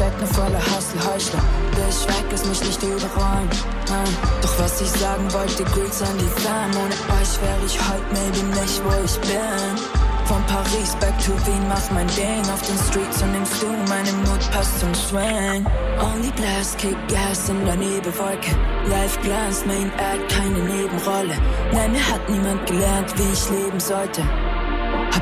Nur 0.00 0.28
voller 0.28 0.60
Hustle-Heuchler. 0.60 1.42
Ich 1.88 2.08
weg, 2.08 2.24
lass 2.30 2.44
mich 2.46 2.60
nicht 2.62 2.82
überrollen. 2.82 3.48
Nein. 3.88 4.16
Doch 4.40 4.58
was 4.58 4.80
ich 4.80 4.90
sagen 4.90 5.30
wollte, 5.32 5.62
Greets 5.64 6.00
an 6.00 6.16
die 6.18 6.40
Fam. 6.40 6.70
Ohne 6.72 6.94
euch 7.20 7.40
wäre 7.42 7.64
ich 7.66 7.78
heute 7.78 8.04
maybe 8.12 8.60
nicht, 8.60 8.82
wo 8.84 9.04
ich 9.04 9.20
bin. 9.20 10.00
Von 10.24 10.42
Paris 10.46 10.94
back 11.00 11.18
to 11.18 11.32
Wien, 11.46 11.66
mach 11.68 11.90
mein 11.90 12.06
Ding 12.08 12.40
auf 12.52 12.62
den 12.62 12.78
Streets 12.88 13.22
und 13.22 13.32
nimmst 13.32 13.62
du 13.62 13.66
meine 13.88 14.12
Mut, 14.12 14.50
passt 14.52 14.78
zum 14.80 14.94
Swing. 14.94 15.66
Only 16.00 16.30
blast, 16.36 16.78
kick 16.78 16.96
Gas 17.08 17.48
in 17.48 17.64
der 17.66 17.76
Nebelwolke. 17.76 18.56
Life 18.88 19.18
glänzt, 19.20 19.66
Main 19.66 19.90
Act, 19.98 20.32
keine 20.32 20.60
Nebenrolle. 20.60 21.36
Nein, 21.72 21.92
mir 21.92 22.06
hat 22.06 22.28
niemand 22.28 22.64
gelernt, 22.66 23.12
wie 23.18 23.32
ich 23.32 23.50
leben 23.50 23.80
sollte. 23.80 24.22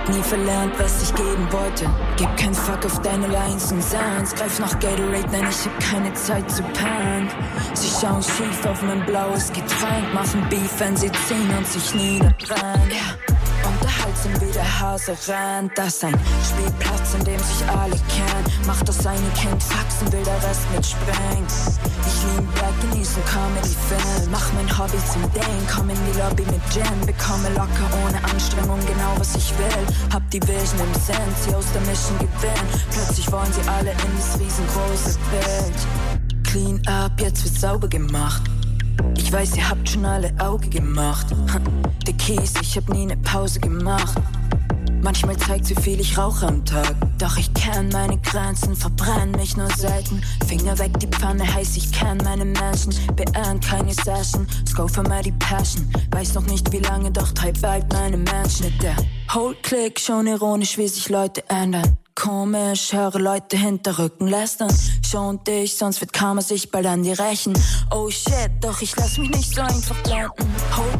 Nie 0.08 0.22
verlernt, 0.22 0.72
was 0.78 1.02
ich 1.02 1.14
geben 1.14 1.46
wollte. 1.50 1.84
Gib 2.16 2.34
kein 2.36 2.54
Fuck 2.54 2.84
auf 2.86 3.00
deine 3.02 3.26
Lines 3.26 3.70
und 3.72 3.82
Sounds. 3.82 4.34
Greif 4.34 4.58
nach 4.58 4.78
Gatorade, 4.80 5.28
nein, 5.30 5.46
ich 5.50 5.66
hab 5.66 5.80
keine 5.80 6.12
Zeit 6.14 6.50
zu 6.50 6.62
pennen. 6.62 7.28
Sie 7.74 7.88
schauen 7.88 8.22
schief 8.22 8.64
auf 8.66 8.82
mein 8.82 9.04
blaues 9.04 9.48
Getränk. 9.48 10.14
Machen 10.14 10.46
Beef, 10.48 10.72
wenn 10.78 10.96
sie 10.96 11.12
ziehen 11.12 11.50
und 11.56 11.66
sich 11.66 11.94
niederbrennen. 11.94 12.90
Yeah. 12.90 13.37
Unterhaltsam 14.18 14.48
wie 14.48 14.52
der 14.52 14.80
Hase 14.80 15.16
rennt. 15.28 15.76
Das 15.76 15.88
ist 15.88 16.04
ein 16.04 16.14
Spielplatz, 16.44 17.14
in 17.14 17.24
dem 17.24 17.38
sich 17.38 17.68
alle 17.68 17.96
kennen. 18.08 18.66
Macht 18.66 18.88
das 18.88 19.06
eine 19.06 19.30
Kind 19.34 19.62
Faxen, 19.62 20.12
will 20.12 20.22
der 20.24 20.42
Rest 20.48 20.62
mitsprengen. 20.74 21.46
Ich 22.06 22.22
lieb 22.24 22.54
Black, 22.54 22.80
genießen 22.80 23.22
Comedy-Film. 23.24 24.30
Mach 24.30 24.52
mein 24.54 24.78
Hobby 24.78 24.98
zum 25.12 25.22
Ding, 25.32 25.66
komm 25.72 25.90
in 25.90 25.96
die 26.10 26.18
Lobby 26.18 26.42
mit 26.50 26.62
Gin. 26.72 27.06
Bekomme 27.06 27.48
locker 27.50 27.88
ohne 28.04 28.22
Anstrengung 28.32 28.80
genau, 28.86 29.14
was 29.18 29.36
ich 29.36 29.56
will. 29.58 29.86
Hab 30.12 30.28
die 30.30 30.42
Vision 30.42 30.80
im 30.80 30.94
Sinn, 31.00 31.34
sie 31.44 31.54
aus 31.54 31.66
der 31.72 31.82
Mission 31.82 32.18
gewinnen. 32.18 32.68
Plötzlich 32.90 33.30
wollen 33.30 33.52
sie 33.52 33.68
alle 33.68 33.90
in 33.90 34.16
das 34.16 34.40
riesengroße 34.40 35.18
Bild. 35.30 36.44
Clean 36.44 36.80
up, 36.86 37.12
jetzt 37.20 37.44
wird 37.44 37.58
sauber 37.58 37.88
gemacht. 37.88 38.42
Ich 39.16 39.32
weiß, 39.32 39.56
ihr 39.56 39.68
habt 39.68 39.88
schon 39.88 40.04
alle 40.04 40.32
Auge 40.38 40.68
gemacht. 40.68 41.26
Der 42.06 42.14
Kies, 42.14 42.54
ich 42.62 42.76
hab 42.76 42.88
nie 42.88 43.06
ne 43.06 43.16
Pause 43.18 43.60
gemacht. 43.60 44.20
Manchmal 45.02 45.36
zeigt, 45.36 45.70
wie 45.70 45.80
viel 45.80 46.00
ich 46.00 46.18
rauche 46.18 46.46
am 46.46 46.64
Tag. 46.64 46.94
Doch 47.18 47.36
ich 47.36 47.52
kenn 47.54 47.88
meine 47.90 48.18
Grenzen, 48.18 48.74
verbrenn 48.74 49.30
mich 49.32 49.56
nur 49.56 49.70
selten. 49.76 50.20
Finger 50.46 50.78
weg, 50.78 50.98
die 50.98 51.06
Pfanne 51.06 51.44
heiß, 51.54 51.76
ich 51.76 51.92
kenn 51.92 52.18
meine 52.24 52.44
Menschen. 52.44 52.94
Beehren 53.14 53.60
keine 53.60 53.94
Session, 53.94 54.46
Scope 54.66 54.92
für 54.92 55.02
mal 55.02 55.22
die 55.22 55.32
Passion. 55.32 55.88
Weiß 56.10 56.34
noch 56.34 56.46
nicht 56.46 56.72
wie 56.72 56.80
lange, 56.80 57.10
doch 57.10 57.30
treib 57.32 57.62
weit 57.62 57.92
meine 57.92 58.16
Menschen. 58.16 58.66
Mit 58.66 58.82
der 58.82 58.96
Hold 59.32 59.62
Click, 59.62 60.00
schon 60.00 60.26
ironisch, 60.26 60.76
wie 60.78 60.88
sich 60.88 61.08
Leute 61.08 61.44
ändern. 61.48 61.96
Komisch, 62.20 62.92
höre 62.92 63.20
Leute 63.20 63.56
hinter 63.56 63.96
Rücken 63.96 64.26
lästern. 64.26 64.74
Schon 65.08 65.42
dich, 65.44 65.76
sonst 65.76 66.00
wird 66.00 66.12
Karma 66.12 66.42
sich 66.42 66.68
bald 66.68 66.86
an 66.86 67.04
dir 67.04 67.16
rächen. 67.16 67.52
Oh 67.92 68.10
shit, 68.10 68.50
doch 68.60 68.82
ich 68.82 68.96
lass 68.96 69.18
mich 69.18 69.30
nicht 69.30 69.54
so 69.54 69.60
einfach 69.60 69.94
blenden. 70.02 70.52
Hold 70.76 70.98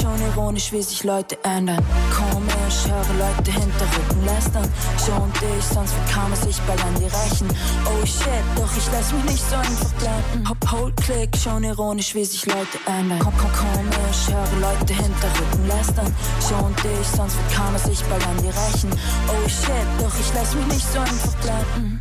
schon 0.00 0.20
ironisch, 0.28 0.70
wie 0.70 0.80
sich 0.80 1.02
Leute 1.02 1.36
ändern. 1.42 1.84
Komisch, 2.16 2.86
höre 2.86 3.18
Leute 3.18 3.50
hinter 3.50 3.86
Rücken 3.96 4.24
lästern. 4.24 4.72
Schon 5.04 5.32
dich, 5.32 5.64
sonst 5.74 5.92
wird 5.92 6.08
Karma 6.08 6.36
sich 6.36 6.56
bald 6.60 6.84
an 6.84 6.94
dir 6.94 7.06
rächen. 7.06 7.48
Oh 7.86 8.06
shit, 8.06 8.44
doch 8.54 8.70
ich 8.76 8.86
lass 8.92 9.12
mich 9.12 9.24
nicht 9.24 9.50
so 9.50 9.56
einfach 9.56 9.92
blenden. 9.94 10.48
Hop, 10.48 10.70
hold 10.70 11.00
schon 11.36 11.64
ironisch, 11.64 12.14
wie 12.14 12.24
sich 12.24 12.46
Leute 12.46 12.78
ändern. 12.86 13.18
Komm, 13.18 13.32
komm, 13.38 13.50
komisch, 13.50 14.28
höre 14.28 14.60
Leute 14.60 14.94
hinter 14.94 15.28
Rücken 15.40 15.66
lästern. 15.66 16.14
Schon 16.50 16.74
dich, 16.82 17.06
sonst 17.16 17.36
wird 17.36 17.52
Karma 17.52 17.78
sich 17.78 18.02
bald 18.06 18.26
an 18.26 18.36
dir 18.38 18.48
rächen. 18.48 18.90
Oh 19.28 19.48
shit, 19.48 19.86
doch 20.00 20.12
ich 20.18 20.34
lass 20.34 20.52
mich 20.56 20.66
mich 20.66 20.66
nicht 20.66 20.92
so 20.92 20.98
einfach 20.98 21.36
blenden. 21.36 22.00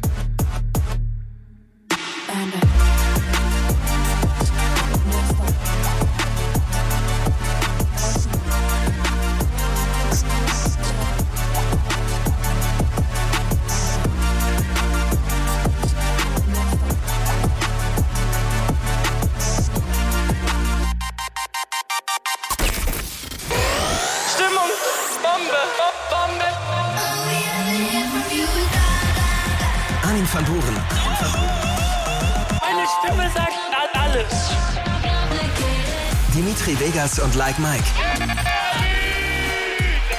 Vegas 37.00 37.20
und 37.20 37.34
Like 37.36 37.58
Mike. 37.60 37.84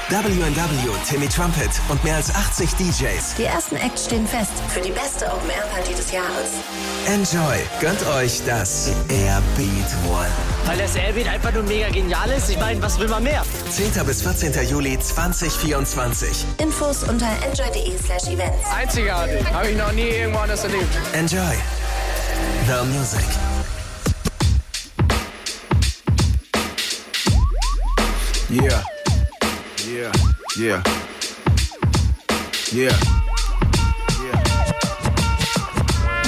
WNW, 0.08 0.90
Timmy 1.06 1.28
Trumpet 1.28 1.70
und 1.90 2.02
mehr 2.04 2.16
als 2.16 2.34
80 2.34 2.70
DJs. 2.74 3.34
Die 3.36 3.44
ersten 3.44 3.76
Acts 3.76 4.06
stehen 4.06 4.26
fest 4.26 4.52
für 4.68 4.80
die 4.80 4.90
beste 4.90 5.26
Open-Air-Party 5.26 5.94
des 5.94 6.10
Jahres. 6.10 6.50
Enjoy. 7.06 7.58
Gönnt 7.80 8.04
euch 8.16 8.42
das 8.46 8.92
Airbeat 9.10 9.90
One. 10.08 10.26
Weil 10.64 10.78
das 10.78 10.96
Airbeat 10.96 11.28
einfach 11.28 11.52
nur 11.52 11.64
mega 11.64 11.90
genial 11.90 12.30
ist. 12.30 12.48
Ich 12.48 12.58
meine, 12.58 12.80
was 12.82 12.98
will 12.98 13.08
man 13.08 13.24
mehr? 13.24 13.44
10. 13.70 14.04
bis 14.06 14.22
14. 14.22 14.66
Juli 14.66 14.98
2024. 14.98 16.46
Infos 16.58 17.02
unter 17.02 17.28
enjoy.de 17.44 17.98
slash 17.98 18.32
events. 18.32 18.66
Einzigartig. 18.74 19.44
Habe 19.52 19.68
ich 19.68 19.76
noch 19.76 19.92
nie 19.92 20.08
irgendwo 20.08 20.38
anders 20.40 20.64
erlebt. 20.64 20.88
Enjoy. 21.12 21.56
The 22.66 22.84
Music. 22.86 23.49
Yeah. 28.50 28.82
Yeah. 29.86 30.10
Yeah. 30.58 30.82
Yeah. 32.72 32.96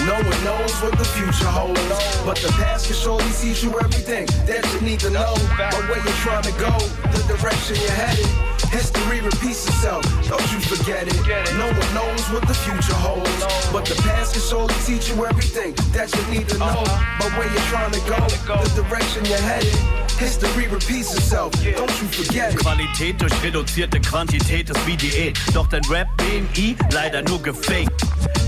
No 0.07 0.15
one 0.15 0.45
knows 0.45 0.73
what 0.83 0.97
the 0.99 1.05
future 1.19 1.51
holds, 1.51 1.81
but 2.25 2.37
the 2.39 2.47
past 2.63 2.87
can 2.87 2.95
surely 2.95 3.25
teach 3.41 3.65
you 3.65 3.77
everything 3.81 4.27
that 4.47 4.63
you 4.73 4.87
need 4.87 5.01
to 5.01 5.11
know. 5.11 5.35
But 5.59 5.75
where 5.91 5.99
you're 5.99 6.23
trying 6.23 6.45
to 6.45 6.53
go, 6.63 6.71
the 7.11 7.25
direction 7.27 7.75
you're 7.83 7.91
headed. 7.91 8.27
History 8.71 9.21
repeats 9.21 9.67
itself, 9.67 10.05
don't 10.29 10.47
you 10.53 10.61
forget 10.61 11.09
it. 11.09 11.19
No 11.59 11.67
one 11.67 11.93
knows 11.93 12.23
what 12.31 12.47
the 12.47 12.55
future 12.55 12.95
holds, 12.95 13.29
but 13.73 13.85
the 13.85 14.01
past 14.07 14.35
can 14.35 14.43
surely 14.43 14.75
teach 14.87 15.11
you 15.11 15.27
everything 15.27 15.75
that 15.91 16.15
you 16.15 16.23
need 16.31 16.49
to 16.51 16.59
know. 16.59 16.85
But 17.19 17.35
where 17.35 17.51
you're 17.51 17.69
trying 17.75 17.91
to 17.91 18.01
go, 18.07 18.15
the 18.63 18.83
direction 18.87 19.25
you're 19.25 19.43
headed. 19.43 20.02
History 20.23 20.69
repeats 20.69 21.17
itself, 21.17 21.53
don't 21.77 21.91
you 22.01 22.07
forget 22.07 22.55
it. 22.55 22.61
Qualität 22.61 23.21
durch 23.21 23.33
reduzierte 23.43 24.01
Quantität 24.01 24.71
ist 24.71 24.87
wie 24.87 24.97
Diät. 24.97 25.37
Doch 25.53 25.67
dein 25.67 25.83
Rap-BMI 25.87 26.77
leider 26.93 27.23
nur 27.23 27.43
gefaked. 27.43 27.91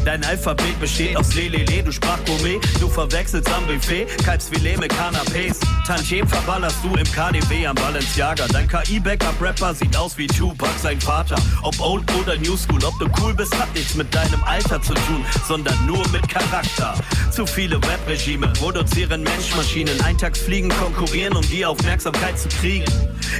Dein 0.04 0.22
Alphabet 0.24 0.78
besteht 0.80 1.16
aus 1.16 1.34
Lelele, 1.34 1.82
du 1.82 1.90
Sprachgourmet, 1.90 2.60
du 2.78 2.88
verwechselst 2.88 3.50
am 3.50 3.66
Buffet, 3.66 4.06
Kalbsfilet 4.22 4.78
mit 4.78 4.92
Canapés. 4.92 5.58
Tantiem 5.86 6.28
verballerst 6.28 6.76
du 6.82 6.94
im 6.94 7.04
KDW 7.04 7.66
am 7.66 7.74
Balenciaga. 7.74 8.46
Dein 8.48 8.68
KI-Backup-Rapper 8.68 9.74
sieht 9.74 9.96
aus 9.96 10.18
wie 10.18 10.26
Tupac, 10.26 10.70
sein 10.82 11.00
Vater. 11.00 11.36
Ob 11.62 11.78
old 11.80 12.04
oder 12.20 12.36
new 12.36 12.56
school, 12.56 12.84
ob 12.84 12.98
du 12.98 13.06
cool 13.22 13.32
bist, 13.32 13.58
hat 13.58 13.72
nichts 13.74 13.94
mit 13.94 14.14
deinem 14.14 14.44
Alter 14.44 14.80
zu 14.82 14.92
tun, 14.92 15.24
sondern 15.48 15.74
nur 15.86 16.06
mit 16.10 16.28
Charakter. 16.28 16.94
Zu 17.30 17.46
viele 17.46 17.80
Webregime 17.82 18.48
produzieren 18.48 19.22
Menschmaschinen, 19.22 19.98
Eintagsfliegen 20.02 20.70
konkurrieren, 20.70 21.34
um 21.34 21.48
die 21.48 21.64
Aufmerksamkeit 21.64 22.38
zu 22.38 22.48
kriegen. 22.48 22.84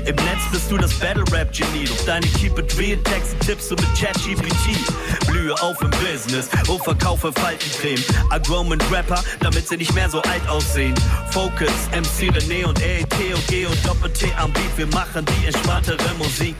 Im 0.06 0.16
Netz 0.16 0.42
bist 0.50 0.70
du 0.70 0.78
das 0.78 0.92
Battle-Rap-Genie, 0.98 1.84
doch 1.84 2.04
deine 2.06 2.26
Keep 2.26 2.58
It 2.58 2.78
Real-Texte 2.78 3.38
tippst 3.40 3.70
du 3.70 3.76
mit 3.76 3.86
ChatGPT. 3.94 5.28
Blühe 5.28 5.54
auf 5.62 5.80
im 5.80 5.90
Business, 5.90 6.48
oh 6.68 6.78
verkaufe 6.78 7.32
Faltencreme. 7.32 8.02
Agroman 8.30 8.80
Rapper, 8.90 9.22
damit 9.40 9.68
sie 9.68 9.76
nicht 9.76 9.94
mehr 9.94 10.08
so 10.08 10.20
alt 10.22 10.46
aussehen. 10.48 10.94
Focus, 11.30 11.72
MC 11.92 12.30
René 12.30 12.64
und 12.66 12.80
AET 12.82 13.34
und 13.34 13.46
G 13.48 13.66
und 13.66 13.86
Doppel-T 13.86 14.32
am 14.38 14.52
Beat, 14.52 14.76
wir 14.76 14.86
machen 14.88 15.24
die 15.24 15.46
entspanntere 15.46 16.14
Musik. 16.18 16.56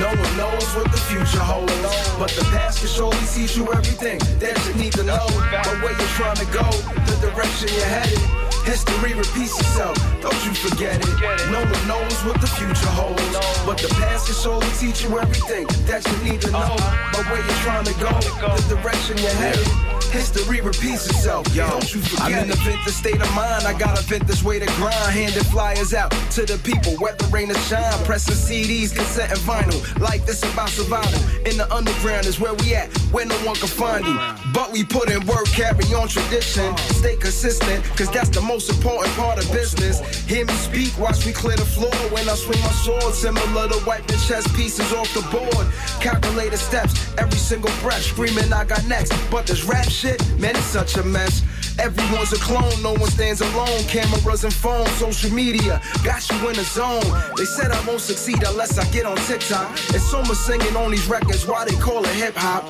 No 0.00 0.08
one 0.08 0.36
knows 0.36 0.74
what 0.74 0.90
the 0.92 0.98
future 0.98 1.40
holds, 1.40 1.72
but 2.18 2.30
the 2.30 2.44
past 2.52 2.80
can 2.80 2.88
surely 2.88 3.16
teach 3.32 3.56
you 3.56 3.64
everything 3.72 4.18
that 4.40 4.58
you 4.66 4.74
need 4.74 4.92
to 4.92 5.02
know. 5.02 5.26
But 5.50 5.82
where 5.82 5.92
you're 5.92 6.16
trying 6.18 6.36
to 6.36 6.46
go, 6.46 6.68
the 7.06 7.16
direction 7.20 7.68
you're 7.74 7.86
headed. 7.86 8.45
History 8.66 9.14
repeats 9.14 9.56
itself, 9.60 9.96
don't 10.20 10.34
you 10.44 10.52
forget 10.52 10.98
it. 11.00 11.50
No 11.52 11.60
one 11.60 11.86
knows 11.86 12.18
what 12.24 12.40
the 12.40 12.48
future 12.48 12.90
holds, 12.98 13.22
but 13.64 13.78
the 13.78 13.86
past 13.94 14.26
can 14.26 14.34
surely 14.34 14.66
teach 14.76 15.04
you 15.04 15.16
everything 15.20 15.68
that 15.86 16.04
you 16.04 16.32
need 16.32 16.40
to 16.40 16.50
know. 16.50 16.58
Uh-huh. 16.58 17.12
But 17.12 17.30
where 17.30 17.38
you're 17.46 17.62
trying 17.62 17.84
to 17.84 17.94
go, 17.94 18.10
the 18.10 18.74
direction 18.74 19.18
you're 19.18 19.30
headed. 19.30 19.95
History 20.16 20.62
repeats 20.62 21.04
itself, 21.10 21.46
yo. 21.54 21.68
Don't 21.68 21.94
you 21.94 22.00
forget 22.00 22.38
I'm 22.38 22.44
in 22.44 22.50
a 22.50 22.56
vintage 22.64 22.94
state 22.94 23.20
of 23.20 23.34
mind. 23.34 23.66
I 23.66 23.76
gotta 23.78 24.02
vent 24.02 24.26
this 24.26 24.42
way 24.42 24.58
to 24.58 24.64
grind. 24.80 25.12
Handing 25.12 25.44
flyers 25.44 25.92
out 25.92 26.10
to 26.32 26.46
the 26.46 26.56
people, 26.64 26.94
whether 26.96 27.26
rain 27.26 27.50
or 27.50 27.54
shine. 27.68 27.92
Pressing 28.06 28.34
CDs, 28.34 28.96
cassette 28.96 29.30
and 29.30 29.40
vinyl. 29.40 29.76
Like 30.00 30.24
this 30.24 30.42
about 30.54 30.70
survival. 30.70 31.20
In 31.44 31.58
the 31.58 31.68
underground 31.70 32.24
is 32.24 32.40
where 32.40 32.54
we 32.54 32.74
at, 32.74 32.88
where 33.12 33.26
no 33.26 33.36
one 33.44 33.56
can 33.56 33.68
find 33.68 34.06
you. 34.06 34.18
But 34.54 34.72
we 34.72 34.84
put 34.84 35.10
in 35.10 35.20
work, 35.26 35.48
carry 35.48 35.84
on 35.92 36.08
tradition. 36.08 36.74
Stay 36.96 37.16
consistent, 37.16 37.84
cause 37.94 38.10
that's 38.10 38.30
the 38.30 38.40
most 38.40 38.70
important 38.70 39.14
part 39.16 39.36
of 39.38 39.52
business. 39.52 40.00
Hear 40.24 40.46
me 40.46 40.54
speak, 40.54 40.96
watch 40.98 41.26
me 41.26 41.32
clear 41.34 41.58
the 41.58 41.66
floor 41.66 41.92
when 42.08 42.26
I 42.26 42.36
swing 42.36 42.60
my 42.60 42.72
sword. 42.72 43.12
Similar 43.12 43.68
to 43.68 43.84
wiping 43.86 44.18
chess 44.26 44.48
pieces 44.56 44.94
off 44.94 45.12
the 45.12 45.20
board. 45.28 45.66
Calculated 46.00 46.56
steps, 46.56 46.94
every 47.18 47.38
single 47.38 47.72
breath. 47.82 48.02
Screaming, 48.02 48.50
I 48.50 48.64
got 48.64 48.82
next. 48.86 49.12
But 49.30 49.46
this 49.46 49.64
rap 49.64 49.84
shit, 49.84 50.05
man, 50.38 50.54
it's 50.56 50.64
such 50.64 50.96
a 50.96 51.02
mess. 51.02 51.42
Everyone's 51.78 52.32
a 52.32 52.36
clone, 52.36 52.82
no 52.82 52.94
one 52.94 53.10
stands 53.10 53.40
alone. 53.40 53.82
Cameras 53.84 54.44
and 54.44 54.52
phones, 54.52 54.90
social 54.92 55.30
media, 55.30 55.80
got 56.04 56.28
you 56.30 56.48
in 56.48 56.56
the 56.56 56.64
zone. 56.64 57.04
They 57.36 57.44
said 57.44 57.70
I 57.70 57.86
won't 57.86 58.00
succeed 58.00 58.42
unless 58.46 58.78
I 58.78 58.90
get 58.90 59.04
on 59.04 59.16
TikTok. 59.28 59.68
And 59.92 60.00
someone 60.00 60.34
singing 60.34 60.74
on 60.76 60.90
these 60.90 61.06
records, 61.06 61.46
why 61.46 61.64
they 61.64 61.76
call 61.76 62.04
it 62.04 62.14
hip 62.14 62.34
hop? 62.34 62.64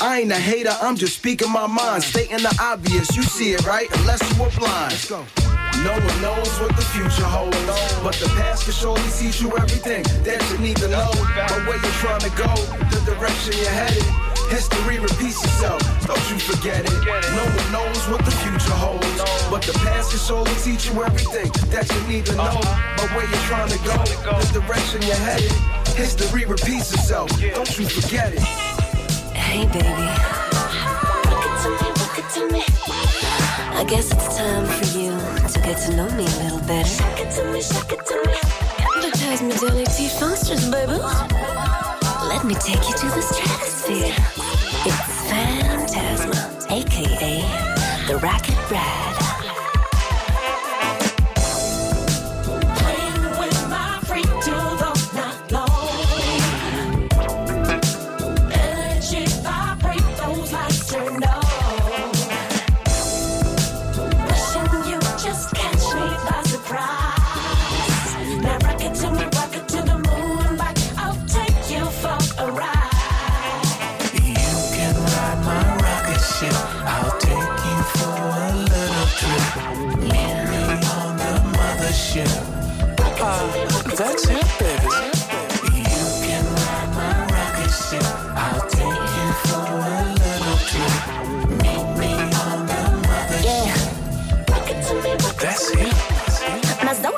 I 0.00 0.20
ain't 0.20 0.30
a 0.30 0.36
hater, 0.36 0.74
I'm 0.80 0.96
just 0.96 1.18
speaking 1.18 1.50
my 1.50 1.66
mind, 1.66 2.04
stating 2.04 2.42
the 2.42 2.56
obvious. 2.60 3.16
You 3.16 3.22
see 3.22 3.52
it, 3.52 3.66
right? 3.66 3.88
Unless 3.98 4.22
you 4.30 4.44
are 4.44 4.50
blind. 4.50 5.06
go 5.08 5.24
No 5.82 5.92
one 5.92 6.22
knows 6.22 6.60
what 6.60 6.76
the 6.76 6.86
future 6.94 7.26
holds, 7.26 7.56
but 8.02 8.14
the 8.14 8.28
past 8.36 8.64
can 8.64 8.74
surely 8.74 9.10
teach 9.18 9.40
you 9.40 9.50
everything 9.56 10.04
that 10.22 10.40
you 10.50 10.58
need 10.58 10.76
to 10.76 10.88
know. 10.88 11.10
But 11.48 11.66
where 11.66 11.80
you're 11.82 11.98
trying 11.98 12.20
to 12.20 12.30
go, 12.30 12.54
the 12.94 13.02
direction 13.06 13.54
you're 13.58 13.70
headed. 13.70 14.31
History 14.52 14.98
repeats 14.98 15.42
itself, 15.42 15.80
don't 16.06 16.20
you 16.30 16.38
forget 16.38 16.84
it. 16.84 16.92
No 16.92 17.44
one 17.56 17.72
knows 17.72 18.04
what 18.12 18.22
the 18.22 18.30
future 18.44 18.76
holds, 18.76 19.16
but 19.48 19.62
the 19.62 19.72
past 19.80 20.10
can 20.10 20.20
surely 20.20 20.52
teach 20.60 20.92
you 20.92 21.02
everything 21.02 21.50
that 21.72 21.88
you 21.88 22.00
need 22.06 22.26
to 22.26 22.36
know. 22.36 22.52
Uh-huh. 22.52 22.96
But 22.98 23.08
where 23.16 23.24
you're 23.24 23.46
trying 23.48 23.70
to 23.70 23.78
go, 23.80 23.96
the 23.96 24.60
direction 24.60 25.00
you're 25.08 25.16
headed. 25.24 25.50
History 25.96 26.44
repeats 26.44 26.92
itself, 26.92 27.30
don't 27.40 27.78
you 27.78 27.86
forget 27.88 28.34
it. 28.34 28.40
Hey, 29.32 29.64
baby. 29.72 29.88
Rock 31.32 31.48
it 31.48 31.54
to 31.64 31.68
me, 31.72 31.88
rock 31.96 32.16
it 32.20 32.28
to 32.36 32.42
me. 32.52 32.62
I 33.72 33.84
guess 33.88 34.12
it's 34.12 34.36
time 34.36 34.66
for 34.68 34.84
you 34.98 35.16
to 35.48 35.58
get 35.64 35.80
to 35.88 35.96
know 35.96 36.10
me 36.12 36.28
a 36.28 36.36
little 36.44 36.60
better. 36.68 36.86
Shake 36.86 37.24
it 37.24 37.30
to 37.40 37.42
me, 37.52 37.62
shake 37.62 37.92
it 37.96 38.04
to 38.04 38.16
me. 38.28 38.36
Hypnotize 38.84 39.40
me 39.40 39.56
daily 39.56 39.86
T-Fosters, 39.86 40.68
baby. 40.68 41.00
Let 42.28 42.44
me 42.44 42.54
take 42.54 42.84
you 42.84 42.94
to 43.00 43.06
the 43.16 43.22
stratosphere. 43.22 44.41
It's 44.84 44.96
Phantasma, 45.30 46.66
aka 46.68 47.42
the 48.08 48.16
Rocket 48.16 48.68
Ride. 48.68 49.21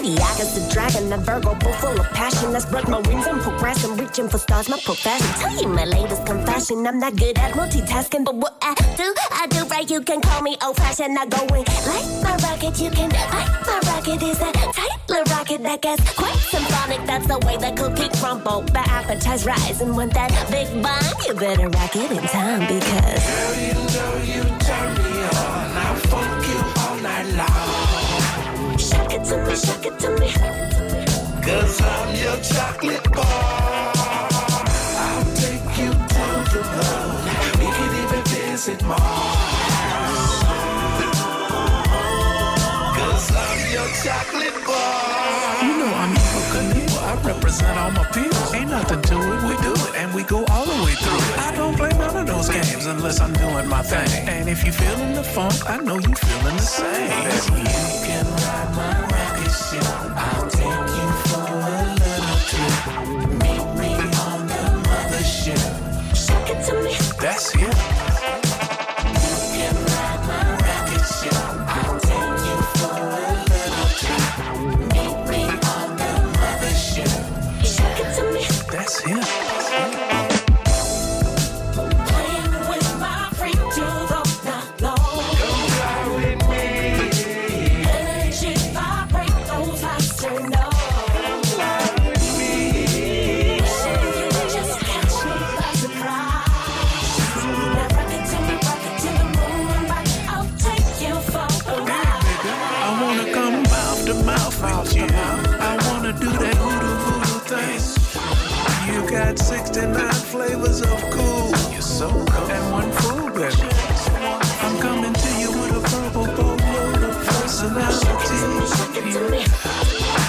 Zodiac 0.04 0.40
is 0.40 0.56
a 0.56 0.72
dragon, 0.72 1.12
a 1.12 1.18
Virgo, 1.18 1.54
bull 1.54 1.72
full 1.74 2.00
of 2.00 2.06
passion. 2.10 2.52
That's 2.52 2.66
spread 2.66 2.88
my 2.88 3.00
wings 3.00 3.26
and 3.26 3.40
progress. 3.40 3.84
I'm 3.84 3.96
reaching 3.96 4.28
for 4.28 4.38
stars, 4.38 4.68
my 4.68 4.78
profession. 4.78 5.26
Tell 5.40 5.60
you 5.60 5.68
my 5.68 5.84
latest 5.84 6.26
confession. 6.26 6.86
I'm 6.86 6.98
not 6.98 7.16
good 7.16 7.38
at 7.38 7.52
multitasking, 7.52 8.24
but 8.24 8.34
what 8.34 8.56
I 8.62 8.74
do, 8.96 9.14
I 9.30 9.46
do 9.48 9.64
right. 9.66 9.88
You 9.88 10.00
can 10.00 10.20
call 10.20 10.42
me 10.42 10.56
old 10.62 10.76
fashioned. 10.76 11.18
I 11.18 11.26
go 11.26 11.40
in 11.54 11.64
like 11.88 12.08
my 12.22 12.36
rocket. 12.42 12.80
You 12.80 12.90
can 12.90 13.10
like 13.10 13.66
my 13.66 13.80
rocket. 13.86 14.22
Is 14.22 14.40
a 14.40 14.52
tight 14.52 14.98
little 15.08 15.24
rocket 15.34 15.62
that 15.62 15.82
gets 15.82 16.14
quite 16.14 16.36
symphonic. 16.36 17.04
That's 17.06 17.26
the 17.26 17.38
way 17.46 17.56
the 17.56 17.72
cookie 17.76 18.08
crumble. 18.18 18.62
The 18.62 18.84
appetize 18.96 19.46
rise 19.46 19.80
and 19.80 19.96
want 19.96 20.14
that 20.14 20.30
big 20.50 20.68
bomb. 20.82 21.02
You 21.26 21.34
better 21.34 21.68
rock 21.68 21.96
it 21.96 22.10
in 22.10 22.22
time 22.28 22.60
because. 22.60 23.22
Girl, 23.24 23.54
you 23.66 23.74
know 23.94 24.12
you 24.30 24.42
turn 24.60 24.88
me 25.00 25.12
on. 25.24 25.66
I'll 25.84 26.44
you 26.48 26.60
all 26.82 26.96
night 27.00 27.26
long. 27.36 27.63
To 29.24 29.38
me, 29.38 29.56
shake 29.56 29.86
it 29.86 29.98
to 30.00 30.10
me. 30.20 30.28
Cause 31.42 31.80
I'm 31.80 32.14
your 32.14 32.36
chocolate 32.42 33.10
bar. 33.12 33.92
I'll 35.00 35.24
take 35.34 35.78
you 35.78 35.92
to 35.92 36.26
the 36.52 36.62
moon. 36.76 37.24
We 37.58 37.66
can 37.72 37.90
even 38.04 38.22
visit 38.24 38.82
Mars. 38.84 38.98
Cause 42.98 43.30
I'm 43.34 43.60
your 43.72 43.88
chocolate 44.04 44.66
bar. 44.66 45.64
You 45.64 45.72
know 45.78 45.92
I'm 45.94 46.12
evil. 46.12 46.98
I 47.00 47.14
represent 47.24 47.78
all 47.78 47.90
my 47.92 48.04
people. 48.12 48.54
Ain't 48.54 48.70
nothing 48.70 49.02
to 49.02 49.14
it. 49.14 49.42
We 49.48 49.56
do 49.62 49.72
it 49.72 49.94
and 49.96 50.14
we 50.14 50.22
go 50.24 50.44
all 50.50 50.66
the 50.66 50.84
way 50.84 50.92
through 50.94 51.16
it. 51.16 51.38
I 51.38 51.54
don't 51.56 51.76
play 51.76 51.90
none 51.90 52.16
of 52.16 52.26
those 52.26 52.48
games 52.48 52.86
unless 52.86 53.20
I'm 53.20 53.32
doing 53.32 53.68
my 53.68 53.82
thing. 53.82 54.28
And 54.28 54.48
if 54.48 54.64
you 54.64 54.72
feeling 54.72 55.14
the 55.14 55.24
funk, 55.24 55.54
I 55.68 55.78
know 55.78 55.98
you 55.98 56.14
feeling 56.14 56.56
the 56.56 56.62
same. 56.62 57.10
You 57.56 58.06
can 58.06 58.26
ride 58.26 58.76
my 58.76 59.13
that's 67.24 67.54
it. 67.54 68.03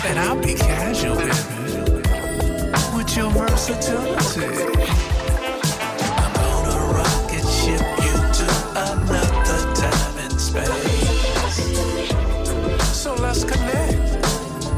And 0.05 0.19
I'll 0.19 0.39
be 0.39 0.53
casual, 0.53 1.15
baby. 1.15 1.31
With 2.95 3.17
your 3.17 3.29
versatility. 3.31 4.45
I'm 6.17 6.33
rocket 6.93 7.45
ship 7.47 7.81
you 8.03 8.15
to 8.37 8.47
another 8.75 9.61
time 9.75 10.17
and 10.19 10.39
space. 10.39 11.25
So 12.95 13.15
let's 13.15 13.43
connect. 13.43 14.23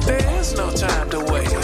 There's 0.06 0.56
no 0.56 0.72
time 0.72 1.10
to 1.12 1.20
waste. 1.20 1.56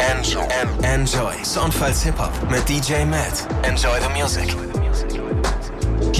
Enjoy. 0.00 0.48
Enjoy. 0.82 1.34
Soundfiles 1.44 2.02
Hip-Hop 2.02 2.32
mit 2.50 2.66
DJ 2.66 3.04
Matt. 3.06 3.46
Enjoy 3.64 4.00
the 4.00 4.10
music. 4.10 4.69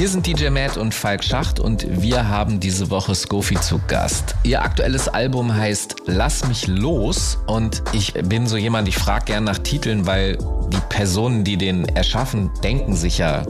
Hier 0.00 0.08
sind 0.08 0.26
DJ 0.26 0.48
Matt 0.48 0.78
und 0.78 0.94
Falk 0.94 1.22
Schacht 1.22 1.60
und 1.60 1.86
wir 2.00 2.26
haben 2.26 2.58
diese 2.58 2.88
Woche 2.88 3.14
Skofi 3.14 3.60
zu 3.60 3.78
Gast. 3.86 4.34
Ihr 4.44 4.62
aktuelles 4.62 5.08
Album 5.08 5.54
heißt 5.54 5.96
Lass 6.06 6.48
mich 6.48 6.66
los 6.68 7.36
und 7.46 7.82
ich 7.92 8.14
bin 8.14 8.46
so 8.46 8.56
jemand, 8.56 8.88
ich 8.88 8.96
frage 8.96 9.26
gern 9.26 9.44
nach 9.44 9.58
Titeln, 9.58 10.06
weil 10.06 10.38
die 10.72 10.80
Personen, 10.88 11.44
die 11.44 11.58
den 11.58 11.84
erschaffen, 11.84 12.50
denken 12.64 12.96
sich 12.96 13.18
ja 13.18 13.42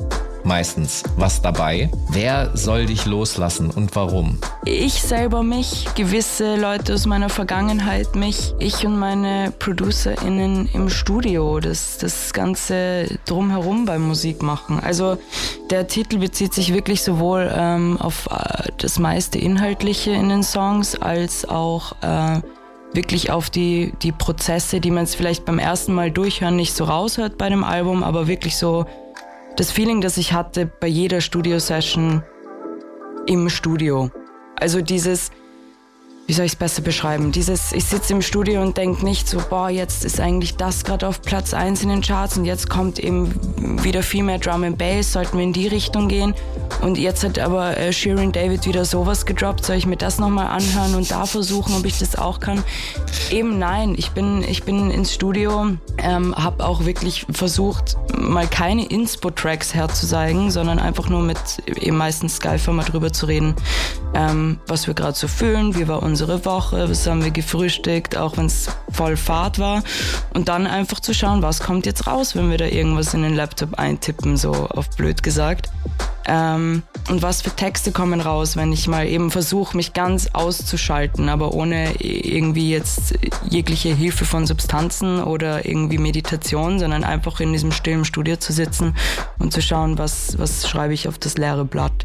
meistens 0.44 1.02
was 1.16 1.42
dabei. 1.42 1.90
Wer 2.10 2.50
soll 2.54 2.86
dich 2.86 3.06
loslassen 3.06 3.70
und 3.70 3.94
warum? 3.96 4.38
Ich 4.64 5.02
selber 5.02 5.42
mich, 5.42 5.86
gewisse 5.94 6.56
Leute 6.56 6.94
aus 6.94 7.06
meiner 7.06 7.28
Vergangenheit 7.28 8.14
mich, 8.16 8.54
ich 8.58 8.86
und 8.86 8.98
meine 8.98 9.52
ProducerInnen 9.58 10.68
im 10.72 10.90
Studio, 10.90 11.60
das, 11.60 11.98
das 11.98 12.32
Ganze 12.32 13.18
drumherum 13.26 13.84
beim 13.84 14.02
Musikmachen. 14.06 14.80
Also 14.80 15.18
der 15.70 15.86
Titel 15.86 16.18
bezieht 16.18 16.54
sich 16.54 16.74
wirklich 16.74 17.02
sowohl 17.02 17.50
ähm, 17.54 17.98
auf 18.00 18.28
äh, 18.30 18.70
das 18.78 18.98
meiste 18.98 19.38
Inhaltliche 19.38 20.12
in 20.12 20.28
den 20.28 20.42
Songs 20.42 21.00
als 21.00 21.48
auch 21.48 21.92
äh, 22.02 22.40
wirklich 22.92 23.30
auf 23.30 23.50
die, 23.50 23.92
die 24.02 24.12
Prozesse, 24.12 24.80
die 24.80 24.90
man 24.90 25.04
jetzt 25.04 25.14
vielleicht 25.14 25.44
beim 25.44 25.58
ersten 25.58 25.92
Mal 25.92 26.10
durchhören 26.10 26.56
nicht 26.56 26.74
so 26.74 26.84
raushört 26.84 27.38
bei 27.38 27.48
dem 27.48 27.64
Album, 27.64 28.02
aber 28.02 28.26
wirklich 28.26 28.56
so 28.56 28.86
das 29.60 29.72
Feeling, 29.72 30.00
das 30.00 30.16
ich 30.16 30.32
hatte 30.32 30.64
bei 30.64 30.86
jeder 30.86 31.20
Studio-Session 31.20 32.22
im 33.26 33.50
Studio. 33.50 34.10
Also 34.56 34.80
dieses, 34.80 35.32
wie 36.30 36.34
soll 36.34 36.46
ich 36.46 36.52
es 36.52 36.56
besser 36.56 36.82
beschreiben? 36.82 37.32
Dieses, 37.32 37.72
ich 37.72 37.86
sitze 37.86 38.12
im 38.12 38.22
Studio 38.22 38.62
und 38.62 38.76
denke 38.76 39.04
nicht 39.04 39.28
so, 39.28 39.42
boah, 39.50 39.68
jetzt 39.68 40.04
ist 40.04 40.20
eigentlich 40.20 40.54
das 40.54 40.84
gerade 40.84 41.08
auf 41.08 41.22
Platz 41.22 41.54
1 41.54 41.82
in 41.82 41.88
den 41.88 42.02
Charts 42.02 42.38
und 42.38 42.44
jetzt 42.44 42.70
kommt 42.70 43.00
eben 43.00 43.34
wieder 43.82 44.04
viel 44.04 44.22
mehr 44.22 44.38
Drum 44.38 44.62
and 44.62 44.78
Bass, 44.78 45.12
sollten 45.12 45.38
wir 45.38 45.42
in 45.42 45.52
die 45.52 45.66
Richtung 45.66 46.06
gehen. 46.06 46.32
Und 46.82 46.98
jetzt 46.98 47.24
hat 47.24 47.40
aber 47.40 47.76
äh, 47.76 47.92
Shirin 47.92 48.30
David 48.30 48.64
wieder 48.64 48.84
sowas 48.84 49.26
gedroppt, 49.26 49.64
soll 49.64 49.74
ich 49.74 49.86
mir 49.86 49.96
das 49.96 50.20
nochmal 50.20 50.46
anhören 50.46 50.94
und 50.94 51.10
da 51.10 51.26
versuchen, 51.26 51.74
ob 51.74 51.84
ich 51.84 51.98
das 51.98 52.16
auch 52.16 52.38
kann? 52.38 52.62
Eben 53.32 53.58
nein, 53.58 53.96
ich 53.98 54.12
bin, 54.12 54.44
ich 54.44 54.62
bin 54.62 54.92
ins 54.92 55.12
Studio, 55.12 55.66
ähm, 55.98 56.34
habe 56.36 56.64
auch 56.64 56.84
wirklich 56.84 57.26
versucht, 57.32 57.96
mal 58.16 58.46
keine 58.46 58.86
Inspo-Tracks 58.86 59.74
herzuzeigen, 59.74 60.52
sondern 60.52 60.78
einfach 60.78 61.08
nur 61.08 61.22
mit 61.22 61.38
eben 61.66 61.96
meistens 61.96 62.36
Skyfer 62.36 62.72
mal 62.72 62.84
drüber 62.84 63.12
zu 63.12 63.26
reden, 63.26 63.56
ähm, 64.14 64.60
was 64.68 64.86
wir 64.86 64.94
gerade 64.94 65.16
so 65.16 65.26
fühlen, 65.26 65.74
wie 65.74 65.88
war 65.88 66.04
unsere 66.20 66.44
Woche, 66.44 66.90
was 66.90 67.06
haben 67.06 67.24
wir 67.24 67.30
gefrühstückt, 67.30 68.14
auch 68.14 68.36
wenn 68.36 68.44
es 68.44 68.68
voll 68.92 69.16
Fahrt 69.16 69.58
war. 69.58 69.82
Und 70.34 70.48
dann 70.48 70.66
einfach 70.66 71.00
zu 71.00 71.14
schauen, 71.14 71.40
was 71.40 71.60
kommt 71.60 71.86
jetzt 71.86 72.06
raus, 72.06 72.36
wenn 72.36 72.50
wir 72.50 72.58
da 72.58 72.66
irgendwas 72.66 73.14
in 73.14 73.22
den 73.22 73.34
Laptop 73.34 73.78
eintippen, 73.78 74.36
so 74.36 74.52
auf 74.52 74.90
blöd 74.90 75.22
gesagt. 75.22 75.70
Ähm, 76.26 76.82
und 77.08 77.22
was 77.22 77.40
für 77.40 77.50
Texte 77.50 77.90
kommen 77.90 78.20
raus, 78.20 78.54
wenn 78.54 78.70
ich 78.70 78.86
mal 78.86 79.06
eben 79.06 79.30
versuche, 79.30 79.74
mich 79.74 79.94
ganz 79.94 80.28
auszuschalten, 80.34 81.30
aber 81.30 81.54
ohne 81.54 81.94
irgendwie 82.02 82.70
jetzt 82.70 83.14
jegliche 83.48 83.94
Hilfe 83.94 84.26
von 84.26 84.46
Substanzen 84.46 85.22
oder 85.22 85.64
irgendwie 85.64 85.96
Meditation, 85.96 86.78
sondern 86.78 87.02
einfach 87.02 87.40
in 87.40 87.54
diesem 87.54 87.72
stillen 87.72 88.04
Studio 88.04 88.36
zu 88.36 88.52
sitzen 88.52 88.94
und 89.38 89.54
zu 89.54 89.62
schauen, 89.62 89.96
was, 89.96 90.38
was 90.38 90.68
schreibe 90.68 90.92
ich 90.92 91.08
auf 91.08 91.18
das 91.18 91.38
leere 91.38 91.64
Blatt. 91.64 92.04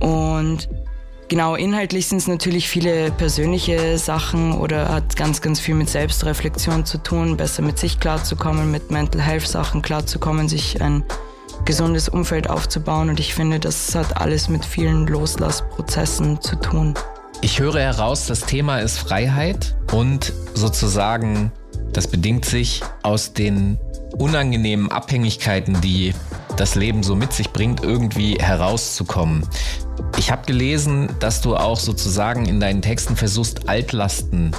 Und 0.00 0.68
Genau, 1.28 1.56
inhaltlich 1.56 2.06
sind 2.06 2.18
es 2.18 2.26
natürlich 2.26 2.70
viele 2.70 3.10
persönliche 3.10 3.98
Sachen 3.98 4.54
oder 4.54 4.88
hat 4.88 5.14
ganz, 5.14 5.42
ganz 5.42 5.60
viel 5.60 5.74
mit 5.74 5.90
Selbstreflexion 5.90 6.86
zu 6.86 6.96
tun, 6.96 7.36
besser 7.36 7.60
mit 7.60 7.78
sich 7.78 8.00
klarzukommen, 8.00 8.70
mit 8.70 8.90
Mental 8.90 9.20
Health 9.20 9.46
Sachen 9.46 9.82
klarzukommen, 9.82 10.48
sich 10.48 10.80
ein 10.80 11.04
gesundes 11.66 12.08
Umfeld 12.08 12.48
aufzubauen. 12.48 13.10
Und 13.10 13.20
ich 13.20 13.34
finde, 13.34 13.60
das 13.60 13.94
hat 13.94 14.16
alles 14.16 14.48
mit 14.48 14.64
vielen 14.64 15.06
Loslassprozessen 15.06 16.40
zu 16.40 16.56
tun. 16.56 16.94
Ich 17.42 17.60
höre 17.60 17.78
heraus, 17.78 18.26
das 18.26 18.40
Thema 18.40 18.78
ist 18.78 18.98
Freiheit 18.98 19.76
und 19.92 20.32
sozusagen, 20.54 21.52
das 21.92 22.06
bedingt 22.06 22.46
sich 22.46 22.80
aus 23.02 23.34
den 23.34 23.78
unangenehmen 24.16 24.90
Abhängigkeiten, 24.90 25.78
die 25.82 26.14
das 26.60 26.74
Leben 26.74 27.02
so 27.02 27.14
mit 27.14 27.32
sich 27.32 27.50
bringt, 27.50 27.82
irgendwie 27.82 28.34
herauszukommen. 28.34 29.46
Ich 30.18 30.30
habe 30.30 30.44
gelesen, 30.46 31.08
dass 31.20 31.40
du 31.40 31.56
auch 31.56 31.78
sozusagen 31.78 32.46
in 32.46 32.60
deinen 32.60 32.82
Texten 32.82 33.16
versuchst, 33.16 33.68
Altlasten 33.68 34.52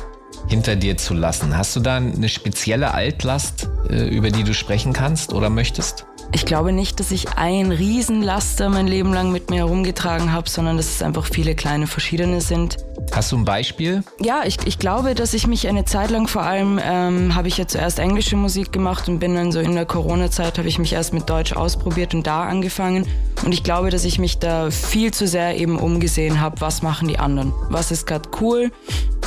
hinter 0.47 0.75
dir 0.75 0.97
zu 0.97 1.13
lassen. 1.13 1.57
Hast 1.57 1.75
du 1.75 1.79
da 1.79 1.97
eine 1.97 2.29
spezielle 2.29 2.93
Altlast, 2.93 3.69
äh, 3.89 4.07
über 4.07 4.31
die 4.31 4.43
du 4.43 4.53
sprechen 4.53 4.93
kannst 4.93 5.33
oder 5.33 5.49
möchtest? 5.49 6.05
Ich 6.31 6.45
glaube 6.45 6.71
nicht, 6.71 6.99
dass 6.99 7.11
ich 7.11 7.29
ein 7.37 7.71
Riesenlaster 7.71 8.69
mein 8.69 8.87
Leben 8.87 9.13
lang 9.13 9.31
mit 9.31 9.49
mir 9.49 9.57
herumgetragen 9.57 10.31
habe, 10.31 10.49
sondern 10.49 10.77
dass 10.77 10.87
es 10.87 11.01
einfach 11.01 11.25
viele 11.25 11.55
kleine 11.55 11.87
verschiedene 11.87 12.41
sind. 12.41 12.77
Hast 13.11 13.31
du 13.31 13.37
ein 13.37 13.45
Beispiel? 13.45 14.03
Ja, 14.21 14.43
ich, 14.45 14.57
ich 14.65 14.77
glaube, 14.77 15.15
dass 15.15 15.33
ich 15.33 15.47
mich 15.47 15.67
eine 15.67 15.85
Zeit 15.85 16.11
lang 16.11 16.27
vor 16.27 16.43
allem, 16.43 16.79
ähm, 16.83 17.35
habe 17.35 17.47
ich 17.47 17.57
ja 17.57 17.67
zuerst 17.67 17.97
englische 17.97 18.35
Musik 18.35 18.71
gemacht 18.71 19.09
und 19.09 19.19
bin 19.19 19.35
dann 19.35 19.51
so 19.51 19.59
in 19.59 19.73
der 19.73 19.85
Corona-Zeit, 19.85 20.57
habe 20.57 20.67
ich 20.67 20.77
mich 20.77 20.93
erst 20.93 21.13
mit 21.13 21.29
Deutsch 21.29 21.53
ausprobiert 21.53 22.13
und 22.13 22.27
da 22.27 22.43
angefangen. 22.43 23.07
Und 23.43 23.51
ich 23.51 23.63
glaube, 23.63 23.89
dass 23.89 24.05
ich 24.05 24.19
mich 24.19 24.37
da 24.37 24.69
viel 24.69 25.11
zu 25.11 25.27
sehr 25.27 25.57
eben 25.57 25.79
umgesehen 25.79 26.39
habe, 26.39 26.61
was 26.61 26.81
machen 26.81 27.07
die 27.07 27.17
anderen? 27.17 27.53
Was 27.69 27.91
ist 27.91 28.05
gerade 28.05 28.29
cool? 28.41 28.71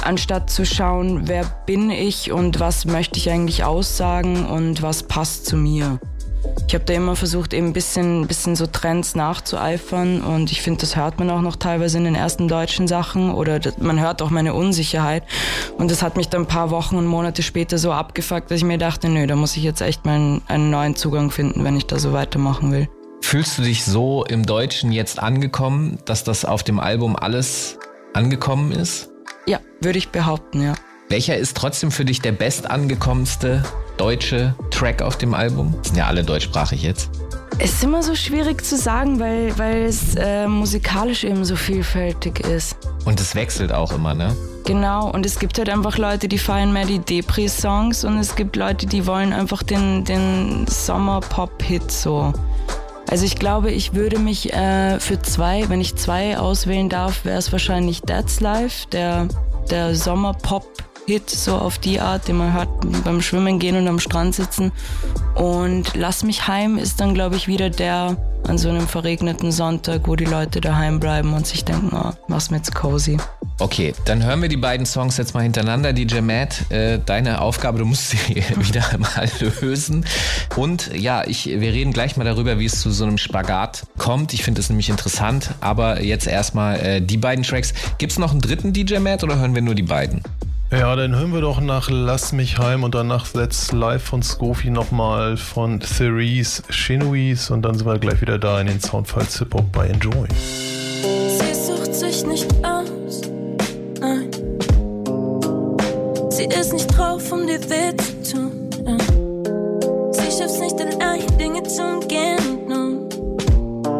Anstatt 0.05 0.51
zu 0.51 0.65
schauen, 0.65 1.29
wer 1.29 1.45
bin 1.67 1.91
ich 1.91 2.31
und 2.31 2.61
was 2.61 2.85
möchte 2.85 3.19
ich 3.19 3.31
eigentlich 3.31 3.65
aussagen 3.65 4.47
und 4.47 4.83
was 4.83 5.05
passt 5.05 5.47
zu 5.47 5.57
mir. 5.57 5.99
Ich 6.67 6.75
habe 6.75 6.85
da 6.85 6.95
immer 6.95 7.17
versucht, 7.17 7.53
eben 7.53 7.69
ein 7.69 7.73
bisschen, 7.73 8.27
bisschen 8.27 8.57
so 8.57 8.67
Trends 8.67 9.15
nachzueifern 9.15 10.23
und 10.23 10.51
ich 10.51 10.63
finde, 10.63 10.81
das 10.81 10.97
hört 10.97 11.19
man 11.19 11.29
auch 11.31 11.43
noch 11.43 11.57
teilweise 11.57 11.99
in 11.99 12.05
den 12.05 12.15
ersten 12.15 12.49
deutschen 12.49 12.89
Sachen 12.89 13.31
oder 13.31 13.61
man 13.79 14.01
hört 14.01 14.23
auch 14.23 14.31
meine 14.31 14.55
Unsicherheit 14.55 15.23
und 15.77 15.91
das 15.91 16.03
hat 16.03 16.17
mich 16.17 16.29
dann 16.29 16.43
ein 16.43 16.49
paar 16.49 16.71
Wochen 16.71 16.97
und 16.97 17.07
Monate 17.07 17.43
später 17.43 17.77
so 17.77 17.93
abgefuckt, 17.93 18.51
dass 18.51 18.59
ich 18.59 18.65
mir 18.65 18.79
dachte, 18.79 19.09
nö, 19.09 19.27
da 19.27 19.37
muss 19.37 19.57
ich 19.57 19.63
jetzt 19.63 19.83
echt 19.83 20.07
mal 20.07 20.15
einen, 20.15 20.43
einen 20.49 20.71
neuen 20.71 20.97
Zugang 20.97 21.31
finden, 21.31 21.63
wenn 21.63 21.77
ich 21.77 21.87
da 21.87 21.99
so 21.99 22.13
weitermachen 22.13 22.73
will. 22.73 22.89
Fühlst 23.21 23.59
du 23.59 23.63
dich 23.63 23.85
so 23.85 24.25
im 24.25 24.45
Deutschen 24.45 24.93
jetzt 24.93 25.19
angekommen, 25.19 25.99
dass 26.07 26.25
das 26.25 26.45
auf 26.45 26.63
dem 26.63 26.81
Album 26.81 27.17
alles 27.17 27.79
angekommen 28.15 28.73
ist? 28.73 29.11
Ja, 29.47 29.61
würde 29.81 29.99
ich 29.99 30.09
behaupten, 30.09 30.63
ja. 30.63 30.75
Welcher 31.09 31.37
ist 31.37 31.57
trotzdem 31.57 31.91
für 31.91 32.07
dich 32.07 32.23
der 32.23 32.33
bestangekommenste 32.33 33.63
deutsche 34.03 34.53
Track 34.73 35.01
auf 35.01 35.17
dem 35.17 35.33
Album? 35.33 35.73
Sind 35.83 35.97
ja 35.97 36.09
alle 36.09 36.25
deutschsprachig 36.25 36.83
jetzt. 36.83 37.09
Es 37.61 37.75
ist 37.75 37.85
immer 37.85 38.03
so 38.03 38.17
schwierig 38.17 38.65
zu 38.65 38.77
sagen, 38.77 39.21
weil, 39.21 39.57
weil 39.57 39.83
es 39.83 40.17
äh, 40.17 40.49
musikalisch 40.49 41.23
eben 41.23 41.45
so 41.45 41.55
vielfältig 41.55 42.41
ist. 42.41 42.77
Und 43.05 43.21
es 43.21 43.37
wechselt 43.37 43.73
auch 43.73 43.93
immer, 43.93 44.13
ne? 44.13 44.35
Genau, 44.65 45.09
und 45.09 45.25
es 45.25 45.39
gibt 45.39 45.57
halt 45.57 45.69
einfach 45.69 45.99
Leute, 45.99 46.27
die 46.27 46.39
feiern 46.39 46.73
mehr 46.73 46.85
die 46.85 46.99
Depri-Songs 46.99 48.05
und 48.05 48.19
es 48.19 48.35
gibt 48.35 48.57
Leute, 48.57 48.87
die 48.87 49.07
wollen 49.07 49.33
einfach 49.33 49.63
den, 49.63 50.05
den 50.05 50.67
Sommer-Pop-Hit 50.67 51.93
so. 51.93 52.33
Also 53.09 53.25
ich 53.25 53.37
glaube, 53.37 53.71
ich 53.71 53.95
würde 53.95 54.19
mich 54.19 54.53
äh, 54.53 54.99
für 54.99 55.23
zwei, 55.23 55.69
wenn 55.69 55.81
ich 55.81 55.95
zwei 55.95 56.37
auswählen 56.37 56.89
darf, 56.89 57.25
wäre 57.25 57.39
es 57.39 57.53
wahrscheinlich 57.53 58.03
That's 58.03 58.41
Life, 58.41 58.89
der, 58.91 59.29
der 59.71 59.95
Sommer-Pop 59.95 60.67
Hit, 61.07 61.31
so 61.31 61.57
auf 61.57 61.79
die 61.79 62.01
Art, 62.01 62.29
den 62.29 62.37
man 62.37 62.53
hört 62.53 62.69
beim 63.05 63.23
Schwimmen 63.23 63.59
gehen 63.59 63.77
und 63.77 63.89
am 63.89 63.99
Strand 63.99 64.35
sitzen. 64.35 64.73
Und 65.35 65.93
Lass 65.95 66.23
mich 66.23 66.47
heim 66.47 66.79
ist 66.79 67.01
dann, 67.01 67.15
glaube 67.15 67.37
ich, 67.37 67.49
wieder 67.49 67.71
der 67.71 68.17
an 68.49 68.59
so 68.59 68.69
einem 68.69 68.89
verregneten 68.89 69.53
Sonntag, 69.53 70.09
wo 70.09 70.17
die 70.17 70.25
Leute 70.25 70.61
daheim 70.61 71.01
bleiben 71.01 71.33
und 71.33 71.47
sich 71.47 71.65
denken, 71.65 71.91
oh, 71.95 72.13
mach's 72.29 72.51
mir 72.51 72.57
jetzt 72.59 72.75
cozy. 72.75 73.17
Okay, 73.59 73.95
dann 74.05 74.25
hören 74.25 74.43
wir 74.43 74.49
die 74.49 74.57
beiden 74.57 74.87
Songs 74.87 75.17
jetzt 75.17 75.35
mal 75.35 75.43
hintereinander. 75.43 75.93
DJ 75.93 76.21
Matt, 76.21 76.71
äh, 76.71 76.99
deine 77.05 77.41
Aufgabe, 77.41 77.79
du 77.79 77.85
musst 77.85 78.11
sie 78.11 78.19
wieder 78.57 78.85
mal 78.99 79.29
lösen. 79.61 80.05
Und 80.57 80.91
ja, 80.97 81.25
ich, 81.25 81.47
wir 81.47 81.73
reden 81.73 81.93
gleich 81.93 82.17
mal 82.17 82.25
darüber, 82.25 82.59
wie 82.59 82.67
es 82.67 82.81
zu 82.81 82.91
so 82.91 83.05
einem 83.05 83.19
Spagat 83.19 83.87
kommt. 83.99 84.33
Ich 84.33 84.43
finde 84.43 84.61
es 84.61 84.69
nämlich 84.69 84.89
interessant. 84.89 85.51
Aber 85.61 86.03
jetzt 86.03 86.27
erstmal 86.27 86.81
äh, 86.81 87.01
die 87.01 87.19
beiden 87.19 87.45
Tracks. 87.45 87.73
Gibt 87.99 88.13
es 88.13 88.19
noch 88.19 88.33
einen 88.33 88.41
dritten 88.41 88.73
DJ 88.73 88.99
Matt 88.99 89.23
oder 89.23 89.39
hören 89.39 89.55
wir 89.55 89.63
nur 89.63 89.75
die 89.77 89.83
beiden? 89.83 90.23
Ja, 90.73 90.97
dann 90.97 91.15
hören 91.15 91.35
wir 91.35 91.43
doch 91.43 91.61
nach 91.61 91.91
Lass 91.91 92.33
mich 92.33 92.57
heim 92.57 92.83
und 92.83 92.95
danach 92.95 93.35
Let's 93.35 93.73
Live 93.73 94.05
von 94.05 94.23
Skofi 94.23 94.71
nochmal 94.71 95.37
von 95.37 95.81
Therese 95.81 96.63
Chinuis 96.71 97.51
und 97.51 97.61
dann 97.61 97.75
sind 97.75 97.87
wir 97.87 97.99
gleich 97.99 98.23
wieder 98.23 98.39
da 98.39 98.59
in 98.59 98.69
den 98.69 98.81
Soundfall 98.81 99.27
Hip 99.39 99.53
Hop 99.53 99.71
bei 99.71 99.89
Enjoy. 99.89 100.27
Sie 100.33 101.55
sucht 101.55 101.95
sich 101.95 102.25
nicht 102.25 102.51
aus, 102.65 103.21
nein. 104.01 104.31
Sie 106.31 106.45
ist 106.47 106.73
nicht 106.73 106.87
drauf, 106.87 107.31
um 107.31 107.47
dir 107.47 107.61
weh 107.69 107.95
zu 107.99 108.33
tun. 108.33 108.71
Ja. 108.87 108.97
Sie 110.13 110.39
schafft's 110.39 110.59
nicht 110.59 110.81
allein, 110.81 111.27
Dinge 111.39 111.63
zu 111.65 111.83
umgehen 111.83 112.39
nun 112.67 113.09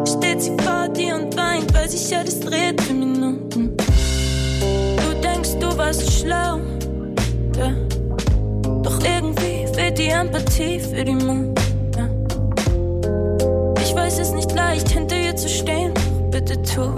steht 0.07 0.41
sie 0.41 0.57
vor 0.63 0.89
dir 0.89 1.15
und 1.15 1.37
weint, 1.37 1.71
weil 1.73 1.87
sich 1.87 2.15
alles 2.17 2.39
dreht 2.39 2.81
für 2.81 2.93
Minuten 2.93 3.77
warst 5.93 6.19
schlau, 6.19 6.59
ja. 7.57 7.71
Doch 8.81 8.99
irgendwie 9.03 9.67
fehlt 9.73 9.97
die 9.97 10.07
Empathie 10.07 10.79
für 10.79 11.03
die 11.03 11.15
Mut, 11.15 11.59
ja. 11.97 12.09
Ich 13.81 13.93
weiß 13.93 14.19
es 14.19 14.31
nicht 14.31 14.51
leicht, 14.53 14.89
hinter 14.89 15.15
ihr 15.15 15.35
zu 15.35 15.47
stehen 15.49 15.93
bitte 16.31 16.61
tu. 16.63 16.95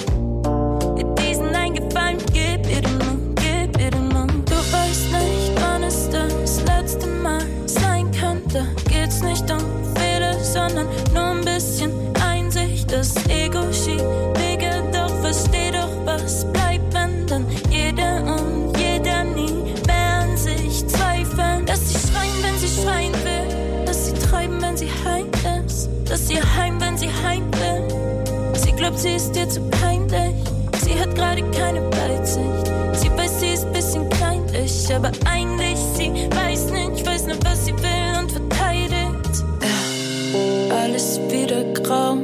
Glaubt, 28.95 28.99
sie 28.99 29.15
ist 29.15 29.35
dir 29.35 29.47
zu 29.47 29.61
peinlich. 29.61 30.35
Sie 30.83 30.99
hat 30.99 31.15
gerade 31.15 31.41
keine 31.51 31.81
Weitsicht. 31.91 32.67
Sie 32.93 33.09
weiß, 33.09 33.39
sie 33.39 33.53
ist 33.53 33.71
bisschen 33.73 34.09
kleinlich, 34.09 34.93
aber 34.93 35.11
eigentlich 35.25 35.77
sie 35.95 36.11
weiß 36.35 36.71
nicht, 36.71 37.05
weiß 37.05 37.27
nur, 37.27 37.37
was 37.43 37.65
sie 37.65 37.73
will 37.73 38.19
und 38.19 38.31
verteidigt. 38.31 39.43
Ja, 39.61 40.77
alles 40.83 41.19
wieder 41.29 41.63
grau. 41.73 42.17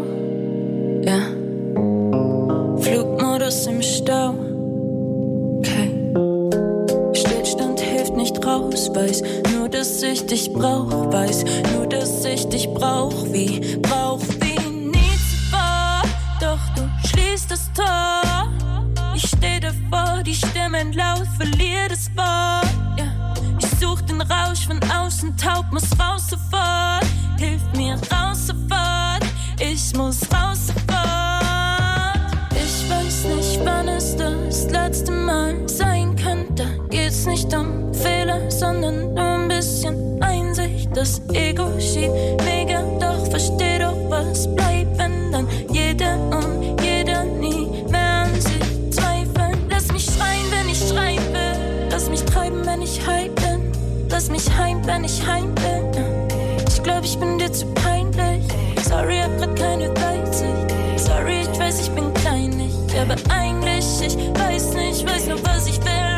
Ja, 1.04 1.20
Flugmodus 2.80 3.68
im 3.68 3.82
Stau. 3.82 4.36
Okay, 5.60 5.92
Stillstand 7.14 7.80
hilft 7.80 8.16
nicht 8.16 8.46
raus, 8.46 8.90
weiß 8.94 9.24
nur, 9.56 9.70
dass 9.70 10.02
ich 10.04 10.26
dich 10.26 10.54
brauch, 10.54 11.12
weiß 11.12 11.44
nur, 11.76 11.88
dass 11.88 12.24
ich 12.26 12.48
dich 12.48 12.68
brauch, 12.70 13.26
wie 13.32 13.78
brauch 13.82 14.11
die 20.82 20.94
Stimmen 20.94 20.94
laut, 20.94 21.28
verlier 21.38 21.90
das 21.90 22.10
Wort. 22.16 22.98
Ja. 22.98 23.34
Ich 23.60 23.80
such 23.80 24.02
den 24.02 24.22
Rausch 24.22 24.66
von 24.66 24.80
außen, 24.92 25.36
taub, 25.38 25.66
muss 25.72 25.88
raus 26.00 26.28
sofort. 26.30 26.51
Wenn 52.82 52.88
ich 52.88 53.08
heim 53.08 53.36
bin. 53.36 53.72
Lass 54.10 54.30
mich 54.30 54.50
heim, 54.58 54.82
wenn 54.86 55.04
ich 55.04 55.26
heim 55.26 55.54
bin. 55.56 56.28
Ich 56.68 56.82
glaub, 56.82 57.04
ich 57.04 57.18
bin 57.18 57.38
dir 57.38 57.52
zu 57.52 57.66
peinlich. 57.74 58.44
Sorry, 58.84 59.18
hab 59.20 59.38
grad 59.38 59.56
keine 59.56 59.90
Weitsicht. 59.90 60.98
Sorry, 60.98 61.42
ich 61.42 61.60
weiß, 61.60 61.82
ich 61.82 61.92
bin 61.92 62.12
kleinlich. 62.16 62.74
Aber 63.00 63.16
eigentlich, 63.32 63.86
ich 64.02 64.18
weiß 64.18 64.74
nicht, 64.74 65.08
weiß 65.08 65.28
nur, 65.28 65.44
was 65.44 65.68
ich 65.68 65.78
will 65.84 66.11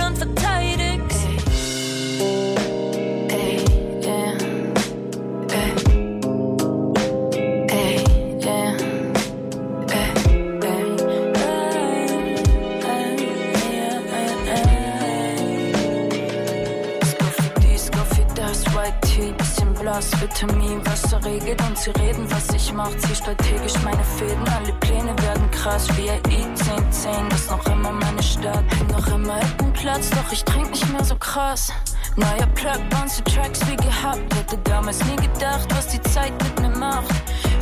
blass, 19.93 20.11
Vitamin, 20.21 20.85
Wasser 20.85 21.23
regelt 21.23 21.61
und 21.61 21.77
sie 21.77 21.91
reden, 21.91 22.25
was 22.31 22.49
ich 22.55 22.73
mach, 22.73 22.89
zieh 22.97 23.15
strategisch 23.15 23.73
meine 23.83 24.03
Fäden, 24.03 24.47
alle 24.47 24.73
Pläne 24.79 25.15
werden 25.21 25.49
krass, 25.51 25.87
VIE 25.95 26.09
1010, 26.09 27.29
das 27.29 27.49
noch 27.49 27.65
immer 27.67 27.91
meine 27.91 28.23
Stadt, 28.23 28.63
bin 28.69 28.87
noch 28.87 29.07
immer 29.07 29.35
hätten 29.35 29.71
Platz, 29.73 30.09
doch 30.09 30.31
ich 30.31 30.43
trink 30.43 30.71
nicht 30.71 30.89
mehr 30.91 31.03
so 31.03 31.15
krass. 31.15 31.71
Neuer 32.15 32.47
Plug, 32.55 32.79
bounce 32.89 33.23
Tracks 33.23 33.59
wie 33.67 33.75
gehabt, 33.75 34.33
hätte 34.35 34.57
damals 34.63 35.03
nie 35.05 35.15
gedacht, 35.15 35.67
was 35.75 35.87
die 35.87 36.01
Zeit 36.01 36.33
mit 36.43 36.59
mir 36.61 36.77
macht. 36.77 37.13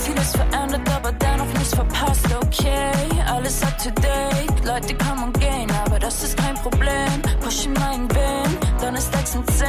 Vieles 0.03 0.31
verändert, 0.31 0.81
aber 0.95 1.11
dennoch 1.11 1.53
nichts 1.53 1.75
verpasst, 1.75 2.25
okay, 2.41 2.91
alles 3.31 3.61
up 3.61 3.77
to 3.77 3.91
date, 4.01 4.65
Leute 4.65 4.95
kommen 4.97 5.25
und 5.25 5.39
gehen, 5.39 5.69
aber 5.85 5.99
das 5.99 6.23
ist 6.23 6.35
kein 6.37 6.55
Problem, 6.55 7.21
push 7.39 7.65
in 7.65 7.73
meinen 7.73 8.09
Willen, 8.09 8.57
Donnerstags 8.81 9.35
um 9.35 9.45
10, 9.47 9.67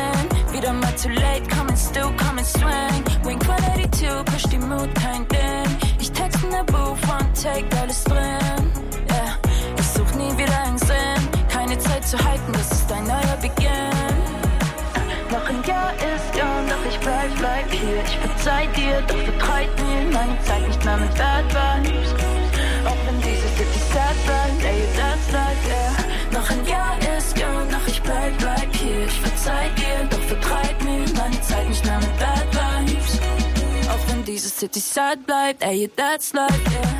wieder 0.52 0.72
mal 0.72 0.92
too 0.96 1.10
late, 1.10 1.42
Stu, 1.76 2.00
komm 2.16 2.38
ins 2.38 2.52
Swing, 2.54 3.04
Wink 3.24 3.46
182, 3.46 4.24
push 4.24 4.42
die 4.44 4.58
Mood, 4.58 4.88
kein 4.94 5.28
Ding, 5.28 5.76
ich 6.00 6.10
text 6.12 6.42
in 6.42 6.50
der 6.50 6.64
Booth, 6.64 6.98
one 7.08 7.32
take, 7.34 7.66
alles 7.78 8.02
drin, 8.04 8.72
yeah, 9.10 9.36
ich 9.78 9.86
such 9.86 10.14
nie 10.14 10.36
wieder 10.38 10.58
einen 10.64 10.78
Sinn, 10.78 11.28
keine 11.52 11.78
Zeit 11.78 12.06
zu 12.08 12.16
halten, 12.16 12.52
das 12.52 12.72
ist 12.72 12.90
ein 12.90 13.04
neuer 13.04 13.36
Beginn. 13.40 14.42
Noch 15.30 15.48
ein 15.48 15.62
Jahr 15.64 15.92
ist 15.94 16.36
jung, 16.36 16.68
doch 16.68 16.84
ich 16.86 16.98
bleib, 17.00 17.34
bleib 17.38 17.70
hier. 17.70 18.04
Ich 18.04 18.31
verzeih 18.42 18.66
dir, 18.74 19.00
doch 19.06 19.18
vertreib 19.18 19.68
mir 19.80 20.02
meine 20.12 20.36
Zeit 20.42 20.66
nicht 20.66 20.84
mehr 20.84 20.96
mit 20.96 21.14
Bad 21.16 21.44
Vibes. 21.54 22.12
Auch 22.84 22.96
wenn 23.06 23.20
diese 23.20 23.48
City 23.56 23.78
sad 23.92 24.16
bleibt, 24.26 24.64
ey, 24.64 24.82
that's 24.96 25.32
life, 25.32 25.68
yeah. 25.68 25.94
Noch 26.32 26.50
ein 26.50 26.66
Jahr 26.66 26.96
ist 27.16 27.38
jung, 27.38 27.68
doch 27.70 27.86
ich 27.86 28.02
bleib, 28.02 28.36
bleib 28.38 28.74
hier. 28.74 29.06
Ich 29.06 29.20
verzeih 29.20 29.68
dir, 29.76 30.08
doch 30.10 30.22
vertreib 30.22 30.82
mir 30.82 31.04
meine 31.16 31.40
Zeit 31.40 31.68
nicht 31.68 31.84
mehr 31.84 31.98
mit 31.98 32.18
Bad 32.18 32.46
Vibes. 32.52 33.20
Auch 33.88 34.08
wenn 34.08 34.24
diese 34.24 34.48
City 34.48 34.80
sad 34.80 35.24
bleibt, 35.24 35.62
ey, 35.62 35.88
that's 35.94 36.32
life, 36.32 36.60
yeah. 36.72 36.98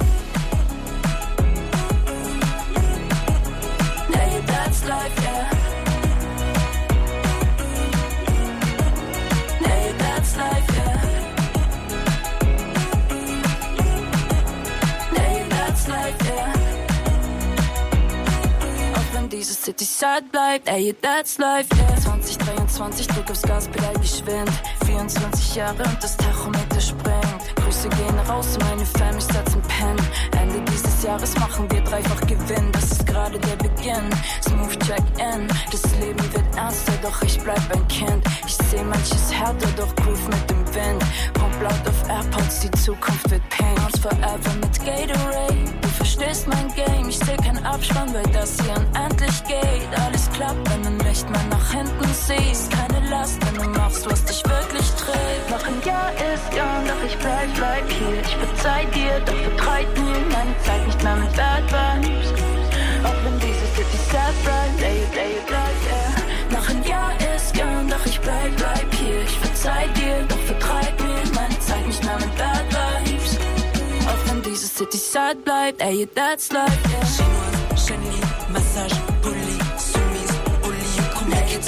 Ey, 4.15 4.43
that's 4.47 4.85
life, 4.87 5.23
yeah. 5.23 5.62
Sad 19.87 20.31
bleibt, 20.31 20.69
ey, 20.69 20.95
that's 21.01 21.39
life, 21.39 21.67
yeah. 21.75 21.97
2023, 21.97 23.07
Druck 23.09 23.31
aufs 23.31 23.43
Gaspedal 23.43 23.95
geschwind. 23.95 24.51
24 24.85 25.57
Jahre 25.57 25.83
und 25.83 26.03
das 26.03 26.17
Tachometer 26.17 26.81
springt. 26.81 27.57
Grüße 27.57 27.89
gehen 27.89 28.19
raus, 28.29 28.59
meine 28.61 28.85
Fam, 28.85 29.17
ich 29.17 29.25
setz 29.25 29.55
ein 29.55 29.63
Pen. 29.63 29.97
Ende 30.41 30.61
dieses 30.71 31.03
Jahres 31.03 31.35
machen 31.37 31.71
wir 31.71 31.81
dreifach 31.81 32.21
Gewinn. 32.23 32.71
Das 32.73 32.93
ist 32.93 33.07
gerade 33.07 33.39
der 33.39 33.57
Beginn. 33.57 34.11
Smooth 34.43 34.79
check 34.87 35.05
in. 35.19 35.49
Das 35.71 35.83
Leben 36.01 36.33
wird 36.33 36.57
ernster, 36.57 36.93
doch 37.03 37.23
ich 37.23 37.39
bleib 37.41 37.63
ein 37.75 37.89
Kind. 37.89 38.23
Ich 38.47 38.55
seh 38.55 38.83
manches 38.83 39.33
härter, 39.33 39.69
doch 39.77 39.95
groove 39.97 40.29
mit 40.29 40.51
dem 40.51 40.75
Wind. 40.75 41.05
Pump 41.35 41.63
laut 41.63 41.89
auf 41.89 42.09
AirPods, 42.09 42.61
die 42.61 42.71
Zukunft 42.73 43.31
wird. 43.31 43.43
Bounce 43.59 44.01
forever 44.01 44.55
mit 44.61 44.79
Gatorade. 44.85 45.82
Verstehst 45.93 46.49
mein 46.49 46.69
Game, 46.75 47.09
ich 47.09 47.19
seh 47.19 47.37
keinen 47.37 47.65
Abspann, 47.65 48.13
weil 48.15 48.27
das 48.33 48.57
hier 48.61 48.75
unendlich 48.75 49.45
geht. 49.45 50.01
Alles 50.05 50.29
klappt, 50.31 50.69
wenn 50.71 50.83
du 50.83 51.05
nicht 51.05 51.29
mehr 51.31 51.45
nach 51.51 51.71
hinten 51.71 52.09
siehst. 52.13 52.71
Keine 52.71 53.09
Last, 53.09 53.39
wenn 53.47 53.63
du 53.63 53.69
machst, 53.79 54.05
was 54.11 54.25
dich 54.25 54.43
wirklich 54.45 54.89
trägt. 54.93 55.51
Noch 55.51 55.65
ein 55.67 55.81
Jahr 55.85 56.11
ist 56.33 56.49
jung, 56.53 56.83
doch 56.87 57.03
ich 57.07 57.17
bleib, 57.19 57.49
bleib 57.57 57.91
hier. 57.91 58.21
Ich 58.23 58.37
verzeih 58.37 58.85
dir, 58.87 59.21
doch 59.25 59.35
vertreib 59.35 59.99
mir 59.99 60.19
meine 60.33 60.55
Zeit 60.65 60.87
nicht 60.87 61.03
mehr 61.03 61.17
mit 61.17 61.37
Bad 61.37 61.65
Vibes. 61.71 62.33
Auch 63.05 63.25
wenn 63.25 63.39
diese 63.39 63.67
City 63.75 63.99
sad 64.11 64.35
bleibt, 64.45 64.81
ey, 64.81 65.03
ey, 65.19 65.37
bleib, 65.47 65.79
yeah. 65.87 66.59
Noch 66.59 66.69
ein 66.69 66.83
Jahr 66.85 67.13
ist 67.35 67.57
jung, 67.57 67.89
doch 67.89 68.05
ich 68.07 68.21
bleib, 68.21 68.57
bleib 68.57 68.95
hier. 68.95 69.23
Ich 69.23 69.39
verzeih 69.39 69.89
dir, 69.89 70.02
Zit 74.83 74.95
die 74.95 74.99
Chinoise, 77.77 78.27
massage, 78.53 78.97
poli, 79.23 79.57
soumise, 79.79 80.35
au 80.65 80.71
lit, 80.71 81.03
combien 81.17 81.37
yeah, 81.37 81.47
que. 81.47 81.63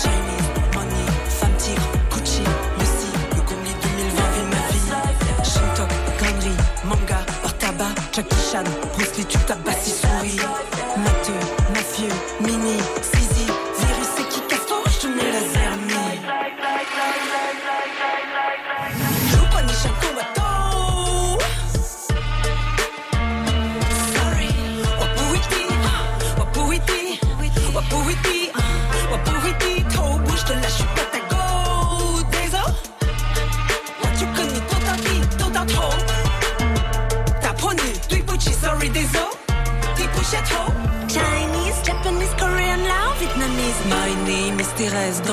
Chinese, 0.00 0.48
money, 0.74 1.04
femme 1.28 1.56
tigre, 1.58 1.88
Gucci, 2.10 2.42
Lucy, 2.78 3.10
le 3.36 3.42
combi 3.42 3.70
2020 3.82 4.30
vit 4.32 4.46
ma 4.48 4.62
vie. 4.72 5.44
Shintok, 5.44 5.90
Gandhi, 6.18 6.54
manga, 6.86 7.20
or 7.44 7.52
tabac, 7.58 7.94
Jackie 8.12 8.42
Chan, 8.50 8.64
Bruce 8.94 9.16
Lee, 9.18 9.26
tu 9.26 9.38
tabasses, 9.40 9.86
il 9.86 9.92
sourit. 9.92 10.40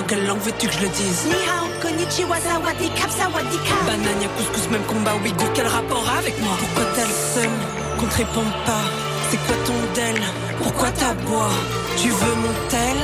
quelle 0.07 0.25
langue 0.25 0.39
veux-tu 0.39 0.67
que 0.67 0.73
je 0.73 0.79
le 0.79 0.89
dise 0.89 1.25
Ni 1.25 1.33
hao, 1.49 1.67
konnichiwa, 1.81 2.37
sawadee 2.37 2.89
couscous, 4.37 4.69
même 4.71 4.83
combat, 4.83 5.15
ouïghour, 5.21 5.51
quel 5.53 5.67
rapport 5.67 6.05
avec 6.17 6.39
moi 6.41 6.53
Pourquoi 6.59 6.85
t'as 6.95 7.05
le 7.05 7.49
qu'on 7.99 8.07
te 8.07 8.15
répond 8.17 8.49
pas 8.65 8.85
C'est 9.29 9.37
quoi 9.45 9.55
ton 9.65 9.79
del 9.95 10.21
Pourquoi 10.57 10.89
t'abois 10.91 11.51
Tu 11.97 12.09
veux 12.09 12.35
mon 12.35 12.53
tel 12.69 12.97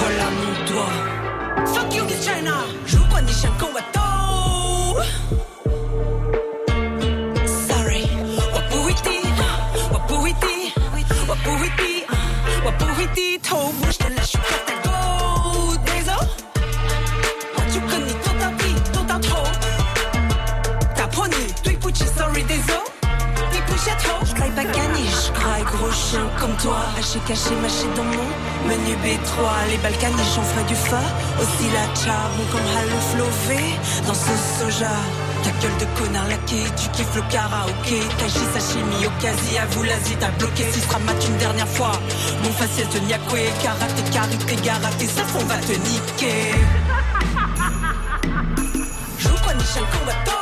Voilà 0.00 0.26
mon 0.40 0.72
doigt. 0.72 1.74
Fuck 1.74 1.94
you, 1.94 2.04
Miss 2.04 2.24
China. 2.24 2.60
Gros 25.72 25.90
chien 25.92 26.26
comme 26.38 26.56
toi 26.56 26.78
Haché 26.98 27.18
caché 27.26 27.54
mâché 27.62 27.86
dans 27.96 28.04
mon 28.04 28.26
menu 28.68 28.94
B3 29.02 29.70
Les 29.70 29.78
Balkaniques 29.78 30.32
j'en 30.34 30.42
ferai 30.42 30.64
du 30.64 30.74
fa 30.74 31.02
Aussi 31.40 31.66
la 31.72 31.86
charbon 31.94 32.44
comme 32.52 32.68
Halo 32.76 32.98
Flové 33.10 33.62
Dans 34.06 34.14
ce 34.14 34.34
soja 34.58 34.94
ta 35.42 35.50
gueule 35.52 35.78
de 35.78 35.86
connard 35.98 36.28
laqué, 36.28 36.64
tu 36.76 36.88
kiffes 36.90 37.16
le 37.16 37.22
karaoké. 37.32 38.00
Kashi 38.18 38.44
sashimi, 38.52 39.06
okasi, 39.06 39.56
à 39.56 39.64
vous 39.70 39.82
l'Asie 39.84 40.16
T'as 40.20 40.30
bloqué. 40.32 40.64
Si 40.70 40.80
sera 40.80 40.98
mat 40.98 41.16
une 41.26 41.38
dernière 41.38 41.68
fois. 41.68 41.92
Mon 42.44 42.52
faciès 42.52 42.86
de 42.90 42.98
Nyakwe, 43.06 43.48
karaté, 43.62 44.02
karité, 44.12 44.56
garaté 44.62 45.06
Ça 45.06 45.24
fond 45.24 45.44
va 45.46 45.56
te 45.56 45.72
niquer. 45.72 46.54
Joue 49.18 49.30
ni 49.56 49.64
chien 49.64 49.86
combattant 49.92 50.39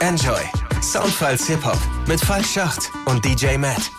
Enjoy. 0.00 0.40
Soundfiles 0.82 1.46
Hip-Hop 1.46 1.78
mit 2.06 2.20
Falk 2.20 2.44
Schacht 2.44 2.90
und 3.06 3.24
DJ 3.24 3.56
Matt. 3.56 3.90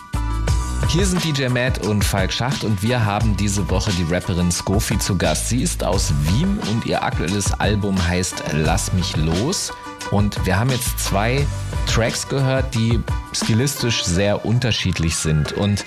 Hier 0.88 1.04
sind 1.04 1.24
DJ 1.24 1.48
Matt 1.48 1.84
und 1.84 2.04
Falk 2.04 2.32
Schacht 2.32 2.62
und 2.62 2.80
wir 2.84 3.04
haben 3.04 3.36
diese 3.36 3.68
Woche 3.68 3.90
die 3.92 4.04
Rapperin 4.14 4.52
Skofi 4.52 4.96
zu 5.00 5.18
Gast. 5.18 5.48
Sie 5.48 5.60
ist 5.60 5.82
aus 5.82 6.12
Wien 6.22 6.60
und 6.70 6.86
ihr 6.86 7.02
aktuelles 7.02 7.52
Album 7.58 7.96
heißt 8.06 8.44
Lass 8.52 8.92
mich 8.92 9.16
los. 9.16 9.72
Und 10.12 10.46
wir 10.46 10.56
haben 10.56 10.70
jetzt 10.70 11.00
zwei 11.00 11.44
Tracks 11.92 12.28
gehört, 12.28 12.72
die 12.76 13.00
stilistisch 13.32 14.04
sehr 14.04 14.44
unterschiedlich 14.44 15.16
sind. 15.16 15.52
Und 15.52 15.84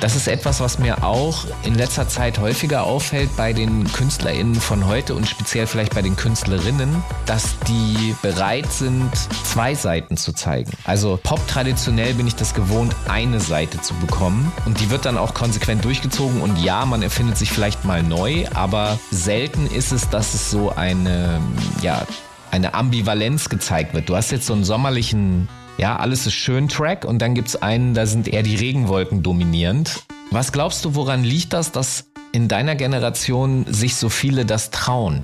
das 0.00 0.16
ist 0.16 0.28
etwas, 0.28 0.60
was 0.60 0.78
mir 0.78 1.04
auch 1.04 1.44
in 1.64 1.74
letzter 1.74 2.08
Zeit 2.08 2.38
häufiger 2.38 2.84
auffällt 2.84 3.36
bei 3.36 3.52
den 3.52 3.90
KünstlerInnen 3.92 4.54
von 4.54 4.86
heute 4.86 5.14
und 5.14 5.28
speziell 5.28 5.66
vielleicht 5.66 5.94
bei 5.94 6.02
den 6.02 6.16
Künstlerinnen, 6.16 7.02
dass 7.26 7.58
die 7.66 8.14
bereit 8.22 8.70
sind, 8.72 9.10
zwei 9.44 9.74
Seiten 9.74 10.16
zu 10.16 10.32
zeigen. 10.32 10.70
Also 10.84 11.18
Pop 11.22 11.46
traditionell 11.48 12.14
bin 12.14 12.26
ich 12.26 12.36
das 12.36 12.54
gewohnt, 12.54 12.94
eine 13.08 13.40
Seite 13.40 13.80
zu 13.80 13.94
bekommen 13.94 14.52
und 14.66 14.80
die 14.80 14.90
wird 14.90 15.04
dann 15.04 15.18
auch 15.18 15.34
konsequent 15.34 15.84
durchgezogen 15.84 16.40
und 16.40 16.58
ja, 16.58 16.84
man 16.86 17.02
erfindet 17.02 17.36
sich 17.36 17.50
vielleicht 17.50 17.84
mal 17.84 18.02
neu, 18.02 18.46
aber 18.54 18.98
selten 19.10 19.66
ist 19.66 19.92
es, 19.92 20.08
dass 20.08 20.34
es 20.34 20.50
so 20.50 20.70
eine, 20.70 21.40
ja, 21.82 22.06
eine 22.50 22.74
Ambivalenz 22.74 23.48
gezeigt 23.48 23.94
wird. 23.94 24.08
Du 24.08 24.16
hast 24.16 24.30
jetzt 24.30 24.46
so 24.46 24.54
einen 24.54 24.64
sommerlichen 24.64 25.48
ja, 25.78 25.96
alles 25.96 26.26
ist 26.26 26.34
schön 26.34 26.68
Track 26.68 27.04
und 27.04 27.20
dann 27.20 27.34
gibt's 27.34 27.56
einen, 27.56 27.94
da 27.94 28.04
sind 28.04 28.28
eher 28.28 28.42
die 28.42 28.56
Regenwolken 28.56 29.22
dominierend. 29.22 30.02
Was 30.30 30.52
glaubst 30.52 30.84
du, 30.84 30.94
woran 30.96 31.22
liegt 31.22 31.52
das, 31.52 31.72
dass 31.72 32.10
in 32.32 32.48
deiner 32.48 32.74
Generation 32.74 33.64
sich 33.68 33.94
so 33.94 34.08
viele 34.08 34.44
das 34.44 34.70
trauen? 34.70 35.22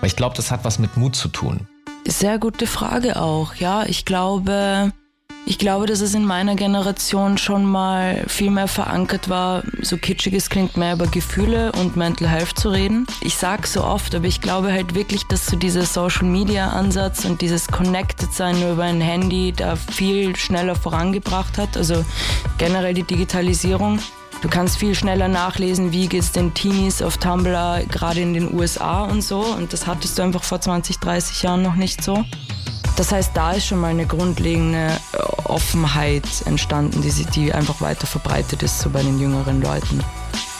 Weil 0.00 0.08
ich 0.08 0.16
glaube, 0.16 0.36
das 0.36 0.50
hat 0.50 0.64
was 0.64 0.78
mit 0.78 0.98
Mut 0.98 1.16
zu 1.16 1.28
tun. 1.28 1.66
Sehr 2.06 2.38
gute 2.38 2.66
Frage 2.66 3.20
auch, 3.20 3.54
ja. 3.54 3.84
Ich 3.86 4.04
glaube, 4.04 4.92
ich 5.46 5.58
glaube, 5.58 5.86
dass 5.86 6.00
es 6.00 6.14
in 6.14 6.24
meiner 6.24 6.54
Generation 6.54 7.36
schon 7.36 7.64
mal 7.64 8.24
viel 8.28 8.50
mehr 8.50 8.68
verankert 8.68 9.28
war, 9.28 9.62
so 9.82 9.98
kitschig 9.98 10.32
es 10.32 10.48
klingt, 10.48 10.76
mehr 10.76 10.94
über 10.94 11.06
Gefühle 11.06 11.72
und 11.72 11.96
Mental 11.96 12.28
Health 12.28 12.58
zu 12.58 12.70
reden. 12.70 13.06
Ich 13.20 13.36
sag 13.36 13.66
so 13.66 13.84
oft, 13.84 14.14
aber 14.14 14.26
ich 14.26 14.40
glaube 14.40 14.72
halt 14.72 14.94
wirklich, 14.94 15.24
dass 15.24 15.46
so 15.46 15.56
dieser 15.56 15.82
Social 15.82 16.26
Media 16.26 16.70
Ansatz 16.70 17.24
und 17.24 17.42
dieses 17.42 17.66
Connected 17.68 18.32
sein 18.32 18.58
nur 18.58 18.72
über 18.72 18.84
ein 18.84 19.00
Handy 19.00 19.52
da 19.52 19.76
viel 19.76 20.34
schneller 20.36 20.76
vorangebracht 20.76 21.58
hat. 21.58 21.76
Also 21.76 22.04
generell 22.56 22.94
die 22.94 23.02
Digitalisierung. 23.02 23.98
Du 24.40 24.48
kannst 24.48 24.76
viel 24.76 24.94
schneller 24.94 25.28
nachlesen, 25.28 25.92
wie 25.92 26.06
geht's 26.06 26.32
den 26.32 26.52
Teenies 26.54 27.00
auf 27.02 27.18
Tumblr, 27.18 27.82
gerade 27.90 28.20
in 28.20 28.34
den 28.34 28.52
USA 28.52 29.04
und 29.04 29.22
so. 29.22 29.40
Und 29.40 29.72
das 29.72 29.86
hattest 29.86 30.18
du 30.18 30.22
einfach 30.22 30.44
vor 30.44 30.60
20, 30.60 30.98
30 30.98 31.42
Jahren 31.42 31.62
noch 31.62 31.76
nicht 31.76 32.02
so. 32.02 32.24
Das 32.96 33.10
heißt, 33.10 33.32
da 33.34 33.52
ist 33.52 33.66
schon 33.66 33.80
mal 33.80 33.88
eine 33.88 34.06
grundlegende 34.06 34.88
Offenheit 35.44 36.24
entstanden, 36.46 37.02
die, 37.02 37.10
die 37.26 37.52
einfach 37.52 37.80
weiter 37.80 38.06
verbreitet 38.06 38.62
ist 38.62 38.80
so 38.80 38.90
bei 38.90 39.02
den 39.02 39.18
jüngeren 39.18 39.60
Leuten. 39.60 40.00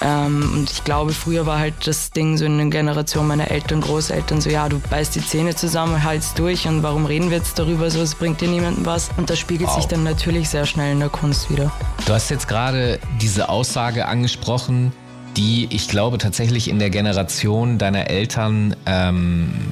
Ähm, 0.03 0.51
und 0.55 0.71
ich 0.71 0.85
glaube, 0.85 1.13
früher 1.13 1.47
war 1.47 1.59
halt 1.59 1.75
das 1.87 2.11
Ding 2.11 2.37
so 2.37 2.45
in 2.45 2.59
der 2.59 2.67
Generation 2.67 3.27
meiner 3.27 3.51
Eltern, 3.51 3.81
Großeltern 3.81 4.41
so, 4.41 4.51
ja, 4.51 4.69
du 4.69 4.79
beißt 4.79 5.15
die 5.15 5.25
Zähne 5.25 5.55
zusammen, 5.55 6.05
haltst 6.05 6.39
durch 6.39 6.67
und 6.67 6.83
warum 6.83 7.07
reden 7.07 7.31
wir 7.31 7.39
jetzt 7.39 7.59
darüber 7.59 7.91
so, 7.91 8.01
es 8.01 8.15
bringt 8.15 8.41
dir 8.41 8.49
niemandem 8.49 8.85
was. 8.85 9.11
Und 9.17 9.31
das 9.31 9.39
spiegelt 9.39 9.71
wow. 9.71 9.77
sich 9.77 9.87
dann 9.87 10.03
natürlich 10.03 10.49
sehr 10.49 10.67
schnell 10.67 10.93
in 10.93 11.01
der 11.01 11.09
Kunst 11.09 11.51
wieder. 11.51 11.73
Du 12.05 12.13
hast 12.13 12.31
jetzt 12.31 12.49
gerade 12.49 12.99
diese 13.21 13.49
Aussage 13.49 14.07
angesprochen, 14.07 14.93
die 15.37 15.69
ich 15.71 15.89
glaube 15.89 16.19
tatsächlich 16.19 16.69
in 16.69 16.79
der 16.79 16.91
Generation 16.91 17.79
deiner 17.79 18.09
Eltern 18.11 18.77
ähm, 18.87 19.71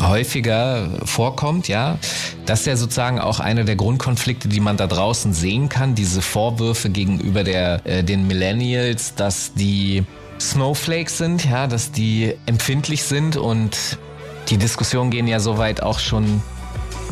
häufiger 0.00 0.88
vorkommt, 1.04 1.68
ja. 1.68 1.98
Das 2.44 2.60
ist 2.60 2.66
ja 2.66 2.76
sozusagen 2.76 3.18
auch 3.18 3.40
einer 3.40 3.64
der 3.64 3.76
Grundkonflikte, 3.76 4.48
die 4.48 4.60
man 4.60 4.76
da 4.76 4.86
draußen 4.86 5.32
sehen 5.32 5.68
kann. 5.68 5.94
Diese 5.94 6.22
Vorwürfe 6.22 6.90
gegenüber 6.90 7.44
der, 7.44 7.84
äh, 7.84 8.04
den 8.04 8.26
Millennials, 8.26 9.14
dass 9.14 9.52
die 9.54 10.04
Snowflakes 10.40 11.18
sind, 11.18 11.44
ja, 11.44 11.66
dass 11.66 11.92
die 11.92 12.34
empfindlich 12.46 13.02
sind 13.02 13.36
und 13.36 13.98
die 14.48 14.58
Diskussionen 14.58 15.10
gehen 15.10 15.26
ja 15.26 15.40
soweit 15.40 15.82
auch 15.82 15.98
schon, 15.98 16.42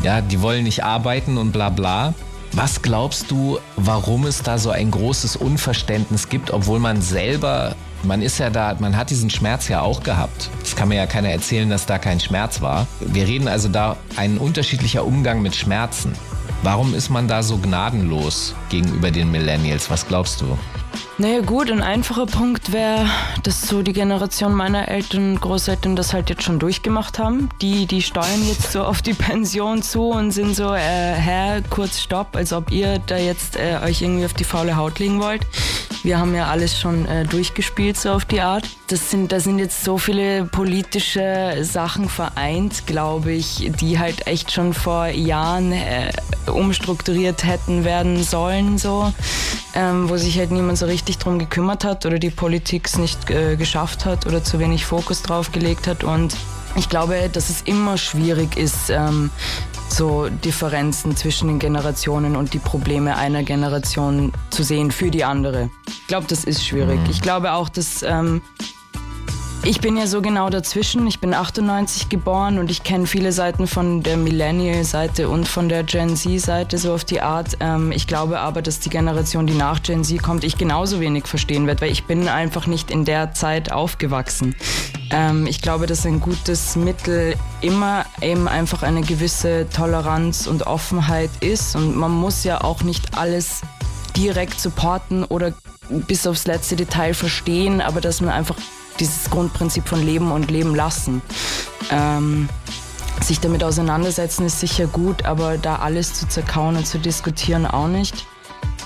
ja, 0.03 0.21
die 0.21 0.41
wollen 0.41 0.65
nicht 0.65 0.85
arbeiten 0.85 1.39
und 1.39 1.53
bla 1.53 1.71
bla. 1.71 2.15
Was 2.53 2.83
glaubst 2.83 3.31
du, 3.31 3.59
warum 3.77 4.27
es 4.27 4.43
da 4.43 4.59
so 4.59 4.71
ein 4.71 4.91
großes 4.91 5.35
Unverständnis 5.35 6.29
gibt, 6.29 6.53
obwohl 6.53 6.79
man 6.79 7.03
selber, 7.03 7.75
man 8.05 8.23
ist 8.23 8.39
ja 8.39 8.51
da, 8.51 8.77
man 8.79 8.97
hat 8.97 9.11
diesen 9.11 9.31
Schmerz 9.31 9.69
ja 9.69 9.81
auch 9.81 10.03
gehabt. 10.03 10.51
Das 10.61 10.77
kann 10.77 10.89
mir 10.89 10.97
ja 10.97 11.07
keiner 11.07 11.31
erzählen, 11.31 11.69
dass 11.69 11.87
da 11.87 11.99
kein 11.99 12.21
Schmerz 12.21 12.61
war. 12.61 12.87
Wir 13.01 13.27
reden 13.27 13.49
also 13.49 13.69
da 13.69 13.97
ein 14.17 14.39
unterschiedlicher 14.39 15.05
Umgang 15.05 15.43
mit 15.43 15.55
Schmerzen. 15.57 16.13
Warum 16.63 16.95
ist 16.95 17.11
man 17.11 17.29
da 17.29 17.43
so 17.43 17.59
gnadenlos 17.59 18.55
gegenüber 18.71 19.11
den 19.11 19.31
Millennials? 19.31 19.91
Was 19.91 20.07
glaubst 20.07 20.41
du? 20.41 20.59
Naja 21.17 21.43
gut, 21.43 21.71
ein 21.71 21.81
einfacher 21.81 22.27
Punkt 22.27 22.73
wäre, 22.73 23.07
dass 23.45 23.69
so 23.69 23.83
die 23.83 23.93
Generation 23.93 24.53
meiner 24.53 24.89
Eltern 24.89 25.35
und 25.35 25.41
Großeltern 25.41 25.95
das 25.95 26.13
halt 26.13 26.29
jetzt 26.29 26.43
schon 26.43 26.59
durchgemacht 26.59 27.21
haben. 27.21 27.49
Die, 27.61 27.87
die 27.87 28.03
steuern 28.03 28.47
jetzt 28.49 28.73
so 28.73 28.83
auf 28.83 29.01
die 29.01 29.15
Pension 29.15 29.83
zu 29.83 30.09
und 30.09 30.33
sind 30.33 30.57
so, 30.57 30.75
äh, 30.75 30.79
Herr, 30.79 31.63
kurz 31.71 32.01
Stopp, 32.01 32.35
als 32.35 32.53
ob 32.53 32.73
ihr 32.73 32.99
da 33.07 33.17
jetzt 33.17 33.57
äh, 33.57 33.79
euch 33.85 34.03
irgendwie 34.03 34.25
auf 34.25 34.35
die 34.35 34.43
faule 34.43 34.77
Haut 34.77 34.99
legen 34.99 35.21
wollt. 35.21 35.43
wir 36.03 36.19
haben 36.19 36.35
ja 36.35 36.49
alles 36.49 36.79
schon 36.79 37.07
äh, 37.07 37.25
durchgespielt, 37.25 37.97
so 37.97 38.11
auf 38.11 38.25
die 38.25 38.41
Art. 38.41 38.69
Das 38.89 39.11
sind, 39.11 39.33
da 39.33 39.41
sind 39.41 39.59
jetzt 39.59 39.85
so 39.85 39.99
viele 39.99 40.45
politische 40.45 41.59
Sachen 41.63 42.09
vereint, 42.09 42.87
glaube 42.87 43.33
ich, 43.33 43.71
die 43.81 43.99
halt 43.99 44.27
echt 44.27 44.53
schon 44.53 44.75
vor 44.75 45.07
Jahren 45.07 45.73
äh, 45.73 46.11
umstrukturiert 46.51 47.45
hätten 47.45 47.85
werden 47.85 48.23
sollen, 48.23 48.79
so, 48.79 49.13
ähm, 49.75 50.09
wo 50.11 50.17
sich 50.17 50.39
halt 50.39 50.51
niemand 50.51 50.77
so 50.77 50.84
richtig 50.87 51.19
drum 51.19 51.39
gekümmert 51.39 51.85
hat 51.85 52.07
oder 52.07 52.19
die 52.19 52.31
Politik 52.31 52.87
es 52.87 52.99
nicht 52.99 53.31
äh, 53.31 53.57
geschafft 53.57 54.05
hat 54.05 54.27
oder 54.27 54.43
zu 54.43 54.59
wenig 54.59 54.85
Fokus 54.85 55.23
drauf 55.23 55.53
gelegt 55.53 55.87
hat. 55.87 56.05
Und 56.05 56.37
ich 56.77 56.89
glaube, 56.89 57.31
dass 57.33 57.51
es 57.51 57.63
immer 57.63 57.97
schwierig 57.99 58.57
ist, 58.57 58.91
ähm, 58.91 59.31
so 59.89 60.29
Differenzen 60.29 61.17
zwischen 61.17 61.49
den 61.49 61.59
Generationen 61.59 62.37
und 62.37 62.53
die 62.53 62.59
Probleme 62.59 63.17
einer 63.17 63.43
Generation 63.43 64.33
zu 64.51 64.63
sehen 64.63 64.91
für 64.91 65.11
die 65.11 65.25
andere. 65.25 65.71
Ich 65.89 66.07
glaube, 66.07 66.27
das 66.29 66.45
ist 66.45 66.65
schwierig. 66.65 67.01
Mhm. 67.01 67.11
Ich 67.11 67.21
glaube 67.21 67.53
auch, 67.53 67.69
dass 67.69 68.03
ähm, 68.03 68.43
ich 69.67 69.81
bin 69.81 69.97
ja 69.97 70.07
so 70.07 70.21
genau 70.21 70.51
dazwischen. 70.51 71.07
Ich 71.07 71.21
bin 71.21 71.33
98 71.33 72.09
geboren 72.11 72.59
und 72.59 72.71
ich 72.71 72.83
kenne 72.83 73.07
viele 73.07 73.33
Seiten 73.33 73.67
von 73.67 74.03
der 74.03 74.19
Millennial-Seite 74.19 75.29
und 75.29 75.49
von 75.49 75.69
der 75.69 75.85
Gen 75.85 76.17
Z-Seite 76.17 76.77
so 76.77 76.93
auf 76.93 77.05
die 77.05 77.23
Art. 77.23 77.57
Ähm, 77.61 77.91
ich 77.91 78.07
glaube 78.07 78.41
aber, 78.41 78.61
dass 78.61 78.81
die 78.81 78.91
Generation, 78.91 79.47
die 79.47 79.55
nach 79.55 79.83
Gen 79.83 80.05
Z 80.05 80.23
kommt, 80.23 80.45
ich 80.45 80.59
genauso 80.59 81.01
wenig 81.01 81.27
verstehen 81.27 81.67
wird, 81.67 81.81
weil 81.81 81.91
ich 81.91 82.05
bin 82.05 82.29
einfach 82.29 82.67
nicht 82.67 82.91
in 82.91 83.05
der 83.07 83.33
Zeit 83.33 83.73
aufgewachsen. 83.73 84.55
Ähm, 85.11 85.47
ich 85.47 85.63
glaube, 85.63 85.87
dass 85.87 86.05
ein 86.05 86.21
gutes 86.21 86.77
Mittel 86.77 87.35
immer 87.63 88.05
eben 88.21 88.49
einfach 88.49 88.83
eine 88.83 89.01
gewisse 89.01 89.67
Toleranz 89.71 90.47
und 90.47 90.67
Offenheit 90.67 91.31
ist 91.41 91.75
und 91.75 91.97
man 91.97 92.11
muss 92.11 92.45
ja 92.45 92.63
auch 92.63 92.83
nicht 92.83 93.17
alles 93.17 93.63
direkt 94.15 94.61
supporten 94.61 95.25
oder 95.25 95.55
bis 95.89 96.27
aufs 96.27 96.47
letzte 96.47 96.77
Detail 96.77 97.15
verstehen, 97.15 97.81
aber 97.81 98.01
dass 98.01 98.21
man 98.21 98.31
einfach 98.31 98.57
dieses 99.01 99.31
Grundprinzip 99.31 99.89
von 99.89 100.03
Leben 100.03 100.33
und 100.33 100.51
Leben 100.51 100.75
lassen. 100.75 101.23
Ähm, 101.91 102.49
sich 103.23 103.41
damit 103.41 103.65
auseinandersetzen 103.65 104.47
ist 104.47 104.61
sicher 104.61 104.87
gut, 104.87 105.25
aber 105.25 105.57
da 105.57 105.77
alles 105.77 106.15
zu 106.15 106.29
zerkauen 106.29 106.77
und 106.77 106.87
zu 106.87 106.99
diskutieren 106.99 107.67
auch 107.67 107.89
nicht. 107.89 108.27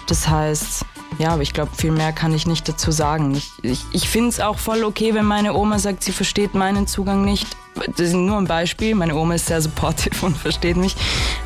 Das 0.06 0.28
heißt, 0.28 0.84
ja, 1.18 1.30
aber 1.30 1.42
ich 1.42 1.52
glaube, 1.52 1.70
viel 1.76 1.90
mehr 1.90 2.12
kann 2.12 2.32
ich 2.32 2.46
nicht 2.46 2.68
dazu 2.68 2.92
sagen. 2.92 3.34
Ich, 3.34 3.50
ich, 3.62 3.84
ich 3.92 4.08
finde 4.08 4.28
es 4.28 4.40
auch 4.40 4.58
voll 4.58 4.84
okay, 4.84 5.14
wenn 5.14 5.24
meine 5.24 5.54
Oma 5.54 5.78
sagt, 5.78 6.04
sie 6.04 6.12
versteht 6.12 6.54
meinen 6.54 6.86
Zugang 6.86 7.24
nicht. 7.24 7.46
Das 7.74 8.00
ist 8.00 8.14
nur 8.14 8.36
ein 8.38 8.46
Beispiel. 8.46 8.94
Meine 8.94 9.16
Oma 9.16 9.34
ist 9.34 9.46
sehr 9.46 9.60
supportive 9.60 10.14
und 10.26 10.36
versteht 10.36 10.76
mich. 10.76 10.94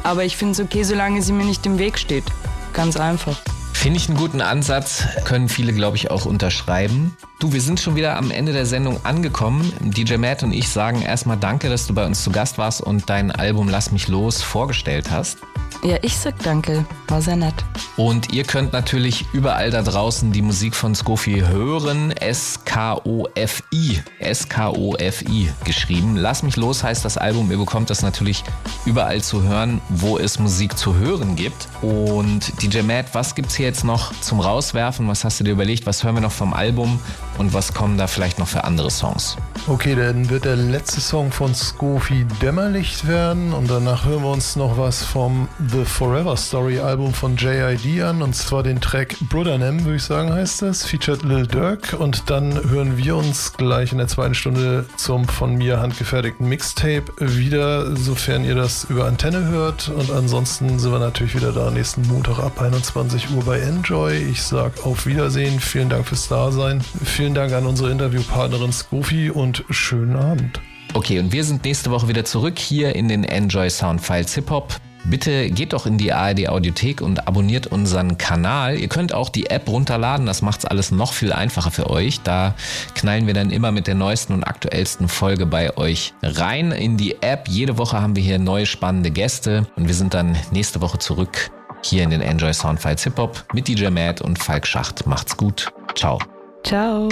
Aber 0.03 0.25
ich 0.25 0.37
finde 0.37 0.53
es 0.53 0.61
okay, 0.61 0.83
solange 0.83 1.23
sie 1.23 1.33
mir 1.33 1.45
nicht 1.45 1.65
im 1.67 1.79
Weg 1.79 1.99
steht. 1.99 2.25
Ganz 2.73 2.97
einfach. 2.97 3.37
Finde 3.83 3.99
ich 3.99 4.09
einen 4.09 4.17
guten 4.17 4.41
Ansatz, 4.41 5.09
können 5.25 5.49
viele, 5.49 5.73
glaube 5.73 5.97
ich, 5.97 6.09
auch 6.09 6.25
unterschreiben. 6.25 7.17
Du, 7.41 7.53
wir 7.53 7.61
sind 7.61 7.81
schon 7.81 7.97
wieder 7.97 8.17
am 8.17 8.31
Ende 8.31 8.53
der 8.53 8.65
Sendung 8.65 9.05
angekommen. 9.05 9.73
DJ 9.81 10.19
Matt 10.19 10.45
und 10.45 10.53
ich 10.53 10.69
sagen 10.69 11.03
erstmal 11.03 11.37
Danke, 11.37 11.69
dass 11.69 11.89
du 11.89 11.93
bei 11.93 12.07
uns 12.07 12.23
zu 12.23 12.31
Gast 12.31 12.59
warst 12.59 12.81
und 12.81 13.11
dein 13.11 13.33
Album 13.33 13.69
Lass 13.69 13.91
mich 13.91 14.07
los 14.07 14.41
vorgestellt 14.41 15.11
hast. 15.11 15.39
Ja, 15.83 15.97
ich 16.03 16.17
sag 16.17 16.39
danke. 16.45 16.85
War 17.09 17.21
sehr 17.21 17.35
nett. 17.35 17.55
Und 17.97 18.33
ihr 18.33 18.45
könnt 18.45 18.73
natürlich 18.73 19.25
überall 19.33 19.73
da 19.73 19.83
draußen 19.83 20.31
die 20.31 20.43
Musik 20.43 20.77
von 20.77 20.95
Skofi 20.95 21.41
hören. 21.41 22.13
S-K-O-F-I. 22.13 24.01
S-K-O-F-I 24.21 25.51
geschrieben. 25.65 26.17
Lass 26.17 26.45
mich 26.45 26.55
los 26.55 26.85
heißt 26.85 27.05
das 27.05 27.19
Album. 27.19 27.51
Ihr 27.51 27.59
bekommt 27.59 27.91
das 27.91 28.03
natürlich 28.03 28.45
überall 28.85 29.23
zu 29.23 29.43
hören, 29.43 29.81
wo 29.89 30.19
es 30.19 30.39
Musik 30.39 30.79
zu 30.79 30.95
hören 30.95 31.35
gibt. 31.35 31.67
Und 31.83 32.63
DJ 32.63 32.83
Matt, 32.83 33.07
was 33.13 33.35
gibt's 33.35 33.57
hier 33.57 33.72
jetzt 33.73 33.85
noch 33.85 34.13
zum 34.21 34.39
Rauswerfen? 34.41 35.09
Was 35.09 35.25
hast 35.25 35.41
du 35.41 35.45
dir 35.45 35.53
überlegt? 35.53 35.87
Was 35.87 36.05
hören 36.05 36.17
wir 36.17 36.21
noch 36.21 36.33
vom 36.33 36.53
Album? 36.53 37.01
Und 37.39 37.55
was 37.55 37.73
kommen 37.73 37.97
da 37.97 38.07
vielleicht 38.07 38.39
noch 38.39 38.47
für 38.47 38.65
andere 38.65 38.91
Songs? 38.91 39.39
Okay, 39.67 39.95
dann 39.95 40.29
wird 40.29 40.45
der 40.45 40.57
letzte 40.57 41.01
Song 41.01 41.33
von 41.33 41.55
Skofi 41.55 42.27
Dämmerlicht 42.43 43.09
werden 43.09 43.55
und 43.55 43.71
danach 43.71 44.05
hören 44.05 44.25
wir 44.25 44.31
uns 44.31 44.57
noch 44.57 44.77
was 44.77 45.03
vom 45.05 45.49
The 45.71 45.85
Forever 45.85 46.37
Story 46.37 46.81
Album 46.81 47.15
von 47.15 47.37
JID 47.37 48.03
an 48.03 48.21
und 48.21 48.35
zwar 48.35 48.63
den 48.63 48.81
Track 48.81 49.17
Brothernem, 49.31 49.85
würde 49.85 49.97
ich 49.97 50.03
sagen, 50.03 50.33
heißt 50.33 50.63
das, 50.63 50.85
featured 50.85 51.23
Lil 51.23 51.47
Durk 51.47 51.95
und 51.99 52.29
dann 52.29 52.53
hören 52.69 52.99
wir 52.99 53.17
uns 53.17 53.55
gleich 53.55 53.93
in 53.93 53.99
der 53.99 54.09
zweiten 54.09 54.35
Stunde 54.35 54.85
zum 54.97 55.27
von 55.27 55.55
mir 55.55 55.81
handgefertigten 55.81 56.47
Mixtape 56.47 57.05
wieder, 57.19 57.97
sofern 57.97 58.45
ihr 58.45 58.57
das 58.57 58.85
über 58.85 59.07
Antenne 59.07 59.47
hört 59.47 59.89
und 59.89 60.11
ansonsten 60.11 60.79
sind 60.79 60.93
wir 60.93 60.99
natürlich 60.99 61.35
wieder 61.35 61.53
da 61.53 61.71
nächsten 61.71 62.03
Montag 62.09 62.41
ab 62.41 62.61
21 62.61 63.31
Uhr 63.31 63.45
bei 63.45 63.62
Enjoy. 63.63 64.17
Ich 64.17 64.43
sag 64.43 64.85
auf 64.85 65.07
Wiedersehen, 65.07 65.61
vielen 65.61 65.89
Dank 65.89 66.09
fürs 66.09 66.27
Dasein, 66.27 66.83
vielen 67.05 67.33
Dank 67.33 67.53
an 67.53 67.65
unsere 67.65 67.93
Interviewpartnerin 67.93 68.73
Skofi 68.73 69.31
und 69.31 69.65
schönen 69.71 70.17
Abend. 70.17 70.61
Okay, 70.95 71.21
und 71.21 71.33
wir 71.33 71.45
sind 71.45 71.65
nächste 71.65 71.93
Woche 71.93 72.09
wieder 72.09 72.25
zurück 72.25 72.59
hier 72.59 72.97
in 72.97 73.09
den 73.09 73.23
Enjoy 73.23 73.71
Soundfiles 73.71 74.35
Hip 74.35 74.51
Hop. 74.51 74.75
Bitte 75.05 75.51
geht 75.51 75.73
doch 75.73 75.87
in 75.87 75.97
die 75.97 76.13
ARD 76.13 76.49
Audiothek 76.49 77.01
und 77.01 77.29
abonniert 77.29 77.69
unseren 77.69 78.19
Kanal. 78.19 78.79
Ihr 78.79 78.89
könnt 78.89 79.15
auch 79.15 79.29
die 79.29 79.47
App 79.47 79.69
runterladen, 79.69 80.27
das 80.27 80.43
macht's 80.43 80.65
alles 80.65 80.91
noch 80.91 81.13
viel 81.13 81.33
einfacher 81.33 81.71
für 81.71 81.89
euch. 81.89 82.21
Da 82.21 82.55
knallen 82.95 83.29
wir 83.29 83.35
dann 83.35 83.51
immer 83.51 83.71
mit 83.71 83.87
der 83.87 83.95
neuesten 83.95 84.33
und 84.33 84.45
aktuellsten 84.45 85.09
Folge 85.09 85.47
bei 85.47 85.77
euch 85.77 86.15
rein 86.23 86.73
in 86.73 86.97
die 86.97 87.23
App. 87.23 87.47
Jede 87.49 87.79
Woche 87.79 88.01
haben 88.01 88.17
wir 88.17 88.23
hier 88.23 88.41
neue 88.41 88.67
spannende 88.67 89.13
Gäste 89.13 89.69
und 89.77 89.87
wir 89.87 89.95
sind 89.95 90.15
dann 90.15 90.37
nächste 90.51 90.81
Woche 90.81 90.99
zurück 90.99 91.53
hier 91.83 92.03
in 92.03 92.11
den 92.11 92.21
Enjoy 92.21 92.53
Soundfiles 92.53 93.05
Hip 93.05 93.19
Hop 93.19 93.45
mit 93.53 93.69
DJ 93.69 93.89
Matt 93.89 94.21
und 94.21 94.39
Falk 94.39 94.67
Schacht. 94.67 95.07
Macht's 95.07 95.37
gut. 95.37 95.73
Ciao. 95.95 96.19
Ciao. 96.65 97.09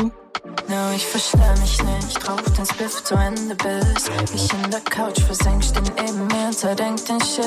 No, 0.68 0.92
ich 0.94 1.04
verstell 1.04 1.56
mich 1.60 1.82
nicht, 1.82 2.28
rauch 2.28 2.40
den 2.56 2.64
Spliff 2.64 3.02
zu 3.02 3.14
Ende 3.14 3.54
bis 3.56 4.08
ich 4.34 4.52
in 4.52 4.70
der 4.70 4.80
Couch 4.80 5.20
versenkst 5.20 5.76
den 5.76 5.84
neben 5.96 6.26
mir, 6.28 6.50
zerdenk 6.52 7.04
den 7.06 7.20
Shit. 7.20 7.44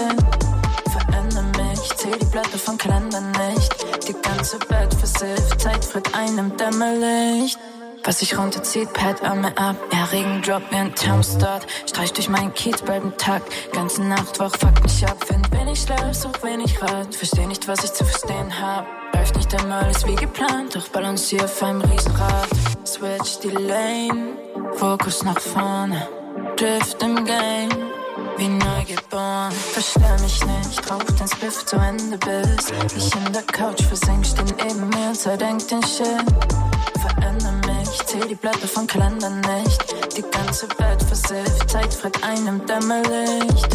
Veränder 0.92 1.44
mich, 1.64 1.96
zähl 1.96 2.18
die 2.20 2.26
Blätter 2.26 2.58
vom 2.58 2.78
Kalender 2.78 3.22
nicht. 3.22 3.74
Die 4.08 4.14
ganze 4.14 4.60
Welt 4.70 4.94
versifft, 4.94 5.62
Zeit 5.62 5.84
fritt 5.86 6.14
einem 6.14 6.56
Dämmerlicht. 6.58 7.58
Was 8.06 8.20
sich 8.20 8.38
runterzieht, 8.38 8.92
Pad 8.92 9.24
Arme 9.24 9.58
ab. 9.58 9.78
Ja, 9.94 10.04
Regen 10.06 10.42
wie 10.46 10.76
ein 10.76 10.94
Thermostat. 10.94 11.66
Streich 11.88 12.12
durch 12.12 12.28
meinen 12.28 12.54
Kiez, 12.54 12.84
ein 12.84 13.16
Tag. 13.18 13.42
Ganze 13.72 14.04
Nacht 14.04 14.40
wach, 14.40 14.52
fuck 14.60 14.84
mich 14.84 15.06
ab. 15.06 15.18
Find 15.26 15.50
wenig 15.54 15.80
Schlaf, 15.80 16.14
such 16.14 16.44
wenig 16.44 16.82
Rat. 16.82 17.16
Versteh 17.16 17.46
nicht, 17.46 17.66
was 17.68 17.84
ich 17.86 17.94
zu 17.94 18.04
verstehen 18.04 18.60
hab. 18.60 18.86
Läuft 19.14 19.38
nicht 19.38 19.56
einmal 19.56 19.86
alles 19.86 20.06
wie 20.06 20.16
geplant, 20.16 20.76
doch 20.76 20.90
balancier 20.90 21.46
auf 21.46 21.64
einem 21.64 21.80
Riesenrad. 21.80 22.50
Switch 22.86 23.40
die 23.40 23.52
Lane, 23.52 24.36
Fokus 24.74 25.24
nach 25.24 25.40
vorne. 25.40 26.06
Drift 26.58 27.02
im 27.02 27.24
Game, 27.24 27.70
wie 28.38 28.48
neu 28.48 28.86
geboren. 28.86 29.52
Verstell 29.52 30.20
mich 30.22 30.44
nicht, 30.46 30.92
rauch 30.92 31.04
den 31.04 31.28
Spliff 31.28 31.66
zu 31.66 31.76
Ende 31.76 32.18
bis 32.18 32.72
ich 32.96 33.16
in 33.16 33.34
der 33.34 33.44
Couch 33.44 33.82
versenkst 33.84 34.38
den 34.38 34.48
neben 34.58 34.90
mir, 34.90 35.14
zerdenk 35.14 35.68
den 35.68 35.82
Shit. 35.84 36.08
Veränder 37.02 37.52
mich, 37.68 38.06
zähl 38.06 38.28
die 38.28 38.36
Blätter 38.36 38.68
vom 38.68 38.88
Kalender 38.88 39.30
nicht. 39.30 39.96
Die 40.18 40.22
ganze 40.22 40.68
Welt 40.80 41.04
versifft, 41.04 41.70
Zeit 41.70 41.94
fritt 41.94 42.24
einem 42.24 42.66
Dämmerlicht. 42.66 43.68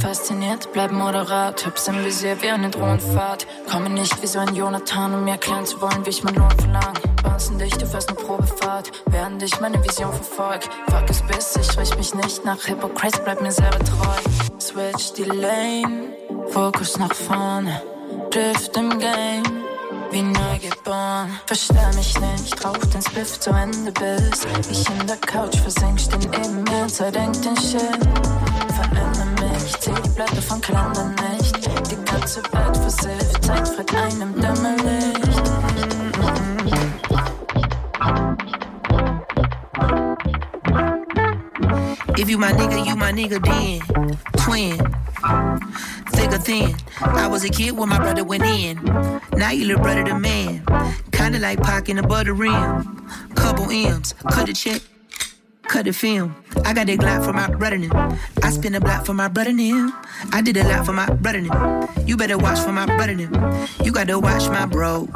Fasziniert, 0.00 0.72
bleib 0.72 0.92
moderat, 0.92 1.66
Hübs 1.66 1.88
im 1.88 2.04
Visier 2.04 2.40
wie 2.40 2.48
eine 2.48 2.70
Drohnenfahrt. 2.70 3.46
Komme 3.70 3.90
nicht 3.90 4.22
wie 4.22 4.26
so 4.26 4.38
ein 4.38 4.54
Jonathan, 4.54 5.14
um 5.14 5.24
mir 5.24 5.32
erklären 5.32 5.66
zu 5.66 5.80
wollen, 5.80 6.04
wie 6.06 6.10
ich 6.10 6.22
mein 6.22 6.34
Lohn 6.34 6.50
verlang. 6.50 6.94
Bouncen 7.22 7.58
dich, 7.58 7.74
du 7.74 7.86
fährst 7.86 8.08
eine 8.08 8.18
Probefahrt, 8.18 8.92
während 9.06 9.42
ich 9.42 9.60
meine 9.60 9.82
Vision 9.82 10.12
verfolg. 10.12 10.62
Fuck 10.90 11.10
es 11.10 11.22
bis, 11.22 11.56
ich 11.56 11.78
richt 11.78 11.96
mich 11.98 12.14
nicht 12.14 12.44
nach 12.44 12.66
Hypocrites, 12.66 13.20
bleib 13.24 13.40
mir 13.40 13.52
selber 13.52 13.78
treu. 13.80 14.60
Switch 14.60 15.12
die 15.14 15.24
Lane, 15.24 16.12
Fokus 16.48 16.98
nach 16.98 17.14
vorne, 17.14 17.82
Drift 18.30 18.76
im 18.76 18.98
Game 18.98 19.58
wie 20.10 20.22
neu 20.22 20.58
geboren. 20.60 21.38
Verstell 21.46 21.94
mich 21.94 22.18
nicht, 22.18 22.64
rauch 22.64 22.76
den 22.92 23.02
Spliff 23.02 23.38
zu 23.40 23.50
Ende 23.50 23.92
bis 23.92 24.46
ich 24.70 24.88
in 24.88 25.06
der 25.06 25.16
Couch 25.16 25.56
versenkst 25.56 26.12
den 26.12 26.30
neben 26.30 26.64
mir, 26.64 26.86
zerdenk 26.88 27.40
den 27.42 27.56
Shit. 27.56 27.98
Veränder 28.74 29.26
mich, 29.40 29.57
vom 30.48 30.60
Kalender 30.60 31.14
nicht. 31.22 31.66
Die 31.90 32.04
ganze 32.04 32.42
Welt 32.52 32.76
versifft, 32.76 33.44
Zeit 33.44 33.68
fritt 33.68 33.94
einem 33.94 34.34
Dämmerlicht. 34.40 35.18
If 42.18 42.28
you 42.28 42.38
my 42.38 42.52
nigga, 42.52 42.84
you 42.84 42.96
my 42.96 43.12
nigga 43.12 43.38
then. 43.38 43.80
Twin. 44.38 44.76
Thick 46.12 46.32
or 46.32 46.38
thin. 46.38 46.74
I 47.00 47.28
was 47.28 47.44
a 47.44 47.48
kid 47.48 47.76
when 47.76 47.88
my 47.88 47.98
brother 47.98 48.24
went 48.24 48.44
in. 48.44 48.80
Now 49.36 49.50
you 49.50 49.66
little 49.66 49.82
brother 49.82 50.04
the 50.04 50.14
man. 50.14 50.64
Kinda 51.12 51.38
like 51.38 51.62
Pac 51.62 51.88
in 51.88 51.96
the 51.96 52.02
butter 52.02 52.34
rim. 52.34 53.06
Couple 53.34 53.70
M's, 53.70 54.14
cut 54.30 54.48
a 54.48 54.52
check. 54.52 54.82
Cut 55.68 55.84
the 55.84 55.92
film. 55.92 56.34
I 56.64 56.72
got 56.72 56.86
that 56.86 56.98
Glock 56.98 57.24
for 57.24 57.32
my 57.32 57.48
brother 57.48 57.78
them. 57.78 58.18
I 58.42 58.50
spin 58.50 58.74
a 58.74 58.80
block 58.80 59.04
for 59.04 59.12
my 59.12 59.28
brother 59.28 59.52
them. 59.52 59.92
I 60.32 60.40
did 60.40 60.56
a 60.56 60.64
lot 60.64 60.86
for 60.86 60.92
my 60.92 61.08
brother 61.10 61.42
them. 61.42 61.88
You 62.06 62.16
better 62.16 62.38
watch 62.38 62.58
for 62.58 62.72
my 62.72 62.86
brother 62.86 63.14
them. 63.14 63.68
You 63.84 63.92
gotta 63.92 64.18
watch 64.18 64.48
my 64.48 64.64
bros. 64.66 65.08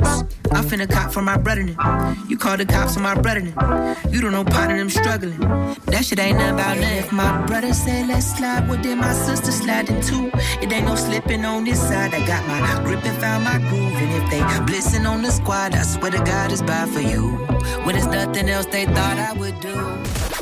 I'm 0.53 0.65
finna 0.65 0.89
cop 0.89 1.13
for 1.13 1.23
my 1.23 1.39
brother 1.39 1.65
them. 1.65 2.27
You 2.29 2.37
call 2.37 2.59
the 2.59 2.67
cops 2.67 2.97
on 2.97 3.03
my 3.03 3.15
brother 3.15 3.41
them. 3.41 3.97
You 4.13 4.21
don't 4.21 4.33
know 4.33 4.45
part 4.45 4.71
of 4.71 4.77
them 4.77 4.91
struggling. 4.91 5.41
That 5.87 6.05
shit 6.05 6.19
ain't 6.19 6.37
nothing 6.37 6.55
about 6.55 6.77
nothing. 6.77 6.99
If 6.99 7.13
my 7.13 7.47
brother 7.47 7.73
say 7.73 8.07
let's 8.07 8.37
slide, 8.37 8.69
well 8.69 8.81
then 8.81 8.99
my 8.99 9.15
sister 9.15 9.51
sliding 9.51 10.01
too. 10.03 10.31
It 10.61 10.71
ain't 10.71 10.87
no 10.87 10.97
slipping 10.97 11.45
on 11.47 11.65
this 11.65 11.81
side. 11.81 12.13
I 12.15 12.27
got 12.27 12.47
my 12.47 12.85
grip 12.85 13.05
and 13.05 13.19
found 13.19 13.45
my 13.45 13.59
groove. 13.71 13.95
And 13.95 14.23
if 14.23 14.31
they 14.31 14.67
blissing 14.67 15.07
on 15.07 15.23
the 15.23 15.31
squad, 15.31 15.75
I 15.75 15.83
swear 15.83 16.11
to 16.11 16.19
God 16.19 16.53
it's 16.53 16.63
bad 16.63 16.91
for 16.91 17.01
you. 17.01 17.31
When 17.85 17.97
it's 17.97 18.07
nothing 18.07 18.49
else 18.51 18.67
they 18.67 18.85
thought 18.85 19.19
I 19.19 19.33
would 19.33 19.59
do. 19.61 20.42